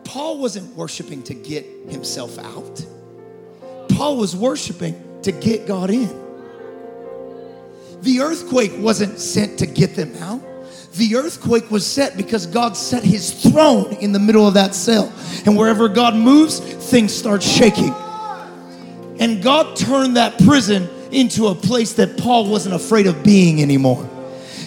Paul 0.03 0.39
wasn't 0.39 0.75
worshiping 0.75 1.23
to 1.23 1.33
get 1.33 1.65
himself 1.89 2.37
out. 2.39 2.85
Paul 3.89 4.17
was 4.17 4.35
worshiping 4.35 5.01
to 5.23 5.31
get 5.31 5.67
God 5.67 5.89
in. 5.89 6.07
The 8.01 8.21
earthquake 8.21 8.71
wasn't 8.77 9.19
sent 9.19 9.59
to 9.59 9.65
get 9.65 9.95
them 9.95 10.15
out. 10.21 10.41
The 10.93 11.15
earthquake 11.15 11.69
was 11.69 11.85
set 11.85 12.17
because 12.17 12.45
God 12.45 12.75
set 12.75 13.03
his 13.03 13.31
throne 13.31 13.93
in 13.93 14.11
the 14.11 14.19
middle 14.19 14.47
of 14.47 14.53
that 14.55 14.73
cell. 14.73 15.11
And 15.45 15.57
wherever 15.57 15.87
God 15.89 16.15
moves, 16.15 16.59
things 16.59 17.13
start 17.13 17.43
shaking. 17.43 17.93
And 19.19 19.41
God 19.43 19.75
turned 19.75 20.17
that 20.17 20.37
prison 20.39 20.89
into 21.11 21.47
a 21.47 21.55
place 21.55 21.93
that 21.93 22.17
Paul 22.17 22.49
wasn't 22.49 22.75
afraid 22.75 23.07
of 23.07 23.23
being 23.23 23.61
anymore. 23.61 24.09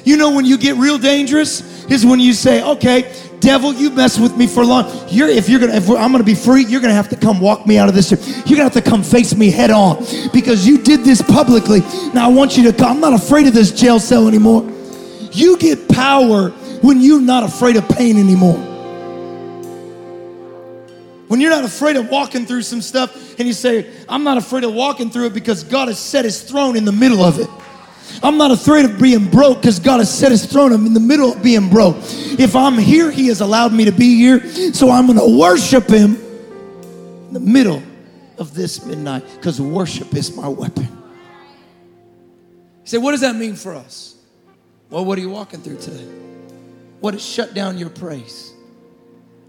You 0.05 0.17
know 0.17 0.31
when 0.31 0.45
you 0.45 0.57
get 0.59 0.77
real 0.77 0.99
dangerous 0.99 1.85
is 1.87 2.07
when 2.07 2.21
you 2.21 2.33
say, 2.33 2.63
"Okay, 2.63 3.13
devil, 3.41 3.73
you 3.73 3.91
mess 3.91 4.19
with 4.19 4.37
me 4.37 4.47
for 4.47 4.65
long. 4.65 4.91
You're 5.09 5.29
if 5.29 5.49
you're 5.49 5.61
gonna 5.61 5.75
if 5.75 5.89
I'm 5.89 6.13
gonna 6.13 6.25
be 6.25 6.35
free, 6.35 6.65
you're 6.65 6.81
gonna 6.81 6.95
have 6.95 7.09
to 7.11 7.17
come 7.17 7.41
walk 7.41 7.67
me 7.67 7.79
out 7.79 7.89
of 7.89 7.95
this. 7.95 8.11
You're 8.11 8.57
gonna 8.57 8.71
have 8.71 8.75
to 8.75 8.83
come 8.83 9.03
face 9.03 9.35
me 9.35 9.51
head 9.51 9.71
on 9.71 10.05
because 10.33 10.67
you 10.67 10.79
did 10.79 11.05
this 11.05 11.23
publicly. 11.23 11.81
Now 12.15 12.27
I 12.27 12.33
want 12.33 12.57
you 12.57 12.65
to 12.65 12.73
come. 12.73 12.97
I'm 12.97 13.01
not 13.01 13.15
afraid 13.15 13.47
of 13.47 13.55
this 13.55 13.73
jail 13.73 13.99
cell 13.99 14.29
anymore. 14.29 14.69
You 15.33 15.57
get 15.59 15.89
power 15.89 16.51
when 16.83 17.01
you're 17.01 17.21
not 17.21 17.45
afraid 17.45 17.77
of 17.77 17.89
pain 17.89 18.17
anymore. 18.19 18.59
When 21.29 21.41
you're 21.41 21.51
not 21.51 21.65
afraid 21.65 21.95
of 21.95 22.09
walking 22.09 22.45
through 22.45 22.63
some 22.63 22.81
stuff 22.81 23.39
and 23.39 23.47
you 23.47 23.55
say, 23.55 23.89
I'm 24.09 24.25
not 24.25 24.37
afraid 24.37 24.65
of 24.65 24.75
walking 24.75 25.11
through 25.11 25.27
it 25.27 25.35
because 25.35 25.63
God 25.63 25.87
has 25.87 25.97
set 25.97 26.25
his 26.25 26.43
throne 26.43 26.77
in 26.77 26.85
the 26.85 26.91
middle 26.91 27.23
of 27.23 27.39
it. 27.39 27.49
I'm 28.23 28.37
not 28.37 28.51
afraid 28.51 28.85
of 28.85 29.01
being 29.01 29.31
broke 29.31 29.59
because 29.59 29.79
God 29.79 29.99
has 29.99 30.13
set 30.13 30.31
his 30.31 30.45
throne. 30.45 30.73
I'm 30.73 30.87
in 30.87 30.95
the 30.95 31.01
middle 31.01 31.33
of 31.33 31.43
being 31.43 31.71
broke. 31.71 31.97
If 31.99 32.55
I'm 32.55 32.79
here, 32.79 33.11
he 33.11 33.29
has 33.29 33.41
allowed 33.41 33.73
me 33.73 33.87
to 33.87 33.93
be 33.93 34.17
here. 34.17 34.73
So 34.73 34.91
I'm 34.91 35.07
going 35.07 35.19
to 35.19 35.39
worship 35.39 35.89
him 35.89 36.17
in 37.29 37.33
the 37.33 37.41
middle 37.41 37.83
of 38.39 38.55
this 38.55 38.85
midnight 38.85 39.25
because 39.37 39.61
worship 39.61 40.15
is 40.15 40.35
my 40.35 40.49
weapon. 40.49 40.85
You 40.85 42.87
say, 42.87 42.99
what 42.99 43.13
does 43.13 43.21
that 43.21 43.37
mean 43.37 43.55
for 43.55 43.75
us? 43.75 44.17
Well, 44.89 45.05
what 45.05 45.19
are 45.19 45.21
you 45.21 45.31
walking 45.31 45.61
through 45.61 45.79
today? 45.79 46.09
What 47.01 47.15
has 47.15 47.25
shut 47.25 47.55
down 47.55 47.79
your 47.79 47.91
praise? 47.91 48.53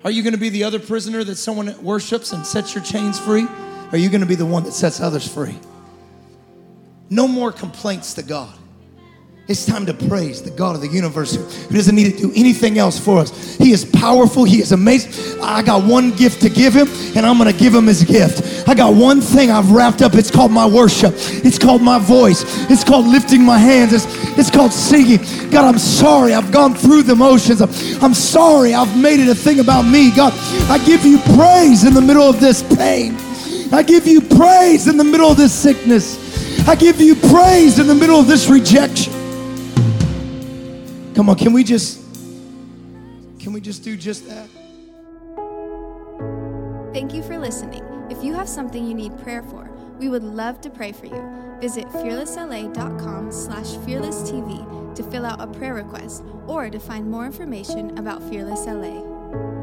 Are 0.03 0.11
you 0.11 0.23
going 0.23 0.33
to 0.33 0.39
be 0.39 0.49
the 0.49 0.63
other 0.63 0.79
prisoner 0.79 1.23
that 1.23 1.35
someone 1.35 1.81
worships 1.83 2.31
and 2.31 2.45
sets 2.45 2.73
your 2.73 2.83
chains 2.83 3.19
free? 3.19 3.45
Or 3.45 3.89
are 3.93 3.97
you 3.97 4.09
going 4.09 4.21
to 4.21 4.27
be 4.27 4.35
the 4.35 4.45
one 4.45 4.63
that 4.63 4.73
sets 4.73 4.99
others 4.99 5.27
free? 5.27 5.57
No 7.11 7.27
more 7.27 7.51
complaints 7.51 8.13
to 8.13 8.23
God. 8.23 8.57
It's 9.49 9.65
time 9.65 9.85
to 9.87 9.93
praise 9.93 10.41
the 10.41 10.49
God 10.49 10.75
of 10.75 10.81
the 10.81 10.87
universe 10.87 11.35
who 11.35 11.75
doesn't 11.75 11.93
need 11.93 12.13
to 12.13 12.17
do 12.17 12.31
anything 12.33 12.77
else 12.77 12.97
for 12.97 13.19
us. 13.19 13.57
He 13.57 13.73
is 13.73 13.83
powerful. 13.83 14.45
He 14.45 14.61
is 14.61 14.71
amazing. 14.71 15.41
I 15.41 15.61
got 15.61 15.83
one 15.83 16.11
gift 16.11 16.41
to 16.43 16.49
give 16.49 16.73
him, 16.73 16.87
and 17.17 17.25
I'm 17.25 17.37
going 17.37 17.51
to 17.51 17.59
give 17.59 17.75
him 17.75 17.87
his 17.87 18.05
gift. 18.05 18.65
I 18.65 18.75
got 18.75 18.95
one 18.95 19.19
thing 19.19 19.51
I've 19.51 19.71
wrapped 19.71 20.01
up. 20.01 20.13
It's 20.13 20.31
called 20.31 20.51
my 20.51 20.65
worship. 20.65 21.13
It's 21.43 21.59
called 21.59 21.81
my 21.81 21.99
voice. 21.99 22.45
It's 22.69 22.85
called 22.85 23.05
lifting 23.07 23.43
my 23.43 23.57
hands. 23.57 23.91
It's, 23.91 24.05
it's 24.37 24.49
called 24.49 24.71
singing. 24.71 25.17
God, 25.49 25.65
I'm 25.65 25.79
sorry. 25.79 26.33
I've 26.33 26.53
gone 26.53 26.75
through 26.75 27.03
the 27.03 27.15
motions. 27.17 27.61
I'm, 27.61 27.71
I'm 28.01 28.13
sorry. 28.13 28.73
I've 28.73 28.97
made 28.97 29.19
it 29.19 29.27
a 29.27 29.35
thing 29.35 29.59
about 29.59 29.81
me. 29.81 30.15
God, 30.15 30.31
I 30.71 30.77
give 30.85 31.03
you 31.03 31.17
praise 31.35 31.83
in 31.83 31.93
the 31.93 32.01
middle 32.01 32.23
of 32.23 32.39
this 32.39 32.63
pain. 32.77 33.17
I 33.73 33.83
give 33.83 34.07
you 34.07 34.21
praise 34.21 34.87
in 34.87 34.95
the 34.95 35.03
middle 35.03 35.29
of 35.29 35.35
this 35.35 35.53
sickness. 35.53 36.30
I 36.67 36.75
give 36.75 37.01
you 37.01 37.15
praise 37.15 37.79
in 37.79 37.87
the 37.87 37.95
middle 37.95 38.19
of 38.19 38.27
this 38.27 38.47
rejection. 38.47 39.13
Come 41.15 41.29
on, 41.29 41.35
can 41.35 41.53
we 41.53 41.63
just 41.63 41.99
can 43.39 43.53
we 43.53 43.61
just 43.61 43.83
do 43.83 43.97
just 43.97 44.27
that? 44.27 44.47
Thank 46.93 47.13
you 47.13 47.23
for 47.23 47.37
listening. 47.37 47.83
If 48.09 48.23
you 48.23 48.33
have 48.33 48.47
something 48.47 48.85
you 48.85 48.93
need 48.93 49.17
prayer 49.19 49.43
for, 49.43 49.69
we 49.99 50.09
would 50.09 50.23
love 50.23 50.61
to 50.61 50.69
pray 50.69 50.91
for 50.91 51.05
you. 51.05 51.57
Visit 51.59 51.87
fearlessla.com 51.89 53.31
slash 53.31 53.67
fearlesstv 53.85 54.95
to 54.95 55.03
fill 55.03 55.25
out 55.25 55.39
a 55.39 55.47
prayer 55.47 55.73
request 55.73 56.23
or 56.47 56.69
to 56.69 56.79
find 56.79 57.09
more 57.09 57.25
information 57.25 57.97
about 57.97 58.21
Fearless 58.29 58.65
LA. 58.65 59.60